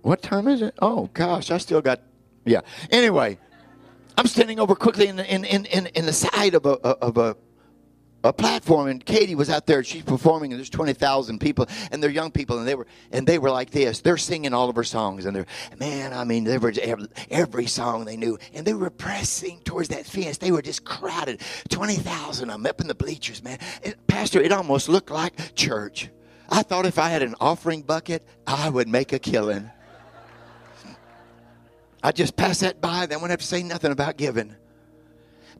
what 0.01 0.21
time 0.21 0.47
is 0.47 0.61
it? 0.61 0.73
Oh, 0.81 1.09
gosh, 1.13 1.51
I 1.51 1.59
still 1.59 1.81
got, 1.81 2.01
yeah. 2.43 2.61
Anyway, 2.89 3.37
I'm 4.17 4.27
standing 4.27 4.59
over 4.59 4.75
quickly 4.75 5.07
in 5.07 5.19
in, 5.19 5.45
in, 5.45 5.65
in, 5.65 5.87
in 5.87 6.05
the 6.05 6.13
side 6.13 6.53
of 6.53 6.65
a, 6.65 6.73
of 6.79 7.17
a, 7.17 7.35
a 8.23 8.31
platform 8.31 8.87
and 8.87 9.03
Katy 9.03 9.35
was 9.35 9.49
out 9.49 9.65
there 9.65 9.83
she's 9.83 10.03
performing 10.03 10.53
and 10.53 10.59
there's 10.59 10.69
20,000 10.69 11.39
people 11.39 11.67
and 11.91 12.01
they're 12.01 12.09
young 12.09 12.31
people 12.31 12.57
and 12.59 12.67
they 12.67 12.75
were 12.75 12.87
and 13.11 13.27
they 13.27 13.37
were 13.37 13.51
like 13.51 13.71
this. 13.71 14.01
They're 14.01 14.17
singing 14.17 14.53
all 14.53 14.69
of 14.69 14.75
her 14.75 14.83
songs 14.83 15.25
and 15.25 15.35
they're 15.35 15.45
man 15.79 16.13
I 16.13 16.23
mean 16.23 16.43
they 16.43 16.57
were 16.57 16.73
every, 16.81 17.07
every 17.29 17.65
song 17.65 18.05
they 18.05 18.17
knew 18.17 18.37
and 18.53 18.65
they 18.65 18.73
were 18.73 18.89
pressing 18.89 19.59
towards 19.61 19.89
that 19.89 20.05
fence. 20.05 20.37
They 20.37 20.51
were 20.51 20.61
just 20.61 20.85
crowded. 20.85 21.41
20,000 21.69 22.49
of 22.49 22.53
them 22.53 22.65
up 22.65 22.81
in 22.81 22.87
the 22.87 22.95
bleachers 22.95 23.43
man. 23.43 23.59
It, 23.81 24.05
pastor 24.07 24.41
it 24.41 24.51
almost 24.51 24.89
looked 24.89 25.11
like 25.11 25.55
church. 25.55 26.09
I 26.49 26.61
thought 26.61 26.85
if 26.85 26.99
I 26.99 27.09
had 27.09 27.23
an 27.23 27.35
offering 27.41 27.81
bucket 27.81 28.25
I 28.45 28.69
would 28.69 28.87
make 28.87 29.11
a 29.11 29.19
killing 29.19 29.69
I 32.03 32.11
just 32.11 32.35
pass 32.35 32.59
that 32.59 32.81
by. 32.81 33.05
They 33.05 33.15
won't 33.15 33.31
have 33.31 33.39
to 33.39 33.45
say 33.45 33.63
nothing 33.63 33.91
about 33.91 34.17
giving. 34.17 34.55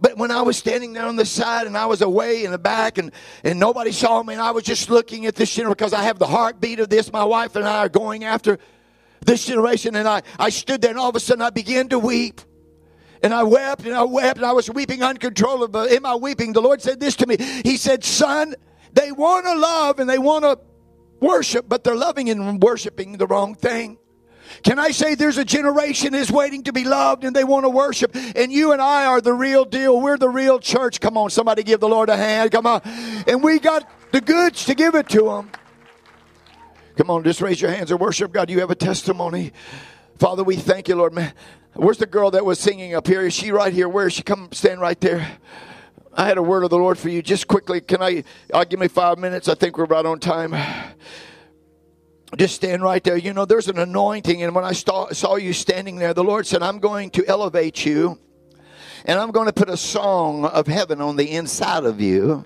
But 0.01 0.17
when 0.17 0.32
I 0.32 0.41
was 0.41 0.58
standing 0.58 0.91
there 0.91 1.06
on 1.06 1.15
the 1.15 1.25
side 1.25 1.65
and 1.65 1.77
I 1.77 1.86
was 1.86 2.01
away 2.01 2.43
in 2.43 2.51
the 2.51 2.58
back 2.58 2.97
and, 2.97 3.13
and 3.43 3.58
nobody 3.58 3.93
saw 3.93 4.21
me 4.21 4.34
and 4.34 4.41
I 4.41 4.51
was 4.51 4.65
just 4.65 4.89
looking 4.89 5.25
at 5.25 5.36
this 5.36 5.53
generation 5.53 5.73
because 5.73 5.93
I 5.93 6.03
have 6.03 6.19
the 6.19 6.27
heartbeat 6.27 6.82
of 6.82 6.89
this. 6.89 7.13
My 7.13 7.23
wife 7.23 7.56
and 7.56 7.65
I 7.65 7.77
are 7.79 7.89
going 7.89 8.25
after 8.25 8.60
this 9.21 9.45
generation. 9.45 9.95
And 9.95 10.06
I, 10.06 10.21
I 10.38 10.49
stood 10.49 10.82
there 10.82 10.91
and 10.91 10.99
all 10.99 11.10
of 11.10 11.15
a 11.15 11.21
sudden 11.21 11.41
I 11.41 11.51
began 11.51 11.88
to 11.89 11.99
weep. 11.99 12.41
And 13.21 13.34
I 13.34 13.43
wept 13.43 13.86
and 13.86 13.95
I 13.95 14.03
wept 14.03 14.38
and 14.38 14.45
I 14.45 14.51
was 14.51 14.69
weeping 14.69 15.01
uncontrollably. 15.01 15.95
In 15.95 16.01
my 16.03 16.15
weeping, 16.15 16.51
the 16.51 16.62
Lord 16.62 16.82
said 16.82 16.99
this 16.99 17.15
to 17.17 17.27
me. 17.27 17.38
He 17.63 17.77
said, 17.77 18.03
Son, 18.03 18.53
they 18.91 19.13
want 19.13 19.45
to 19.45 19.56
love 19.56 19.99
and 19.99 20.10
they 20.10 20.19
want 20.19 20.43
to 20.43 20.60
worship, 21.21 21.69
but 21.69 21.86
they're 21.86 21.95
loving 21.95 22.29
and 22.29 22.62
worshiping 22.62 23.13
the 23.13 23.27
wrong 23.27 23.56
thing. 23.56 23.97
Can 24.62 24.80
I 24.80 24.92
say 24.92 25.16
there's 25.16 25.38
a 25.38 25.46
generation 25.46 26.13
is 26.13 26.32
waiting 26.32 26.63
to 26.63 26.74
be 26.74 26.84
loved 26.84 27.24
and 27.24 27.36
they 27.36 27.44
want 27.44 27.66
to 27.66 27.70
worship 27.70 28.16
and 28.36 28.52
you 28.52 28.72
and 28.72 28.82
I 28.82 29.06
are 29.06 29.22
the 29.22 29.34
real 29.34 29.66
deal. 29.66 30.00
We're 30.00 30.18
the 30.18 30.30
real 30.30 30.60
church. 30.60 31.00
Come 31.00 31.18
on, 31.18 31.30
somebody 31.30 31.63
give 31.63 31.80
the 31.80 31.89
Lord 31.89 32.10
a 32.10 32.18
hand. 32.18 32.52
Come 32.52 32.68
on. 32.68 32.82
And 33.28 33.44
we 33.44 33.60
got 33.60 33.89
the 34.12 34.22
goods 34.22 34.66
to 34.66 34.76
give 34.76 34.96
it 34.96 35.10
to 35.10 35.24
them. 35.24 35.50
Come 36.96 37.10
on, 37.10 37.24
just 37.24 37.42
raise 37.42 37.60
your 37.60 37.72
hands 37.72 37.89
and 37.89 38.00
worship 38.00 38.32
God. 38.32 38.50
You 38.50 38.60
have 38.60 38.70
a 38.70 38.76
testimony. 38.76 39.52
Father, 40.20 40.44
we 40.44 40.56
thank 40.56 40.88
you, 40.88 40.96
Lord. 40.96 41.13
Man, 41.13 41.34
where's 41.74 41.98
the 41.98 42.06
girl 42.06 42.30
that 42.32 42.46
was 42.46 42.60
singing 42.60 42.94
up 42.94 43.08
here? 43.08 43.26
Is 43.26 43.34
she 43.34 43.52
right 43.52 43.74
here? 43.74 43.89
Where 43.89 44.08
is 44.08 44.13
she? 44.13 44.22
Come 44.22 44.50
stand 44.52 44.80
right 44.80 45.00
there. 45.02 45.39
I 46.13 46.28
had 46.28 46.38
a 46.38 46.44
word 46.44 46.63
of 46.63 46.70
the 46.70 46.78
Lord 46.78 47.00
for 47.00 47.10
you. 47.10 47.24
Just 47.24 47.48
quickly, 47.48 47.82
can 47.82 48.04
I? 48.04 48.24
I'll 48.54 48.66
give 48.66 48.80
me 48.80 48.88
five 48.88 49.18
minutes. 49.18 49.50
I 49.50 49.56
think 49.56 49.80
we're 49.80 49.86
right 49.86 50.06
on 50.06 50.20
time 50.20 50.54
just 52.38 52.56
stand 52.56 52.82
right 52.84 53.04
there. 53.04 53.17
You 53.17 53.34
know, 53.34 53.46
there's 53.46 53.67
an 53.67 53.78
anointing. 53.78 54.43
And 54.43 54.56
when 54.56 54.65
I 54.65 54.72
saw 54.74 55.36
you 55.36 55.54
standing 55.54 55.98
there, 55.98 56.13
the 56.13 56.24
Lord 56.24 56.48
said, 56.48 56.63
I'm 56.63 56.80
going 56.80 57.10
to 57.12 57.26
elevate 57.28 57.86
you 57.86 58.19
and 59.06 59.19
I'm 59.19 59.32
going 59.32 59.48
to 59.48 59.54
put 59.54 59.69
a 59.69 59.78
song 59.78 60.46
of 60.46 60.67
heaven 60.67 61.02
on 61.02 61.17
the 61.17 61.32
inside 61.32 61.84
of 61.84 62.00
you. 62.00 62.46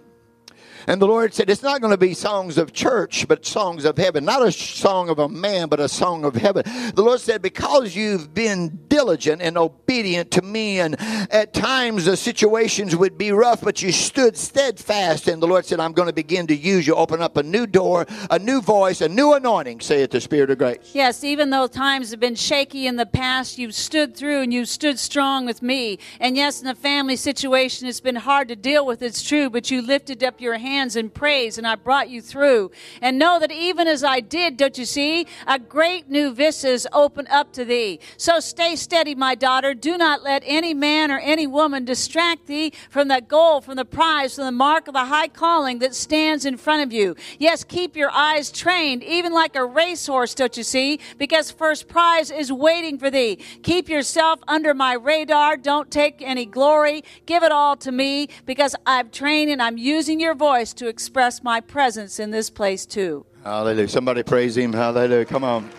And 0.87 1.01
the 1.01 1.05
Lord 1.05 1.33
said, 1.33 1.49
It's 1.49 1.61
not 1.61 1.81
going 1.81 1.91
to 1.91 1.97
be 1.97 2.13
songs 2.13 2.57
of 2.57 2.71
church, 2.71 3.27
but 3.27 3.45
songs 3.45 3.83
of 3.83 3.97
heaven. 3.97 4.23
Not 4.23 4.41
a 4.41 4.53
song 4.53 5.09
of 5.09 5.19
a 5.19 5.27
man, 5.27 5.67
but 5.67 5.81
a 5.81 5.89
song 5.89 6.23
of 6.23 6.35
heaven. 6.35 6.63
The 6.95 7.03
Lord 7.03 7.19
said, 7.19 7.41
Because 7.41 7.93
you've 7.93 8.33
been 8.33 8.85
diligent 8.87 9.41
and 9.41 9.57
obedient 9.57 10.31
to 10.31 10.41
me, 10.41 10.79
and 10.79 10.95
at 11.29 11.53
times 11.53 12.05
the 12.05 12.15
situations 12.15 12.95
would 12.95 13.17
be 13.17 13.33
rough, 13.33 13.61
but 13.61 13.81
you 13.81 13.91
stood 13.91 14.37
steadfast. 14.37 15.27
And 15.27 15.43
the 15.43 15.47
Lord 15.47 15.65
said, 15.65 15.81
I'm 15.81 15.91
going 15.91 16.07
to 16.07 16.13
begin 16.13 16.47
to 16.47 16.55
use 16.55 16.87
you, 16.87 16.95
open 16.95 17.21
up 17.21 17.35
a 17.35 17.43
new 17.43 17.67
door, 17.67 18.05
a 18.31 18.39
new 18.39 18.61
voice, 18.61 19.01
a 19.01 19.09
new 19.09 19.33
anointing, 19.33 19.81
say 19.81 20.03
it 20.03 20.11
the 20.11 20.21
Spirit 20.21 20.51
of 20.51 20.57
grace. 20.57 20.91
Yes, 20.93 21.21
even 21.25 21.49
though 21.49 21.67
times 21.67 22.11
have 22.11 22.21
been 22.21 22.35
shaky 22.35 22.87
in 22.87 22.95
the 22.95 23.05
past, 23.05 23.57
you've 23.57 23.75
stood 23.75 24.15
through 24.15 24.41
and 24.41 24.53
you've 24.53 24.69
stood 24.69 24.99
strong 24.99 25.45
with 25.45 25.61
me. 25.61 25.99
And 26.21 26.37
yes, 26.37 26.61
in 26.61 26.67
a 26.67 26.75
family 26.75 27.17
situation, 27.17 27.89
it's 27.89 27.99
been 27.99 28.15
hard 28.15 28.47
to 28.47 28.55
deal 28.55 28.85
with, 28.85 29.01
it's 29.01 29.21
true, 29.21 29.49
but 29.49 29.69
you 29.69 29.81
lifted 29.81 30.23
up 30.23 30.39
your 30.39 30.57
hand 30.57 30.76
hands 30.77 30.95
in 30.95 31.09
praise 31.09 31.57
and 31.57 31.65
I 31.65 31.75
brought 31.75 32.09
you 32.09 32.21
through. 32.21 32.71
And 33.01 33.17
know 33.17 33.39
that 33.39 33.51
even 33.51 33.87
as 33.87 34.03
I 34.03 34.19
did, 34.19 34.57
don't 34.57 34.77
you 34.77 34.85
see, 34.85 35.25
a 35.47 35.57
great 35.57 36.09
new 36.09 36.33
vistas 36.33 36.85
open 36.93 37.27
up 37.27 37.51
to 37.53 37.65
thee. 37.65 37.99
So 38.17 38.39
stay 38.39 38.75
steady, 38.75 39.15
my 39.15 39.33
daughter. 39.33 39.73
Do 39.73 39.97
not 39.97 40.21
let 40.23 40.43
any 40.45 40.73
man 40.73 41.11
or 41.11 41.19
any 41.19 41.47
woman 41.47 41.83
distract 41.85 42.45
thee 42.45 42.73
from 42.89 43.07
that 43.07 43.27
goal, 43.27 43.61
from 43.61 43.75
the 43.75 43.85
prize, 43.85 44.35
from 44.35 44.45
the 44.45 44.51
mark 44.51 44.87
of 44.87 44.93
the 44.93 45.05
high 45.05 45.29
calling 45.29 45.79
that 45.79 45.95
stands 45.95 46.45
in 46.45 46.57
front 46.57 46.83
of 46.83 46.93
you. 46.93 47.15
Yes, 47.39 47.63
keep 47.63 47.95
your 47.95 48.11
eyes 48.11 48.51
trained, 48.51 49.03
even 49.03 49.33
like 49.33 49.55
a 49.55 49.65
racehorse, 49.65 50.35
don't 50.35 50.55
you 50.57 50.63
see? 50.63 50.99
Because 51.17 51.49
first 51.49 51.87
prize 51.87 52.29
is 52.29 52.51
waiting 52.51 52.99
for 52.99 53.09
thee. 53.09 53.37
Keep 53.63 53.89
yourself 53.89 54.39
under 54.47 54.73
my 54.73 54.93
radar. 54.93 55.57
Don't 55.57 55.89
take 55.89 56.21
any 56.21 56.45
glory. 56.45 57.03
Give 57.25 57.41
it 57.43 57.51
all 57.51 57.75
to 57.77 57.91
me 57.91 58.29
because 58.45 58.75
I've 58.85 59.11
trained 59.11 59.49
and 59.51 59.61
I'm 59.61 59.77
using 59.77 60.19
your 60.19 60.35
voice 60.35 60.66
to 60.75 60.87
express 60.87 61.43
my 61.43 61.59
presence 61.61 62.19
in 62.19 62.31
this 62.31 62.49
place 62.49 62.85
too. 62.85 63.25
Hallelujah. 63.43 63.87
Somebody 63.87 64.23
praise 64.23 64.57
him. 64.57 64.73
Hallelujah. 64.73 65.25
Come 65.25 65.43
on. 65.43 65.69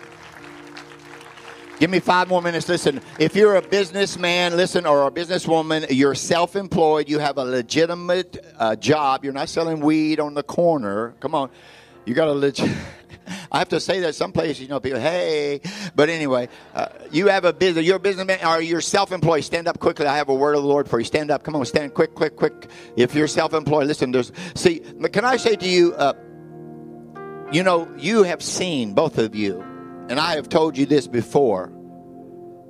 Give 1.79 1.89
me 1.89 2.01
five 2.01 2.27
more 2.27 2.41
minutes. 2.41 2.67
Listen, 2.67 2.99
if 3.19 3.35
you're 3.37 3.55
a 3.55 3.61
businessman, 3.61 4.57
listen, 4.57 4.85
or 4.85 5.07
a 5.07 5.11
businesswoman, 5.11 5.87
you're 5.89 6.13
self 6.13 6.57
employed, 6.57 7.07
you 7.07 7.19
have 7.19 7.37
a 7.37 7.45
legitimate 7.45 8.45
uh, 8.57 8.75
job, 8.75 9.23
you're 9.23 9.31
not 9.31 9.47
selling 9.47 9.79
weed 9.79 10.19
on 10.19 10.33
the 10.33 10.43
corner. 10.43 11.13
Come 11.21 11.33
on. 11.33 11.49
You 12.05 12.13
got 12.13 12.27
a 12.27 12.33
legit. 12.33 12.69
I 13.51 13.59
have 13.59 13.69
to 13.69 13.79
say 13.79 14.01
that 14.01 14.15
some 14.15 14.31
places, 14.31 14.61
you 14.61 14.67
know, 14.67 14.79
people, 14.79 14.99
hey. 14.99 15.61
But 15.95 16.09
anyway, 16.09 16.49
uh, 16.73 16.87
you 17.11 17.27
have 17.27 17.45
a 17.45 17.53
business, 17.53 17.85
you're 17.85 17.97
a 17.97 17.99
businessman, 17.99 18.45
or 18.45 18.61
you're 18.61 18.81
self 18.81 19.11
employed. 19.11 19.43
Stand 19.43 19.67
up 19.67 19.79
quickly. 19.79 20.05
I 20.05 20.17
have 20.17 20.29
a 20.29 20.33
word 20.33 20.55
of 20.55 20.63
the 20.63 20.67
Lord 20.67 20.89
for 20.89 20.99
you. 20.99 21.05
Stand 21.05 21.31
up. 21.31 21.43
Come 21.43 21.55
on, 21.55 21.65
stand 21.65 21.93
quick, 21.93 22.15
quick, 22.15 22.35
quick. 22.35 22.69
If 22.95 23.15
you're 23.15 23.27
self 23.27 23.53
employed, 23.53 23.87
listen, 23.87 24.11
there's, 24.11 24.31
see, 24.55 24.79
can 25.11 25.25
I 25.25 25.37
say 25.37 25.55
to 25.55 25.67
you, 25.67 25.93
uh, 25.95 26.13
you 27.51 27.63
know, 27.63 27.91
you 27.97 28.23
have 28.23 28.43
seen, 28.43 28.93
both 28.93 29.17
of 29.17 29.35
you, 29.35 29.61
and 30.09 30.19
I 30.19 30.35
have 30.35 30.49
told 30.49 30.77
you 30.77 30.85
this 30.85 31.07
before 31.07 31.71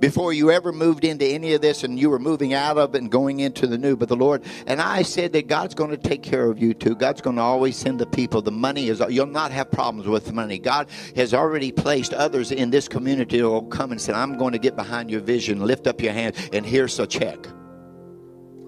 before 0.00 0.32
you 0.32 0.50
ever 0.50 0.72
moved 0.72 1.04
into 1.04 1.24
any 1.24 1.52
of 1.54 1.60
this 1.60 1.84
and 1.84 1.98
you 1.98 2.10
were 2.10 2.18
moving 2.18 2.54
out 2.54 2.78
of 2.78 2.94
it 2.94 3.02
and 3.02 3.10
going 3.10 3.40
into 3.40 3.66
the 3.66 3.78
new. 3.78 3.96
But 3.96 4.08
the 4.08 4.16
Lord, 4.16 4.42
and 4.66 4.80
I 4.80 5.02
said 5.02 5.32
that 5.34 5.46
God's 5.46 5.74
going 5.74 5.90
to 5.90 5.96
take 5.96 6.22
care 6.22 6.50
of 6.50 6.58
you 6.58 6.74
too. 6.74 6.94
God's 6.94 7.20
going 7.20 7.36
to 7.36 7.42
always 7.42 7.76
send 7.76 8.00
the 8.00 8.06
people. 8.06 8.42
The 8.42 8.50
money 8.50 8.88
is, 8.88 9.02
you'll 9.08 9.26
not 9.26 9.52
have 9.52 9.70
problems 9.70 10.08
with 10.08 10.32
money. 10.32 10.58
God 10.58 10.88
has 11.16 11.34
already 11.34 11.70
placed 11.70 12.14
others 12.14 12.50
in 12.50 12.70
this 12.70 12.88
community 12.88 13.38
who 13.38 13.50
will 13.50 13.62
come 13.62 13.92
and 13.92 14.00
say, 14.00 14.12
I'm 14.12 14.36
going 14.36 14.52
to 14.52 14.58
get 14.58 14.76
behind 14.76 15.10
your 15.10 15.20
vision, 15.20 15.60
lift 15.60 15.86
up 15.86 16.00
your 16.00 16.12
hand, 16.12 16.36
and 16.52 16.64
here's 16.64 16.98
a 16.98 17.06
check. 17.06 17.42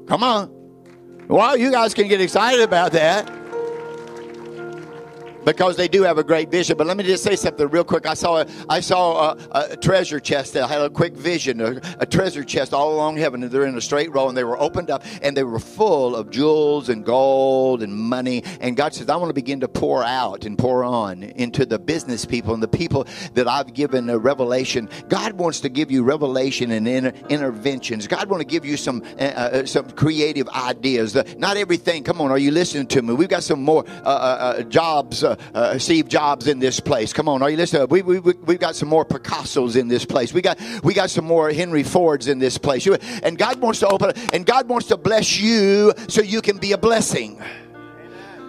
Come 0.06 0.22
on. 0.22 0.50
Well, 1.28 1.56
you 1.56 1.70
guys 1.70 1.94
can 1.94 2.08
get 2.08 2.20
excited 2.20 2.60
about 2.60 2.92
that 2.92 3.41
because 5.44 5.76
they 5.76 5.88
do 5.88 6.02
have 6.02 6.18
a 6.18 6.24
great 6.24 6.50
vision. 6.50 6.76
But 6.76 6.86
let 6.86 6.96
me 6.96 7.04
just 7.04 7.24
say 7.24 7.36
something 7.36 7.68
real 7.68 7.84
quick. 7.84 8.06
I 8.06 8.14
saw 8.14 8.42
a, 8.42 8.46
I 8.68 8.80
saw 8.80 9.32
a, 9.32 9.72
a 9.72 9.76
treasure 9.76 10.20
chest 10.20 10.56
I 10.56 10.66
had 10.66 10.80
a 10.80 10.90
quick 10.90 11.14
vision, 11.14 11.60
a, 11.60 11.80
a, 11.98 12.06
treasure 12.06 12.44
chest 12.44 12.74
all 12.74 12.94
along 12.94 13.16
heaven, 13.16 13.42
and 13.42 13.50
they're 13.50 13.66
in 13.66 13.76
a 13.76 13.80
straight 13.80 14.12
row, 14.12 14.28
and 14.28 14.36
they 14.36 14.44
were 14.44 14.60
opened 14.60 14.90
up, 14.90 15.02
and 15.22 15.36
they 15.36 15.44
were 15.44 15.58
full 15.58 16.14
of 16.14 16.30
jewels 16.30 16.88
and 16.88 17.04
gold 17.04 17.82
and 17.82 17.92
money. 17.94 18.44
And 18.60 18.76
God 18.76 18.94
says, 18.94 19.08
I 19.08 19.16
want 19.16 19.30
to 19.30 19.34
begin 19.34 19.60
to 19.60 19.68
pour 19.68 20.04
out 20.04 20.44
and 20.44 20.58
pour 20.58 20.84
on 20.84 21.22
into 21.22 21.64
the 21.64 21.78
business 21.78 22.24
people 22.24 22.54
and 22.54 22.62
the 22.62 22.68
people 22.68 23.06
that 23.34 23.48
I've 23.48 23.72
given 23.72 24.10
a 24.10 24.18
revelation. 24.18 24.88
God 25.08 25.34
wants 25.34 25.60
to 25.60 25.68
give 25.68 25.90
you 25.90 26.02
revelation 26.02 26.70
and 26.70 26.86
inter- 26.86 27.12
interventions. 27.28 28.06
God 28.06 28.28
wants 28.28 28.44
to 28.44 28.50
give 28.50 28.64
you 28.64 28.76
some 28.76 29.02
uh, 29.18 29.22
uh, 29.22 29.66
some 29.66 29.90
creative 29.90 30.48
ideas. 30.48 31.16
Uh, 31.16 31.24
not 31.38 31.56
everything. 31.56 32.04
Come 32.04 32.20
on, 32.20 32.30
are 32.30 32.38
you 32.38 32.50
listening 32.50 32.86
to 32.88 33.02
me? 33.02 33.14
We've 33.14 33.28
got 33.28 33.42
some 33.42 33.62
more 33.62 33.84
uh, 34.04 34.08
uh, 34.08 34.54
uh, 34.58 34.62
jobs 34.64 35.24
uh, 35.54 35.78
Steve 35.78 36.08
Jobs 36.08 36.46
in 36.46 36.58
this 36.58 36.80
place. 36.80 37.12
Come 37.12 37.28
on, 37.28 37.42
are 37.42 37.50
you 37.50 37.56
listening? 37.56 37.86
We, 37.88 38.02
we, 38.02 38.18
we've 38.18 38.60
got 38.60 38.76
some 38.76 38.88
more 38.88 39.04
Picassos 39.04 39.76
in 39.76 39.88
this 39.88 40.04
place. 40.04 40.32
We 40.32 40.42
got, 40.42 40.58
we 40.82 40.94
got 40.94 41.10
some 41.10 41.24
more 41.24 41.50
Henry 41.50 41.82
Fords 41.82 42.28
in 42.28 42.38
this 42.38 42.58
place. 42.58 42.86
And 42.86 43.38
God 43.38 43.60
wants 43.60 43.80
to 43.80 43.88
open, 43.88 44.12
and 44.32 44.46
God 44.46 44.68
wants 44.68 44.88
to 44.88 44.96
bless 44.96 45.38
you 45.40 45.92
so 46.08 46.22
you 46.22 46.42
can 46.42 46.58
be 46.58 46.72
a 46.72 46.78
blessing. 46.78 47.42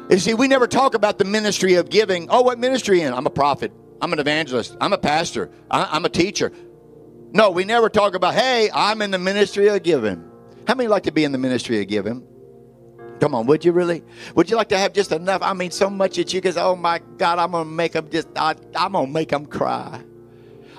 You 0.09 0.19
see, 0.19 0.33
we 0.33 0.47
never 0.47 0.67
talk 0.67 0.95
about 0.95 1.17
the 1.17 1.25
ministry 1.25 1.75
of 1.75 1.89
giving. 1.89 2.29
Oh, 2.29 2.41
what 2.41 2.59
ministry 2.59 3.01
in? 3.01 3.13
I'm 3.13 3.25
a 3.25 3.31
prophet. 3.31 3.71
I'm 4.01 4.11
an 4.11 4.19
evangelist. 4.19 4.75
I'm 4.81 4.91
a 4.91 4.97
pastor. 4.97 5.49
I'm 5.71 6.03
a 6.03 6.09
teacher. 6.09 6.51
No, 7.31 7.51
we 7.51 7.63
never 7.63 7.89
talk 7.89 8.13
about, 8.13 8.35
hey, 8.35 8.69
I'm 8.73 9.01
in 9.01 9.11
the 9.11 9.17
ministry 9.17 9.67
of 9.69 9.81
giving. 9.81 10.29
How 10.67 10.75
many 10.75 10.87
like 10.87 11.03
to 11.03 11.11
be 11.11 11.23
in 11.23 11.31
the 11.31 11.37
ministry 11.37 11.81
of 11.81 11.87
giving? 11.87 12.27
Come 13.19 13.35
on, 13.35 13.45
would 13.47 13.65
you 13.65 13.71
really? 13.71 14.03
Would 14.35 14.49
you 14.49 14.57
like 14.57 14.69
to 14.69 14.77
have 14.77 14.93
just 14.93 15.11
enough? 15.11 15.41
I 15.41 15.53
mean, 15.53 15.71
so 15.71 15.89
much 15.89 16.17
that 16.17 16.33
you 16.33 16.41
can 16.41 16.53
say, 16.53 16.61
oh 16.61 16.75
my 16.75 17.01
God, 17.17 17.39
I'm 17.39 17.51
to 17.53 17.65
make 17.65 17.93
them 17.93 18.09
just, 18.09 18.27
I, 18.35 18.55
I'm 18.75 18.93
to 18.93 19.07
make 19.07 19.29
them 19.29 19.45
cry. 19.45 20.01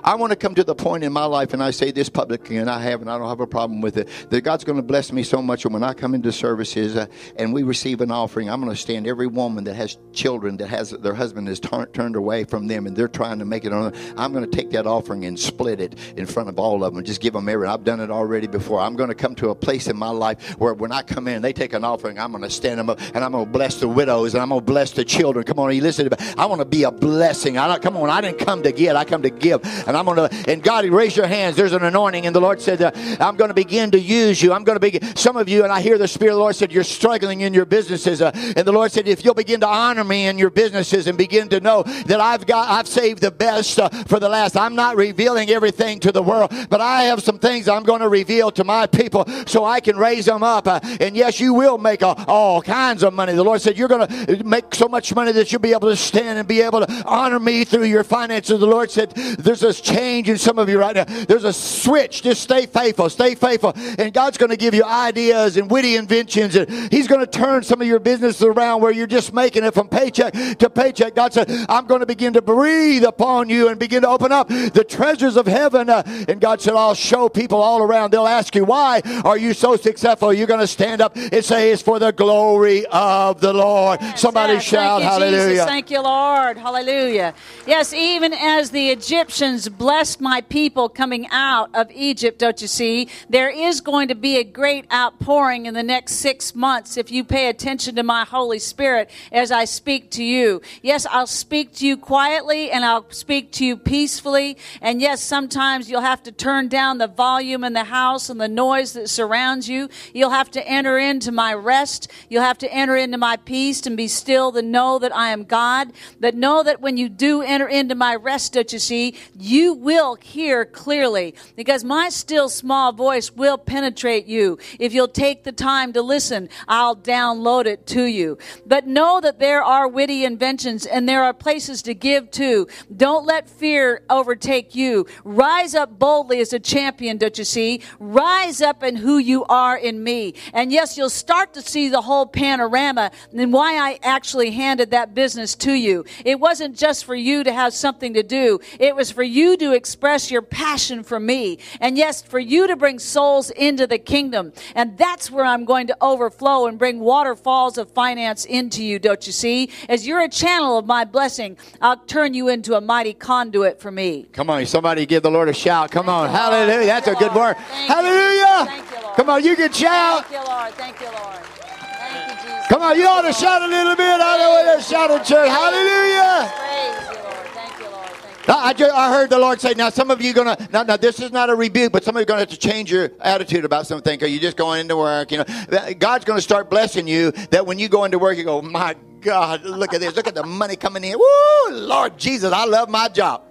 I 0.05 0.17
want 0.17 0.33
to 0.33 0.37
come 0.37 0.55
to 0.57 0.65
the 0.65 0.75
point 0.75 1.03
in 1.03 1.15
my 1.15 1.25
life, 1.25 1.55
and 1.55 1.63
I 1.63 1.71
say 1.71 1.91
this 1.91 2.11
publicly, 2.11 2.59
and 2.59 2.69
I 2.69 2.79
have, 2.79 3.01
and 3.01 3.11
I 3.11 3.17
don't 3.17 3.29
have 3.29 3.41
a 3.41 3.47
problem 3.47 3.81
with 3.81 3.97
it, 3.97 4.09
that 4.29 4.43
God's 4.43 4.63
going 4.63 4.77
to 4.77 4.83
bless 4.83 5.11
me 5.11 5.23
so 5.23 5.41
much. 5.41 5.65
And 5.65 5.73
when 5.73 5.83
I 5.83 5.95
come 5.95 6.15
into 6.15 6.31
services 6.31 6.95
uh, 6.95 7.07
and 7.37 7.55
we 7.55 7.63
receive 7.63 8.03
an 8.03 8.11
offering, 8.11 8.51
I'm 8.51 8.61
going 8.61 8.71
to 8.71 8.81
stand 8.81 9.07
every 9.07 9.27
woman 9.27 9.65
that 9.65 9.75
has 9.77 9.97
children 10.13 10.59
that 10.59 10.69
has 10.69 10.91
their 10.91 11.15
husband 11.15 11.49
is 11.49 11.59
tar- 11.59 11.87
turned 11.87 12.17
away 12.17 12.45
from 12.45 12.67
them, 12.67 12.87
and 12.87 12.95
they're 12.95 13.09
trying 13.09 13.39
to 13.39 13.47
make 13.47 13.65
it 13.65 13.73
on. 13.73 13.95
I'm 14.19 14.35
going 14.35 14.45
to 14.45 14.51
take 14.51 14.73
that 14.73 14.87
offering 14.87 15.25
and 15.25 15.41
split 15.41 15.81
it 15.81 15.99
in 16.19 16.27
front 16.27 16.51
of 16.51 16.59
all 16.59 16.85
of 16.85 16.95
them, 16.95 17.03
just 17.03 17.23
give 17.23 17.33
them 17.33 17.49
every. 17.49 17.67
I've 17.67 17.85
done 17.85 18.01
it 18.01 18.11
already 18.11 18.47
before. 18.47 18.81
I'm 18.81 18.97
going 18.97 19.09
to 19.09 19.15
come 19.15 19.35
to 19.37 19.49
a 19.49 19.55
place 19.55 19.87
in 19.87 19.97
my 19.97 20.11
life 20.11 20.51
where 20.59 20.75
when 20.75 20.93
I 20.93 21.01
come 21.01 21.29
in, 21.29 21.41
they 21.41 21.55
take 21.55 21.73
an 21.73 21.83
offering. 21.83 22.19
I'm 22.19 22.31
going 22.31 22.45
to 22.45 22.51
stand 22.51 22.79
them 22.79 22.91
up, 22.91 23.01
and 23.15 23.25
I'm 23.25 23.33
going 23.33 23.47
to 23.47 23.51
bless 23.51 23.81
the 23.81 23.89
widows, 23.89 24.35
and 24.35 24.43
I'm 24.43 24.51
going 24.51 24.61
to 24.61 24.67
bless 24.67 24.91
the 24.91 25.05
children. 25.07 25.47
Come 25.47 25.59
on, 25.59 25.75
you 25.75 25.81
listen. 25.81 26.11
To 26.11 26.11
me. 26.11 26.35
I 26.37 26.45
want 26.45 26.61
to 26.61 26.67
be 26.67 26.83
a 26.83 26.93
blessing. 26.93 27.57
I 27.57 27.79
come 27.79 27.97
on, 27.97 28.11
I 28.11 28.21
didn't 28.21 28.39
come 28.39 28.63
to 28.65 28.71
get. 28.73 28.97
I 28.97 29.05
come 29.05 29.23
to 29.23 29.31
give. 29.31 29.65
And 29.87 29.94
and 29.95 30.09
I'm 30.09 30.13
going 30.13 30.29
to, 30.29 30.51
and 30.51 30.61
God, 30.63 30.85
raise 30.87 31.17
your 31.17 31.27
hands. 31.27 31.57
There's 31.57 31.73
an 31.73 31.85
anointing. 31.85 32.27
And 32.27 32.35
the 32.35 32.41
Lord 32.41 32.61
said, 32.61 32.83
uh, 32.83 32.91
I'm 33.21 33.37
going 33.37 33.49
to 33.49 33.55
begin 33.55 33.93
to 33.93 34.01
use 34.01 34.43
you. 34.43 34.53
I'm 34.53 34.65
going 34.65 34.75
to 34.77 34.81
begin. 34.81 35.15
Some 35.17 35.37
of 35.37 35.49
you, 35.49 35.63
and 35.63 35.73
I 35.73 35.81
hear 35.81 35.99
the 35.99 36.09
Spirit 36.09 36.33
of 36.33 36.37
the 36.37 36.41
Lord 36.41 36.57
said, 36.57 36.73
you're 36.73 36.83
struggling 36.83 37.43
in 37.43 37.55
your 37.55 37.65
businesses. 37.65 38.21
Uh, 38.21 38.33
and 38.35 38.67
the 38.67 38.73
Lord 38.73 38.91
said, 38.91 39.07
if 39.07 39.25
you'll 39.25 39.35
begin 39.35 39.61
to 39.61 39.69
honor 39.69 40.03
me 40.03 40.27
in 40.27 40.37
your 40.37 40.51
businesses 40.51 41.07
and 41.07 41.17
begin 41.17 41.49
to 41.51 41.61
know 41.61 41.85
that 41.85 42.21
I've 42.21 42.45
got, 42.47 42.69
I've 42.69 42.89
saved 42.89 43.21
the 43.21 43.31
best 43.31 43.79
uh, 43.79 43.89
for 43.89 44.19
the 44.19 44.29
last. 44.29 44.57
I'm 44.57 44.75
not 44.75 44.97
revealing 44.97 45.51
everything 45.51 46.01
to 46.01 46.11
the 46.11 46.23
world, 46.23 46.53
but 46.69 46.81
I 46.81 47.05
have 47.05 47.23
some 47.23 47.39
things 47.39 47.69
I'm 47.69 47.85
going 47.85 48.01
to 48.01 48.09
reveal 48.09 48.51
to 48.53 48.65
my 48.65 48.87
people 48.87 49.25
so 49.47 49.65
I 49.65 49.79
can 49.81 49.97
raise 49.97 50.25
them 50.25 50.43
up. 50.43 50.67
Uh, 50.67 50.81
and 51.01 51.17
yes, 51.17 51.39
you 51.39 51.55
will 51.55 51.79
make 51.79 52.03
a, 52.03 52.25
all 52.27 52.61
kinds 52.63 53.05
of 53.05 53.15
money. 53.15 53.33
The 53.33 53.45
Lord 53.45 53.61
said, 53.61 53.79
you're 53.79 53.89
going 53.89 54.09
to 54.09 54.45
make 54.45 54.75
so 54.75 54.89
much 54.89 55.15
money 55.15 55.31
that 55.31 55.53
you'll 55.53 55.61
be 55.61 55.73
able 55.73 55.91
to 55.91 55.97
stand 55.97 56.39
and 56.39 56.49
be 56.49 56.63
able 56.63 56.85
to 56.85 57.05
honor 57.07 57.39
me 57.39 57.65
through 57.65 57.85
your 57.85 58.03
finances. 58.03 58.59
The 58.59 58.67
Lord 58.67 58.91
said, 58.91 59.11
there's 59.11 59.61
this 59.61 59.84
change 59.85 60.29
in 60.29 60.39
some 60.39 60.59
of 60.59 60.69
you 60.69 60.79
right 60.79 60.97
now. 60.97 61.05
There's 61.05 61.45
a 61.45 61.53
switch. 61.53 62.23
Just 62.23 62.43
stay 62.43 62.67
faithful. 62.67 63.09
Stay 63.11 63.35
faithful. 63.35 63.73
And 63.99 64.13
God's 64.13 64.39
going 64.39 64.51
to 64.51 64.57
give 64.57 64.75
you 64.75 64.85
ideas 64.85 65.57
and 65.57 65.71
witty 65.71 65.97
inventions. 65.97 66.57
And 66.57 66.93
He's 66.93 67.07
going 67.07 67.21
to 67.21 67.27
turn 67.27 67.63
some 67.63 67.81
of 67.81 67.87
your 67.87 68.01
businesses 68.01 68.43
around 68.43 68.81
where 68.81 68.93
you're 68.93 69.07
just 69.07 69.33
making 69.33 69.65
it 69.65 69.75
from 69.75 69.89
paycheck 69.89 70.33
to 70.59 70.71
paycheck. 70.71 71.15
God 71.15 71.33
said, 71.33 71.51
I'm 71.69 71.87
going 71.87 72.01
to 72.01 72.07
begin 72.07 72.33
to 72.33 72.43
breathe 72.43 73.05
upon 73.05 73.49
you 73.49 73.69
and 73.69 73.79
begin 73.79 74.03
to 74.03 74.09
open 74.09 74.33
up 74.33 74.49
the 74.49 74.85
treasures 74.89 75.37
of 75.37 75.47
heaven. 75.47 75.91
Uh, 75.91 76.03
and 76.29 76.41
God 76.41 76.61
said, 76.61 76.75
I'll 76.75 76.95
show 76.95 77.29
people 77.29 77.61
all 77.61 77.83
around. 77.83 78.13
They'll 78.13 78.27
ask 78.27 78.55
you, 78.55 78.65
why 78.65 79.03
are 79.25 79.37
you 79.37 79.53
so 79.53 79.77
successful? 79.77 80.33
You're 80.33 80.47
going 80.47 80.61
to 80.61 80.67
stand 80.67 81.01
up 81.01 81.17
and 81.17 81.45
say, 81.45 81.71
it's 81.73 81.83
for 81.83 81.99
the 81.99 82.13
glory 82.13 82.87
of 82.87 83.41
the 83.41 83.53
Lord. 83.53 84.01
Yes, 84.01 84.21
Somebody 84.21 84.55
yes. 84.55 84.63
shout, 84.65 85.03
Thank 85.03 85.05
you, 85.05 85.25
hallelujah. 85.25 85.49
Jesus. 85.51 85.67
Thank 85.67 85.91
you, 85.91 86.03
Lord. 86.03 86.57
Hallelujah. 86.59 87.35
Yes, 87.67 87.93
even 87.93 88.33
as 88.33 88.71
the 88.71 88.91
Egyptians 88.91 89.69
blessed 89.79 90.21
my 90.21 90.41
people 90.41 90.89
coming 90.89 91.27
out 91.31 91.71
of 91.75 91.91
Egypt, 91.93 92.39
don't 92.39 92.61
you 92.61 92.69
see? 92.69 93.09
There 93.29 93.51
is 93.51 93.81
going 93.81 94.09
to 94.09 94.15
be 94.15 94.37
a 94.37 94.45
great 94.45 94.91
outpouring 94.93 95.67
in 95.67 95.75
the 95.75 95.83
next 95.83 96.15
six 96.15 96.55
months 96.55 96.97
if 96.97 97.11
you 97.11 97.25
pay 97.25 97.49
attention 97.49 97.97
to 97.97 98.03
my 98.03 98.25
Holy 98.25 98.59
Spirit 98.59 99.11
as 99.33 99.51
I 99.51 99.65
speak 99.65 100.11
to 100.13 100.25
you. 100.25 100.63
Yes, 100.83 101.07
I'll 101.11 101.27
speak 101.27 101.75
to 101.77 101.87
you 101.87 101.97
quietly 101.97 102.71
and 102.71 102.85
I'll 102.85 103.11
speak 103.11 103.53
to 103.53 103.65
you 103.65 103.77
peacefully. 103.77 104.57
And 104.81 105.01
yes, 105.01 105.23
sometimes 105.23 105.91
you'll 105.91 106.01
have 106.01 106.23
to 106.25 106.33
turn 106.33 106.69
down 106.69 106.99
the 106.99 107.07
volume 107.09 107.65
in 107.65 107.73
the 107.73 107.85
house 107.85 108.29
and 108.29 108.41
the 108.41 108.49
noise 108.49 108.93
that 108.93 109.09
surrounds 109.09 109.69
you. 109.69 109.89
You'll 110.13 110.31
have 110.31 110.51
to 110.53 110.67
enter 110.67 110.99
into 110.99 111.33
my 111.33 111.55
rest. 111.55 112.11
You'll 112.29 112.43
have 112.43 112.59
to 112.59 112.73
enter 112.73 112.97
into 112.97 113.19
my 113.19 113.37
peace 113.37 113.87
and 113.87 113.97
be 113.97 114.09
still 114.09 114.53
to 114.53 114.63
know 114.63 114.99
that 114.99 115.15
I 115.15 115.31
am 115.31 115.45
God. 115.45 115.93
But 116.21 116.35
know 116.35 116.63
that 116.63 116.81
when 116.81 116.97
you 116.97 117.09
do 117.09 117.43
enter 117.43 117.69
into 117.69 117.95
my 117.95 118.15
rest, 118.15 118.53
don't 118.53 118.73
you 118.73 118.79
see, 118.79 119.17
you 119.39 119.64
you 119.65 119.73
will 119.73 120.17
hear 120.17 120.67
clearly 120.67 121.35
because 121.57 121.83
my 121.85 122.11
still 122.11 122.51
small 122.51 122.93
voice 122.93 123.33
will 123.33 123.57
penetrate 123.57 124.27
you. 124.27 124.59
If 124.79 124.93
you'll 124.93 125.09
take 125.09 125.43
the 125.43 125.53
time 125.53 125.95
to 125.95 126.03
listen, 126.03 126.51
I'll 126.69 126.95
download 126.95 127.65
it 127.65 127.87
to 127.89 128.03
you. 128.05 128.37
But 128.67 128.87
know 128.87 129.23
that 129.23 129.39
there 129.39 129.63
are 129.63 129.89
witty 129.89 130.27
inventions 130.27 130.85
and 130.85 131.09
there 131.09 131.25
are 131.25 131.33
places 131.33 131.81
to 131.83 131.95
give 131.95 132.31
to. 132.33 132.69
Don't 132.95 133.25
let 133.25 133.49
fear 133.49 134.03
overtake 134.11 134.75
you. 134.75 135.07
Rise 135.25 135.75
up 135.75 135.99
boldly 135.99 136.41
as 136.41 136.53
a 136.53 136.61
champion, 136.61 137.17
don't 137.17 137.39
you 137.39 137.45
see? 137.45 137.81
Rise 137.99 138.61
up 138.61 138.83
in 138.83 138.97
who 138.97 139.17
you 139.17 139.47
are 139.47 139.79
in 139.79 140.05
me. 140.05 140.35
And 140.53 140.73
yes, 140.73 140.99
you'll 140.99 141.09
start 141.09 141.55
to 141.55 141.63
see 141.63 141.89
the 141.89 142.03
whole 142.03 142.27
panorama 142.27 143.13
and 143.33 143.51
why 143.51 143.79
I 143.79 143.99
actually 144.03 144.51
handed 144.51 144.91
that 144.91 145.15
business 145.15 145.55
to 145.57 145.73
you. 145.73 146.05
It 146.23 146.39
wasn't 146.39 146.77
just 146.77 147.07
for 147.07 147.15
you 147.15 147.45
to 147.45 147.53
have 147.53 147.73
something 147.73 148.13
to 148.13 148.23
do. 148.23 148.61
It 148.79 148.95
was 148.95 149.11
for 149.11 149.23
you 149.23 149.54
to 149.59 149.73
express 149.73 150.31
your 150.31 150.43
passion 150.43 151.03
for 151.03 151.19
me. 151.21 151.59
And 151.81 151.97
yes, 151.97 152.23
for 152.23 152.39
you 152.39 152.67
to 152.67 152.77
bring 152.77 152.99
souls 152.99 153.51
into 153.51 153.87
the 153.87 153.99
kingdom. 153.99 154.53
And 154.75 154.97
that's 154.99 155.31
where 155.31 155.45
I'm 155.45 155.65
going 155.65 155.87
to 155.89 155.97
overflow 156.01 156.67
and 156.67 156.79
bring 156.79 157.01
waterfalls 157.01 157.79
of 157.79 157.91
finance 157.91 158.45
into 158.45 158.85
you, 158.85 158.99
don't 158.99 159.27
you 159.27 159.33
see? 159.33 159.71
As 159.89 160.07
you're 160.07 160.21
a 160.21 160.29
channel 160.29 160.79
of 160.79 160.87
my 160.87 161.05
blessing, 161.05 161.57
I'll 161.81 161.97
turn 161.97 162.35
you 162.35 162.49
into 162.49 162.75
a 162.75 162.81
mighty 162.81 163.15
conduit 163.15 163.81
for 163.81 163.91
me. 163.91 164.27
Come 164.33 164.51
on, 164.51 164.67
somebody 164.67 165.07
give 165.07 165.23
the 165.23 165.31
Lord 165.31 165.49
a 165.49 165.53
shout. 165.53 165.91
Come 165.91 166.09
on, 166.09 166.31
you, 166.31 166.37
hallelujah. 166.37 166.77
Lord. 166.77 166.89
That's 166.89 167.09
a 167.09 167.15
good 167.15 167.35
word. 167.35 167.57
Thank. 167.57 167.91
Hallelujah. 167.91 168.67
Thank 168.67 168.91
you, 168.91 169.03
Lord. 169.03 169.17
Come 169.17 169.31
on, 169.31 169.45
you 169.45 169.57
can 169.57 169.73
shout. 169.73 170.27
Thank 170.27 170.43
you, 170.43 170.51
Lord. 170.51 170.75
Thank 170.75 171.01
you, 171.01 171.07
Lord. 171.07 171.37
Thank 171.37 172.31
you, 172.31 172.49
Jesus. 172.49 172.67
Come 172.69 172.83
on, 172.83 172.97
you 172.99 173.07
ought 173.07 173.23
to 173.23 173.33
shout 173.33 173.63
a 173.63 173.67
little 173.67 173.95
bit. 173.97 174.05
I 174.05 174.37
know 174.39 174.51
what 174.51 174.65
that 174.65 174.83
shout 174.85 175.11
in 175.11 175.19
church. 175.19 175.49
Hallelujah. 175.49 176.51
Praise 176.51 177.07
you, 177.09 177.23
Lord. 177.23 177.47
Thank 177.55 177.79
you, 177.79 177.89
Lord. 177.91 178.09
Thank 178.09 178.25
you. 178.25 178.33
Now, 178.33 178.34
I, 178.47 178.73
just, 178.73 178.95
I 178.95 179.11
heard 179.11 179.31
the 179.31 179.39
Lord 179.39 179.61
say, 179.61 179.75
now 179.75 179.89
some 179.89 180.11
of 180.11 180.21
you 180.21 180.31
are 180.31 180.35
going 180.35 180.57
to, 180.57 180.69
now, 180.71 180.83
now 180.83 180.97
this 180.97 181.21
is 181.21 181.33
not 181.33 181.49
a 181.51 181.55
rebuke, 181.55 181.93
but 181.93 182.05
some 182.05 182.17
of 182.17 182.21
you 182.21 182.25
are 182.25 182.27
going 182.27 182.37
to 182.37 182.43
have 182.43 182.49
to 182.51 182.59
change 182.59 182.91
your 182.91 183.11
attitude 183.21 183.65
about 183.65 183.87
something. 183.87 184.23
Are 184.23 184.27
you 184.27 184.39
just 184.39 184.57
going 184.57 184.81
into 184.81 184.97
work? 184.97 185.33
You 185.33 185.39
know, 185.39 185.95
God's 185.99 186.25
going 186.25 186.37
to 186.37 186.43
start 186.43 186.69
blessing 186.69 187.09
you 187.09 187.31
that 187.51 187.67
when 187.67 187.79
you 187.79 187.89
go 187.89 188.05
into 188.05 188.19
work, 188.19 188.37
you 188.37 188.45
go, 188.45 188.61
my 188.61 188.97
God, 189.21 189.65
look 189.65 189.95
at 189.95 190.01
this. 190.01 190.15
Look 190.15 190.27
at 190.27 190.35
the 190.35 190.45
money 190.45 190.77
coming 190.77 191.03
in. 191.05 191.19
Woo, 191.19 191.71
Lord 191.71 192.19
Jesus, 192.19 192.53
I 192.53 192.67
love 192.67 192.91
my 192.91 193.09
job. 193.09 193.43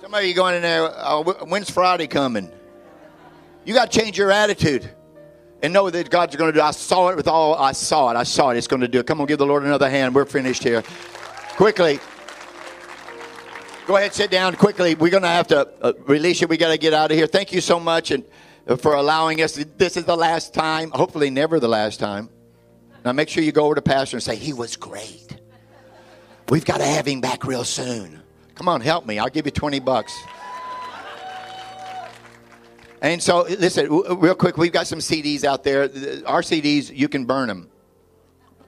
Some 0.00 0.14
of 0.14 0.24
you 0.24 0.32
going 0.32 0.54
in 0.54 0.62
there, 0.62 0.84
uh, 0.84 1.22
when's 1.22 1.68
Friday 1.68 2.06
coming? 2.06 2.50
You 3.64 3.74
got 3.74 3.90
to 3.90 4.00
change 4.00 4.16
your 4.16 4.30
attitude 4.30 4.88
and 5.62 5.72
know 5.72 5.90
that 5.90 6.08
God's 6.08 6.36
going 6.36 6.52
to 6.52 6.58
do. 6.58 6.62
I 6.62 6.70
saw 6.70 7.08
it 7.08 7.16
with 7.16 7.26
all. 7.26 7.56
I 7.56 7.72
saw 7.72 8.10
it. 8.10 8.16
I 8.16 8.22
saw 8.22 8.50
it. 8.50 8.56
It's 8.56 8.68
going 8.68 8.80
to 8.80 8.88
do 8.88 9.00
it. 9.00 9.06
Come 9.06 9.20
on, 9.20 9.26
give 9.26 9.38
the 9.38 9.46
Lord 9.46 9.64
another 9.64 9.90
hand. 9.90 10.14
We're 10.14 10.24
finished 10.24 10.62
here. 10.62 10.82
Quickly. 11.56 11.98
Go 13.88 13.96
ahead, 13.96 14.12
sit 14.12 14.30
down 14.30 14.54
quickly. 14.54 14.94
We're 14.94 15.08
going 15.08 15.22
to 15.22 15.30
have 15.30 15.46
to 15.46 15.66
uh, 15.80 15.94
release 16.06 16.42
you. 16.42 16.46
We 16.46 16.58
got 16.58 16.72
to 16.72 16.76
get 16.76 16.92
out 16.92 17.10
of 17.10 17.16
here. 17.16 17.26
Thank 17.26 17.54
you 17.54 17.62
so 17.62 17.80
much 17.80 18.10
and 18.10 18.22
uh, 18.66 18.76
for 18.76 18.92
allowing 18.92 19.40
us. 19.40 19.54
This 19.78 19.96
is 19.96 20.04
the 20.04 20.14
last 20.14 20.52
time. 20.52 20.90
Hopefully, 20.90 21.30
never 21.30 21.58
the 21.58 21.68
last 21.68 21.98
time. 21.98 22.28
Now, 23.02 23.12
make 23.12 23.30
sure 23.30 23.42
you 23.42 23.50
go 23.50 23.64
over 23.64 23.76
to 23.76 23.80
Pastor 23.80 24.18
and 24.18 24.22
say 24.22 24.36
he 24.36 24.52
was 24.52 24.76
great. 24.76 25.38
We've 26.50 26.66
got 26.66 26.80
to 26.80 26.84
have 26.84 27.06
him 27.06 27.22
back 27.22 27.46
real 27.46 27.64
soon. 27.64 28.20
Come 28.56 28.68
on, 28.68 28.82
help 28.82 29.06
me. 29.06 29.18
I'll 29.18 29.30
give 29.30 29.46
you 29.46 29.52
twenty 29.52 29.80
bucks. 29.80 30.14
And 33.00 33.22
so, 33.22 33.44
listen, 33.44 33.88
real 33.88 34.34
quick, 34.34 34.58
we've 34.58 34.70
got 34.70 34.86
some 34.86 34.98
CDs 34.98 35.44
out 35.44 35.64
there. 35.64 35.84
Our 36.26 36.42
CDs, 36.42 36.94
you 36.94 37.08
can 37.08 37.24
burn 37.24 37.48
them. 37.48 37.70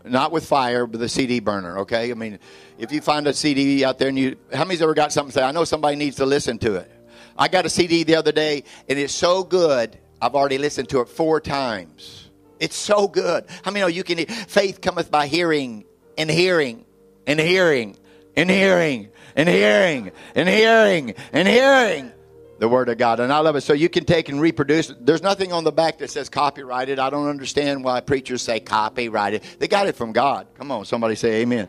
Not 0.04 0.32
with 0.32 0.46
fire, 0.46 0.86
but 0.86 0.98
the 0.98 1.08
CD 1.08 1.40
burner, 1.40 1.80
okay? 1.80 2.10
I 2.10 2.14
mean, 2.14 2.38
if 2.78 2.90
you 2.92 3.00
find 3.00 3.26
a 3.26 3.34
CD 3.34 3.84
out 3.84 3.98
there 3.98 4.08
and 4.08 4.18
you, 4.18 4.36
how 4.52 4.64
many's 4.64 4.82
ever 4.82 4.94
got 4.94 5.12
something 5.12 5.32
say, 5.32 5.42
I 5.42 5.52
know 5.52 5.64
somebody 5.64 5.96
needs 5.96 6.16
to 6.16 6.26
listen 6.26 6.58
to 6.60 6.76
it. 6.76 6.90
I 7.36 7.48
got 7.48 7.66
a 7.66 7.70
CD 7.70 8.04
the 8.04 8.16
other 8.16 8.32
day, 8.32 8.64
and 8.88 8.98
it's 8.98 9.14
so 9.14 9.44
good, 9.44 9.98
I've 10.20 10.34
already 10.34 10.58
listened 10.58 10.88
to 10.90 11.00
it 11.00 11.08
four 11.08 11.40
times. 11.40 12.30
It's 12.58 12.76
so 12.76 13.08
good. 13.08 13.44
How 13.62 13.70
many 13.70 13.80
know 13.80 13.88
you 13.88 14.04
can, 14.04 14.24
faith 14.26 14.80
cometh 14.80 15.10
by 15.10 15.26
hearing, 15.26 15.84
and 16.18 16.30
hearing, 16.30 16.84
and 17.26 17.40
hearing, 17.40 17.96
and 18.36 18.50
hearing, 18.50 19.08
and 19.36 19.48
hearing, 19.48 20.12
and 20.34 20.48
hearing, 20.48 21.14
and 21.32 21.48
hearing 21.48 22.12
the 22.60 22.68
word 22.68 22.90
of 22.90 22.98
God. 22.98 23.20
And 23.20 23.32
I 23.32 23.38
love 23.38 23.56
it. 23.56 23.62
So 23.62 23.72
you 23.72 23.88
can 23.88 24.04
take 24.04 24.28
and 24.28 24.38
reproduce. 24.38 24.92
There's 25.00 25.22
nothing 25.22 25.50
on 25.50 25.64
the 25.64 25.72
back 25.72 25.96
that 25.98 26.10
says 26.10 26.28
copyrighted. 26.28 26.98
I 26.98 27.08
don't 27.08 27.26
understand 27.26 27.82
why 27.82 28.00
preachers 28.00 28.42
say 28.42 28.60
copyrighted. 28.60 29.42
They 29.58 29.66
got 29.66 29.86
it 29.86 29.96
from 29.96 30.12
God. 30.12 30.46
Come 30.58 30.70
on, 30.70 30.84
somebody 30.84 31.14
say 31.14 31.40
amen. 31.40 31.68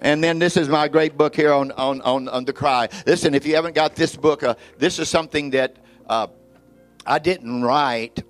And 0.00 0.22
then 0.22 0.40
this 0.40 0.56
is 0.56 0.68
my 0.68 0.88
great 0.88 1.16
book 1.16 1.36
here 1.36 1.52
on, 1.52 1.70
on, 1.72 2.00
on, 2.02 2.28
on 2.28 2.44
the 2.44 2.52
cry. 2.52 2.88
Listen, 3.06 3.32
if 3.32 3.46
you 3.46 3.54
haven't 3.54 3.76
got 3.76 3.94
this 3.94 4.16
book, 4.16 4.42
uh, 4.42 4.56
this 4.76 4.98
is 4.98 5.08
something 5.08 5.50
that 5.50 5.76
uh, 6.08 6.26
I 7.06 7.20
didn't 7.20 7.62
write. 7.62 8.22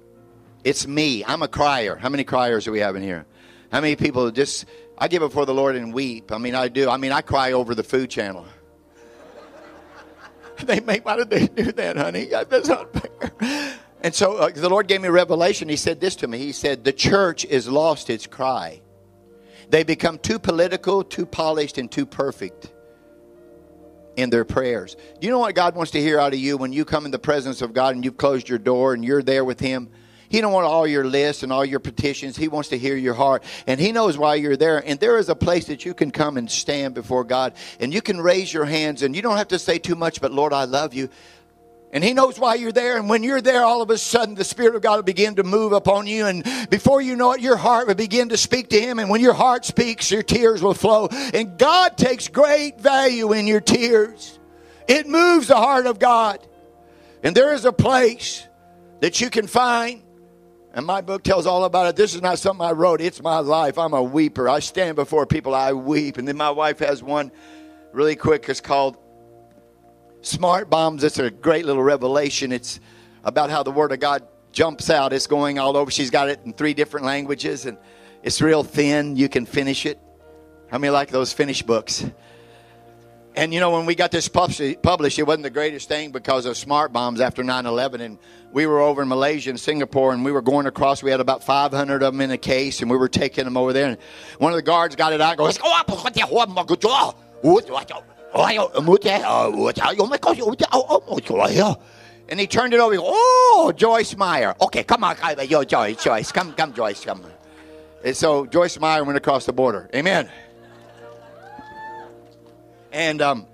It's 0.65 0.87
me. 0.87 1.25
I'm 1.25 1.43
a 1.43 1.49
crier. 1.49 1.97
How 1.97 2.11
many 2.11 2.25
criers 2.25 2.67
do 2.67 2.73
we 2.73 2.81
have 2.81 2.97
in 2.97 3.03
here? 3.03 3.25
How 3.73 3.81
many 3.81 3.97
people 3.97 4.31
just, 4.31 4.67
I 4.99 5.09
give 5.09 5.23
it 5.23 5.33
for 5.33 5.47
the 5.47 5.55
Lord 5.55 5.75
and 5.75 5.95
weep. 5.95 6.33
I 6.33 6.39
mean, 6.39 6.55
I 6.55 6.69
do. 6.69 6.91
I 6.91 6.99
mean, 6.99 7.13
I 7.13 7.23
cry 7.23 7.53
over 7.53 7.75
the 7.75 7.83
food 7.83 8.11
channel. 8.11 8.47
they 10.65 10.81
make 10.81 11.05
why 11.05 11.17
did 11.17 11.31
they 11.31 11.47
do 11.47 11.73
that 11.73 11.97
honey? 11.97 12.27
That's 12.49 12.69
not 12.69 12.93
fair 12.93 13.79
and 14.01 14.15
so 14.15 14.37
uh, 14.37 14.51
the 14.51 14.69
lord 14.69 14.87
gave 14.87 15.01
me 15.01 15.09
revelation. 15.09 15.69
He 15.69 15.77
said 15.77 16.01
this 16.01 16.17
to 16.17 16.29
me. 16.29 16.39
He 16.39 16.53
said 16.53 16.85
the 16.85 16.93
church 16.93 17.45
is 17.45 17.69
lost 17.69 18.11
its 18.11 18.27
cry. 18.27 18.81
They 19.71 19.83
become 19.83 20.19
too 20.19 20.39
political 20.39 21.05
too 21.05 21.27
polished 21.27 21.79
and 21.79 21.91
too 21.91 22.07
perfect 22.07 22.73
in 24.17 24.31
their 24.31 24.45
prayers. 24.45 24.97
Do 25.21 25.27
you 25.27 25.31
know 25.31 25.39
what 25.39 25.55
god 25.55 25.75
wants 25.75 25.93
to 25.93 26.01
hear 26.01 26.19
out 26.19 26.33
of 26.33 26.39
you 26.39 26.57
when 26.57 26.73
you 26.73 26.85
come 26.85 27.05
in 27.05 27.11
the 27.11 27.19
presence 27.19 27.63
of 27.63 27.73
god 27.73 27.95
and 27.95 28.05
you've 28.05 28.17
closed 28.17 28.49
your 28.49 28.59
door 28.59 28.95
and 28.95 29.05
you're 29.05 29.23
there 29.23 29.45
with 29.45 29.61
him 29.61 29.91
he 30.29 30.41
don't 30.41 30.53
want 30.53 30.67
all 30.67 30.87
your 30.87 31.05
lists 31.05 31.43
and 31.43 31.53
all 31.53 31.65
your 31.65 31.81
petitions. 31.81 32.37
He 32.37 32.49
wants 32.49 32.69
to 32.71 32.79
hear 32.79 32.97
your 32.97 33.15
heart. 33.15 33.43
And 33.67 33.81
he 33.81 33.93
knows 33.93 34.19
why 34.19 34.35
you're 34.35 34.57
there. 34.57 34.83
And 34.87 35.01
there 35.01 35.19
is 35.19 35.29
a 35.29 35.35
place 35.35 35.67
that 35.67 35.85
you 35.85 35.95
can 35.95 36.11
come 36.11 36.37
and 36.37 36.51
stand 36.51 36.95
before 36.95 37.25
God. 37.25 37.55
And 37.81 37.93
you 37.93 38.03
can 38.03 38.21
raise 38.21 38.53
your 38.53 38.65
hands. 38.65 39.03
And 39.03 39.17
you 39.17 39.23
don't 39.23 39.37
have 39.37 39.49
to 39.49 39.59
say 39.59 39.79
too 39.79 39.95
much, 39.95 40.21
but 40.21 40.33
Lord, 40.33 40.53
I 40.53 40.65
love 40.65 40.95
you. 40.95 41.09
And 41.91 42.05
he 42.05 42.13
knows 42.13 42.39
why 42.39 42.57
you're 42.57 42.73
there. 42.73 42.99
And 42.99 43.09
when 43.09 43.23
you're 43.23 43.41
there, 43.41 43.65
all 43.65 43.81
of 43.81 43.89
a 43.89 43.97
sudden 43.97 44.35
the 44.35 44.45
Spirit 44.45 44.75
of 44.75 44.83
God 44.83 44.97
will 44.97 45.03
begin 45.05 45.37
to 45.37 45.43
move 45.43 45.73
upon 45.73 46.07
you. 46.07 46.27
And 46.27 46.45
before 46.69 47.01
you 47.01 47.17
know 47.17 47.33
it, 47.33 47.41
your 47.41 47.57
heart 47.57 47.87
will 47.87 47.95
begin 47.95 48.29
to 48.29 48.37
speak 48.37 48.69
to 48.71 48.81
him. 48.81 48.99
And 48.99 49.09
when 49.09 49.23
your 49.23 49.33
heart 49.33 49.65
speaks, 49.65 50.11
your 50.11 50.23
tears 50.23 50.63
will 50.63 50.75
flow. 50.75 51.09
And 51.11 51.59
God 51.59 51.97
takes 51.97 52.29
great 52.29 52.79
value 52.79 53.33
in 53.33 53.47
your 53.47 53.61
tears. 53.61 54.39
It 54.87 55.07
moves 55.07 55.49
the 55.49 55.57
heart 55.57 55.87
of 55.87 55.99
God. 55.99 56.47
And 57.23 57.35
there 57.35 57.55
is 57.55 57.65
a 57.65 57.73
place 57.73 58.47
that 59.01 59.21
you 59.21 59.31
can 59.31 59.47
find. 59.47 60.03
And 60.75 60.85
my 60.85 61.01
book 61.01 61.23
tells 61.23 61.47
all 61.47 61.65
about 61.65 61.87
it. 61.87 61.97
This 61.97 62.15
is 62.15 62.23
not 62.23 62.39
something 62.39 62.65
I 62.65 62.73
wrote, 62.73 63.01
it's 63.01 63.23
my 63.23 63.39
life. 63.39 63.79
I'm 63.79 63.95
a 63.95 64.03
weeper. 64.03 64.49
I 64.49 64.61
stand 64.61 64.97
before 64.97 65.27
people, 65.27 65.55
I 65.55 65.73
weep. 65.73 66.19
And 66.19 66.29
then 66.29 66.37
my 66.37 66.51
wife 66.51 66.79
has 66.81 67.03
one 67.03 67.33
really 67.93 68.17
quick. 68.17 68.49
It's 68.49 68.61
called 68.61 68.97
Smart 70.21 70.69
Bombs. 70.69 71.05
It's 71.05 71.19
a 71.19 71.31
great 71.31 71.65
little 71.65 71.83
revelation. 71.83 72.53
It's 72.53 72.81
about 73.25 73.51
how 73.51 73.63
the 73.63 73.71
Word 73.71 73.93
of 73.93 74.01
God 74.01 74.27
jumps 74.53 74.91
out. 74.91 75.13
It's 75.13 75.27
going 75.27 75.59
all 75.59 75.77
over. 75.77 75.91
She's 75.91 76.11
got 76.11 76.29
it 76.29 76.41
in 76.45 76.53
three 76.53 76.75
different 76.75 77.07
languages, 77.07 77.67
and 77.67 77.79
it's 78.23 78.41
real 78.41 78.63
thin. 78.63 79.17
You 79.17 79.29
can 79.29 79.47
finish 79.47 79.87
it. 79.87 79.99
How 80.71 80.79
many 80.79 80.91
like 80.91 81.09
those 81.11 81.33
finished 81.33 81.67
books? 81.67 82.05
And 83.39 83.55
you 83.55 83.61
know, 83.61 83.71
when 83.71 83.87
we 83.87 83.95
got 83.95 84.11
this 84.11 84.27
published, 84.27 84.61
it 84.61 85.23
wasn't 85.23 85.45
the 85.45 85.51
greatest 85.51 85.87
thing 85.87 86.11
because 86.11 86.45
of 86.45 86.57
smart 86.57 86.93
bombs 86.93 87.21
after 87.21 87.45
9 87.45 87.67
11. 87.67 88.01
And 88.01 88.19
we 88.51 88.67
were 88.67 88.81
over 88.81 89.03
in 89.03 89.09
Malaysia 89.09 89.49
and 89.51 89.61
Singapore, 89.61 90.13
and 90.13 90.25
we 90.25 90.33
were 90.33 90.43
going 90.43 90.67
across. 90.67 91.05
We 91.05 91.13
had 91.13 91.21
about 91.21 91.45
500 91.45 92.03
of 92.03 92.13
them 92.13 92.21
in 92.21 92.33
a 92.33 92.37
case, 92.37 92.81
and 92.81 92.91
we 92.91 92.97
were 92.97 93.09
taking 93.09 93.45
them 93.45 93.57
over 93.57 93.73
there. 93.73 93.91
And 93.91 93.99
one 94.39 94.51
of 94.51 94.57
the 94.57 94.63
guards 94.63 94.97
got 94.97 95.13
it 95.13 95.21
out 95.21 95.31
and 95.31 95.39
goes, 95.39 95.57
and 102.29 102.41
he 102.41 102.49
turned 102.49 102.75
it 102.75 102.81
over. 102.81 102.97
Goes, 102.97 103.05
oh, 103.07 103.73
Joyce 103.77 104.17
Meyer. 104.17 104.57
Okay, 104.61 104.83
come 104.83 105.05
on, 105.05 105.17
yo, 105.49 105.63
Joyce, 105.63 106.03
Joyce, 106.03 106.33
come, 106.33 106.55
come, 106.55 106.75
Joyce, 106.75 107.05
come. 107.05 107.25
And 108.05 108.17
so 108.17 108.47
Joyce 108.47 108.81
Meyer 108.81 109.05
went 109.05 109.17
across 109.17 109.47
the 109.47 109.53
border. 109.53 109.89
Amen. 109.95 110.29
And 112.93 113.21
um, 113.21 113.47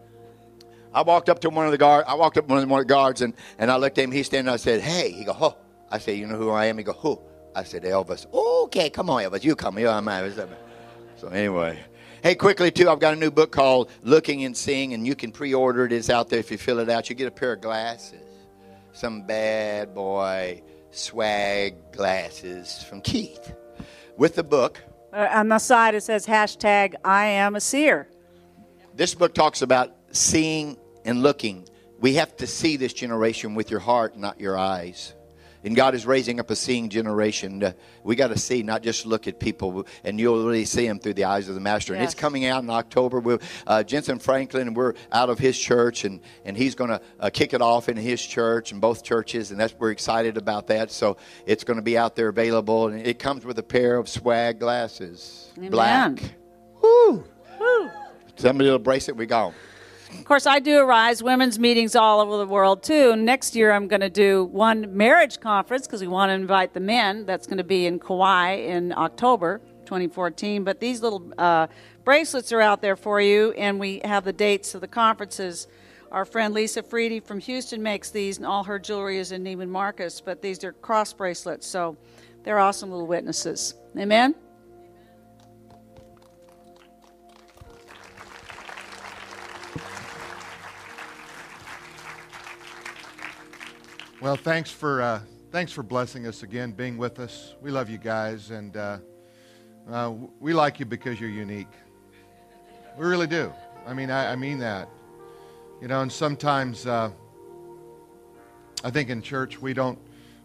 I 0.93 1.03
walked 1.03 1.29
up 1.29 1.41
to 1.41 1.51
one 1.51 1.67
of 1.67 1.73
the 1.73 1.79
guards. 1.79 2.07
I 2.09 2.15
walked 2.15 2.39
up 2.39 2.47
to 2.47 2.55
one 2.55 2.63
of 2.63 2.69
the 2.69 2.85
guards, 2.85 3.21
and, 3.21 3.35
and 3.59 3.71
I 3.71 3.77
looked 3.77 3.99
at 3.99 4.05
him. 4.05 4.13
He's 4.13 4.27
standing. 4.27 4.53
I 4.53 4.57
said, 4.57 4.81
"Hey." 4.81 5.11
He 5.11 5.25
go, 5.25 5.33
"Who?" 5.33 5.53
I 5.91 5.99
said, 5.99 6.13
"You 6.19 6.27
know 6.27 6.37
who 6.37 6.51
I 6.51 6.67
am?" 6.67 6.79
He 6.79 6.85
go, 6.85 6.93
"Who?" 6.93 7.21
I 7.55 7.65
said, 7.65 7.83
"Elvis." 7.83 8.27
Okay, 8.33 8.91
come 8.91 9.11
on, 9.11 9.23
Elvis. 9.23 9.45
You 9.45 9.57
come 9.57 9.77
here. 9.77 9.89
I'm 9.89 10.07
Elvis. 10.07 10.49
So 11.17 11.29
anyway, 11.29 11.79
hey, 12.23 12.35
quickly 12.35 12.71
too. 12.71 12.89
I've 12.89 13.01
got 13.01 13.13
a 13.15 13.17
new 13.17 13.31
book 13.31 13.51
called 13.51 13.91
"Looking 14.03 14.45
and 14.45 14.57
Seeing," 14.57 14.95
and 14.95 15.07
you 15.07 15.15
can 15.15 15.33
pre-order 15.33 15.85
it. 15.85 15.93
It's 15.93 16.11
out 16.11 16.29
there 16.29 16.39
if 16.39 16.51
you 16.51 16.59
fill 16.59 16.79
it 16.79 16.89
out. 16.89 17.09
You 17.09 17.17
get 17.17 17.29
a 17.29 17.33
pair 17.33 17.55
of 17.55 17.61
glasses, 17.61 18.29
some 18.93 19.23
bad 19.23 19.95
boy 19.95 20.63
swag 20.91 21.93
glasses 21.93 22.85
from 22.85 23.01
Keith, 23.01 23.53
with 24.17 24.37
the 24.37 24.45
book. 24.45 24.81
Uh, 25.13 25.29
on 25.31 25.49
the 25.49 25.59
side, 25.59 25.95
it 25.95 26.03
says 26.03 26.27
hashtag 26.27 26.95
I 27.05 27.27
am 27.27 27.57
a 27.57 27.61
seer. 27.61 28.09
This 28.97 29.13
book 29.13 29.35
talks 29.35 29.61
about 29.61 29.93
seeing 30.13 30.77
and 31.05 31.21
looking. 31.21 31.69
We 31.99 32.15
have 32.15 32.37
to 32.37 32.47
see 32.47 32.77
this 32.77 32.93
generation 32.93 33.57
with 33.57 33.69
your 33.69 33.81
heart, 33.81 34.17
not 34.17 34.41
your 34.41 34.57
eyes. 34.57 35.15
And 35.65 35.75
God 35.75 35.97
is 35.97 36.07
raising 36.07 36.39
up 36.39 36.51
a 36.51 36.55
seeing 36.55 36.91
generation. 36.91 37.61
Uh, 37.65 37.73
we 38.05 38.15
got 38.15 38.29
to 38.29 38.39
see, 38.39 38.63
not 38.63 38.85
just 38.85 39.05
look 39.05 39.27
at 39.27 39.41
people, 39.41 39.87
and 40.05 40.21
you'll 40.21 40.45
really 40.45 40.65
see 40.65 40.87
them 40.87 41.01
through 41.01 41.15
the 41.15 41.25
eyes 41.25 41.49
of 41.49 41.57
the 41.57 41.61
Master. 41.61 41.95
And 41.95 42.05
it's 42.05 42.15
coming 42.15 42.45
out 42.45 42.63
in 42.63 42.71
October. 42.71 43.19
With 43.19 43.43
uh, 43.67 43.83
Jentezen 43.85 44.23
Franklin, 44.23 44.75
we're 44.75 44.95
out 45.11 45.29
of 45.29 45.41
his 45.41 45.59
church, 45.59 46.05
and, 46.05 46.21
and 46.45 46.57
he's 46.57 46.77
going 46.77 46.91
to 46.91 47.01
uh, 47.19 47.31
kick 47.31 47.53
it 47.53 47.63
off 47.63 47.89
in 47.89 47.97
his 47.97 48.25
church 48.25 48.71
and 48.71 48.81
both 48.81 49.03
churches, 49.03 49.51
and 49.51 49.59
that's 49.59 49.75
we're 49.77 49.91
excited 49.91 50.37
about 50.37 50.69
that. 50.69 50.93
So 50.93 51.17
it's 51.47 51.65
going 51.65 51.79
to 51.79 51.83
be 51.83 51.99
out 51.99 52.15
there 52.15 52.29
available, 52.29 52.89
and 52.89 53.05
it 53.05 53.19
comes 53.19 53.45
with 53.45 53.59
a 53.59 53.63
pair 53.65 53.97
of 53.97 54.09
swag 54.09 54.61
glasses, 54.61 55.51
Amen. 55.57 55.71
black. 55.71 56.19
Woo! 56.81 57.25
Somebody 58.37 58.71
will 58.71 58.79
brace 58.79 59.09
it. 59.09 59.17
We 59.17 59.27
go. 59.27 59.55
Of 60.19 60.25
course, 60.25 60.47
I 60.47 60.61
do 60.61 60.79
Arise 60.79 61.23
women's 61.23 61.59
meetings 61.59 61.97
all 61.97 62.21
over 62.21 62.39
the 62.39 62.47
world 62.47 62.83
too. 62.83 63.17
Next 63.17 63.57
year, 63.57 63.73
I'm 63.73 63.89
going 63.89 64.01
to 64.01 64.11
do 64.11 64.45
one 64.45 64.97
marriage 64.97 65.41
conference 65.41 65.87
because 65.87 66.01
we 66.01 66.07
want 66.07 66.31
to 66.31 66.35
invite 66.35 66.73
the 66.73 66.81
men. 66.81 67.27
That's 67.27 67.47
going 67.47 67.59
to 67.59 67.65
be 67.65 67.87
in 67.87 67.99
Kauai 67.99 68.53
in 68.53 68.93
October 68.93 69.61
2014. 69.87 70.63
But 70.63 70.81
these 70.81 71.03
little 71.03 71.33
uh, 71.37 71.67
bracelets 72.05 72.53
are 72.53 72.61
out 72.61 72.81
there 72.81 72.97
for 72.97 73.21
you, 73.21 73.53
and 73.53 73.81
we 73.81 74.01
have 74.05 74.25
the 74.25 74.33
dates 74.33 74.75
of 74.75 74.81
the 74.81 74.89
conferences. 74.89 75.67
Our 76.13 76.25
friend 76.25 76.55
Lisa 76.55 76.83
Freedy 76.83 77.21
from 77.23 77.41
Houston 77.41 77.83
makes 77.83 78.11
these, 78.11 78.37
and 78.37 78.47
all 78.47 78.65
her 78.65 78.79
jewelry 78.79 79.19
is 79.19 79.33
in 79.33 79.43
Neiman 79.43 79.69
Marcus. 79.69 80.21
But 80.21 80.43
these 80.43 80.63
are 80.63 80.73
cross 80.73 81.13
bracelets, 81.13 81.67
so 81.67 81.97
they're 82.45 82.61
awesome 82.61 82.91
little 82.91 83.07
witnesses. 83.07 83.75
Amen. 83.99 84.35
Well, 94.25 94.37
thanks 94.37 94.71
for 94.71 95.03
uh, 95.03 95.21
thanks 95.51 95.71
for 95.71 95.83
blessing 95.83 96.27
us 96.27 96.43
again, 96.45 96.73
being 96.73 96.97
with 96.97 97.21
us. 97.21 97.57
We 97.61 97.71
love 97.71 97.91
you 97.91 97.99
guys, 97.99 98.51
and 98.51 98.75
uh, 98.75 98.97
uh, 99.87 100.15
we 100.41 100.55
like 100.55 100.81
you 100.81 100.87
because 100.87 101.21
you're 101.21 101.29
unique. 101.29 101.69
We 102.97 103.05
really 103.05 103.27
do. 103.27 103.53
I 103.87 103.93
mean, 103.93 104.11
I, 104.11 104.33
I 104.33 104.37
mean 104.37 104.61
that. 104.61 104.89
You 105.83 105.89
know, 105.89 106.01
and 106.01 106.11
sometimes 106.11 106.87
uh, 106.87 107.11
I 108.83 108.91
think 108.91 109.11
in 109.11 109.21
church 109.21 109.61
we 109.61 109.75
don't 109.75 109.99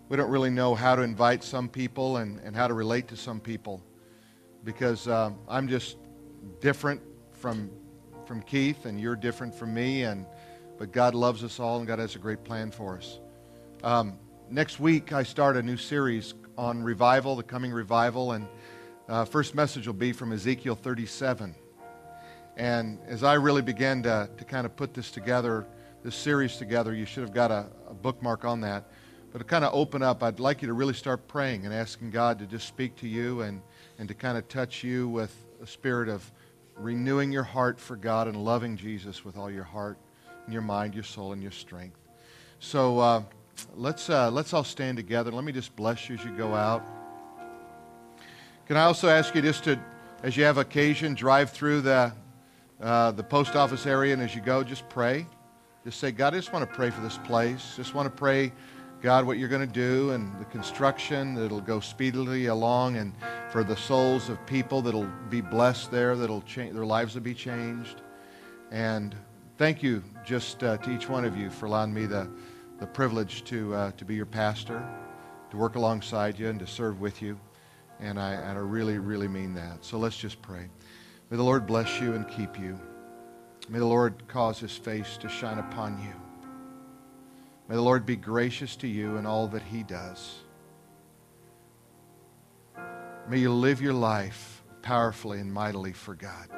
we 0.10 0.18
don't 0.18 0.30
really 0.30 0.50
know 0.50 0.76
how 0.76 0.94
to 0.98 1.02
invite 1.02 1.42
some 1.42 1.70
people 1.70 2.18
and, 2.18 2.38
and 2.42 2.54
how 2.54 2.68
to 2.68 2.74
relate 2.74 3.08
to 3.08 3.16
some 3.16 3.40
people 3.40 3.82
because 4.66 5.08
uh, 5.08 5.32
I'm 5.48 5.70
just 5.70 5.96
different 6.60 7.00
from 7.32 7.72
from 8.26 8.42
Keith, 8.42 8.84
and 8.84 9.00
you're 9.00 9.16
different 9.16 9.56
from 9.56 9.74
me, 9.74 10.04
and 10.04 10.26
but 10.78 10.92
God 10.92 11.16
loves 11.16 11.46
us 11.46 11.62
all, 11.62 11.78
and 11.78 11.88
God 11.88 12.00
has 12.00 12.18
a 12.18 12.20
great 12.20 12.44
plan 12.44 12.72
for 12.72 12.98
us. 12.98 13.22
Um, 13.82 14.20
next 14.50 14.82
week, 14.82 15.14
I 15.14 15.24
start 15.24 15.56
a 15.56 15.64
new 15.64 15.78
series 15.78 16.34
on 16.58 16.84
revival, 16.84 17.38
the 17.38 17.44
coming 17.44 17.72
revival, 17.72 18.34
and 18.34 18.46
uh, 19.08 19.24
first 19.24 19.56
message 19.56 19.88
will 19.88 19.94
be 19.94 20.12
from 20.12 20.34
Ezekiel 20.34 20.76
37. 20.76 21.56
And 22.58 23.00
as 23.08 23.24
I 23.24 23.36
really 23.36 23.62
began 23.62 24.04
to, 24.04 24.30
to 24.36 24.44
kind 24.44 24.66
of 24.66 24.76
put 24.76 24.94
this 24.94 25.12
together, 25.12 25.66
this 26.04 26.16
series 26.16 26.58
together, 26.58 26.94
you 26.94 27.06
should 27.06 27.24
have 27.24 27.34
got 27.34 27.52
a, 27.52 27.68
a 27.88 27.94
bookmark 27.94 28.44
on 28.44 28.60
that. 28.62 28.92
But 29.32 29.38
to 29.38 29.46
kind 29.46 29.64
of 29.64 29.74
open 29.74 30.04
up, 30.04 30.24
I'd 30.24 30.42
like 30.42 30.62
you 30.62 30.68
to 30.68 30.74
really 30.74 30.94
start 30.94 31.30
praying 31.30 31.66
and 31.66 31.74
asking 31.74 32.12
God 32.12 32.38
to 32.40 32.46
just 32.46 32.68
speak 32.68 32.98
to 32.98 33.08
you 33.08 33.44
and, 33.44 33.62
and 33.98 34.10
to 34.10 34.14
kind 34.14 34.38
of 34.38 34.46
touch 34.50 34.84
you 34.84 35.08
with 35.08 35.34
a 35.64 35.68
spirit 35.68 36.10
of 36.10 36.30
renewing 36.76 37.32
your 37.32 37.44
heart 37.44 37.80
for 37.80 37.96
God 37.96 38.28
and 38.28 38.36
loving 38.44 38.76
Jesus 38.76 39.24
with 39.24 39.38
all 39.38 39.50
your 39.50 39.64
heart 39.64 39.98
and 40.44 40.52
your 40.52 40.64
mind, 40.64 40.96
your 40.96 41.06
soul, 41.06 41.32
and 41.32 41.42
your 41.42 41.54
strength. 41.54 41.98
So 42.60 43.00
uh, 43.00 43.24
let's, 43.76 44.10
uh, 44.10 44.30
let's 44.32 44.54
all 44.54 44.64
stand 44.64 44.98
together. 44.98 45.32
Let 45.32 45.44
me 45.44 45.52
just 45.52 45.76
bless 45.76 46.10
you 46.10 46.16
as 46.16 46.24
you 46.24 46.32
go 46.32 46.56
out. 46.56 46.86
Can 48.68 48.78
I 48.78 48.84
also 48.84 49.10
ask 49.10 49.34
you 49.34 49.42
just 49.42 49.64
to, 49.64 49.80
as 50.24 50.38
you 50.38 50.44
have 50.44 50.58
occasion, 50.58 51.16
drive 51.16 51.52
through 51.52 51.82
the, 51.82 52.14
uh, 52.82 53.12
the 53.12 53.24
post 53.24 53.56
office 53.56 53.86
area, 53.86 54.14
and 54.14 54.22
as 54.22 54.36
you 54.36 54.42
go, 54.42 54.64
just 54.64 54.88
pray. 54.90 55.26
Just 55.84 56.00
say, 56.00 56.12
God, 56.12 56.34
I 56.34 56.38
just 56.38 56.54
want 56.54 56.70
to 56.70 56.76
pray 56.76 56.90
for 56.90 57.02
this 57.02 57.18
place. 57.20 57.74
Just 57.76 57.94
want 57.94 58.06
to 58.06 58.16
pray, 58.16 58.52
God, 59.02 59.26
what 59.26 59.38
you're 59.38 59.50
going 59.50 59.66
to 59.66 59.74
do 59.74 60.12
and 60.12 60.38
the 60.40 60.46
construction 60.46 61.34
that'll 61.34 61.62
go 61.62 61.80
speedily 61.80 62.48
along, 62.48 62.98
and 62.98 63.14
for 63.50 63.64
the 63.64 63.76
souls 63.76 64.30
of 64.30 64.46
people 64.46 64.82
that'll 64.82 65.10
be 65.30 65.42
blessed 65.42 65.90
there, 65.90 66.16
that'll 66.16 66.42
change, 66.42 66.74
their 66.74 66.86
lives 66.86 67.16
will 67.16 67.22
be 67.22 67.34
changed. 67.34 68.02
And 68.72 69.16
thank 69.58 69.82
you 69.82 70.04
just 70.26 70.64
uh, 70.64 70.78
to 70.78 70.92
each 70.92 71.10
one 71.10 71.26
of 71.26 71.36
you 71.36 71.50
for 71.50 71.66
allowing 71.66 71.94
me 71.94 72.06
the, 72.06 72.30
the 72.80 72.88
privilege 72.88 73.44
to, 73.46 73.74
uh, 73.76 73.92
to 73.92 74.06
be 74.06 74.16
your 74.16 74.26
pastor, 74.26 74.88
to 75.52 75.58
work 75.58 75.76
alongside 75.76 76.40
you, 76.40 76.48
and 76.48 76.60
to 76.60 76.68
serve 76.68 77.02
with 77.02 77.22
you. 77.22 77.40
And 78.00 78.20
I, 78.20 78.34
and 78.34 78.58
I 78.58 78.62
really, 78.62 78.98
really 78.98 79.28
mean 79.28 79.54
that. 79.56 79.84
So 79.84 79.98
let's 79.98 80.18
just 80.18 80.42
pray. 80.42 80.70
May 81.30 81.38
the 81.38 81.44
Lord 81.44 81.68
bless 81.68 82.00
you 82.00 82.14
and 82.14 82.28
keep 82.28 82.58
you. 82.58 82.80
May 83.68 83.80
the 83.80 83.86
Lord 83.86 84.28
cause 84.28 84.60
his 84.60 84.76
face 84.76 85.18
to 85.18 85.30
shine 85.30 85.60
upon 85.60 86.02
you. 86.02 86.14
May 87.68 87.76
the 87.76 87.82
Lord 87.82 88.06
be 88.06 88.16
gracious 88.16 88.76
to 88.78 88.88
you 88.88 89.18
in 89.18 89.26
all 89.26 89.48
that 89.50 89.62
he 89.62 89.84
does. 89.84 90.40
May 93.30 93.38
you 93.38 93.54
live 93.54 93.80
your 93.80 93.94
life 93.94 94.64
powerfully 94.82 95.40
and 95.40 95.54
mightily 95.54 95.94
for 95.94 96.16
God. 96.16 96.50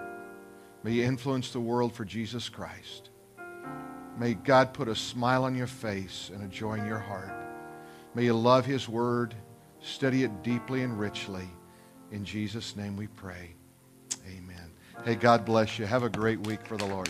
May 0.84 0.93
you 0.93 1.03
influence 1.03 1.51
the 1.51 1.59
world 1.59 1.93
for 1.93 2.05
Jesus 2.05 2.47
Christ. 2.47 3.09
May 4.18 4.34
God 4.34 4.74
put 4.74 4.88
a 4.88 4.95
smile 4.95 5.45
on 5.45 5.55
your 5.55 5.68
face 5.68 6.32
and 6.34 6.43
a 6.43 6.47
joy 6.47 6.76
in 6.76 6.86
your 6.86 6.99
heart. 6.99 7.34
May 8.14 8.26
you 8.26 8.34
love 8.34 8.66
his 8.66 8.89
word, 8.89 9.34
study 9.82 10.24
it 10.24 10.43
deeply 10.43 10.84
and 10.84 10.99
richly. 10.99 11.47
In 12.12 12.26
Jesus' 12.26 12.76
name 12.76 12.97
we 12.97 13.07
pray. 13.07 13.55
Amen. 14.28 14.72
Hey, 15.05 15.16
God 15.16 15.45
bless 15.45 15.80
you. 15.80 15.86
Have 15.86 16.03
a 16.03 16.09
great 16.09 16.45
week 16.45 16.66
for 16.66 16.78
the 16.78 16.86
Lord. 16.86 17.09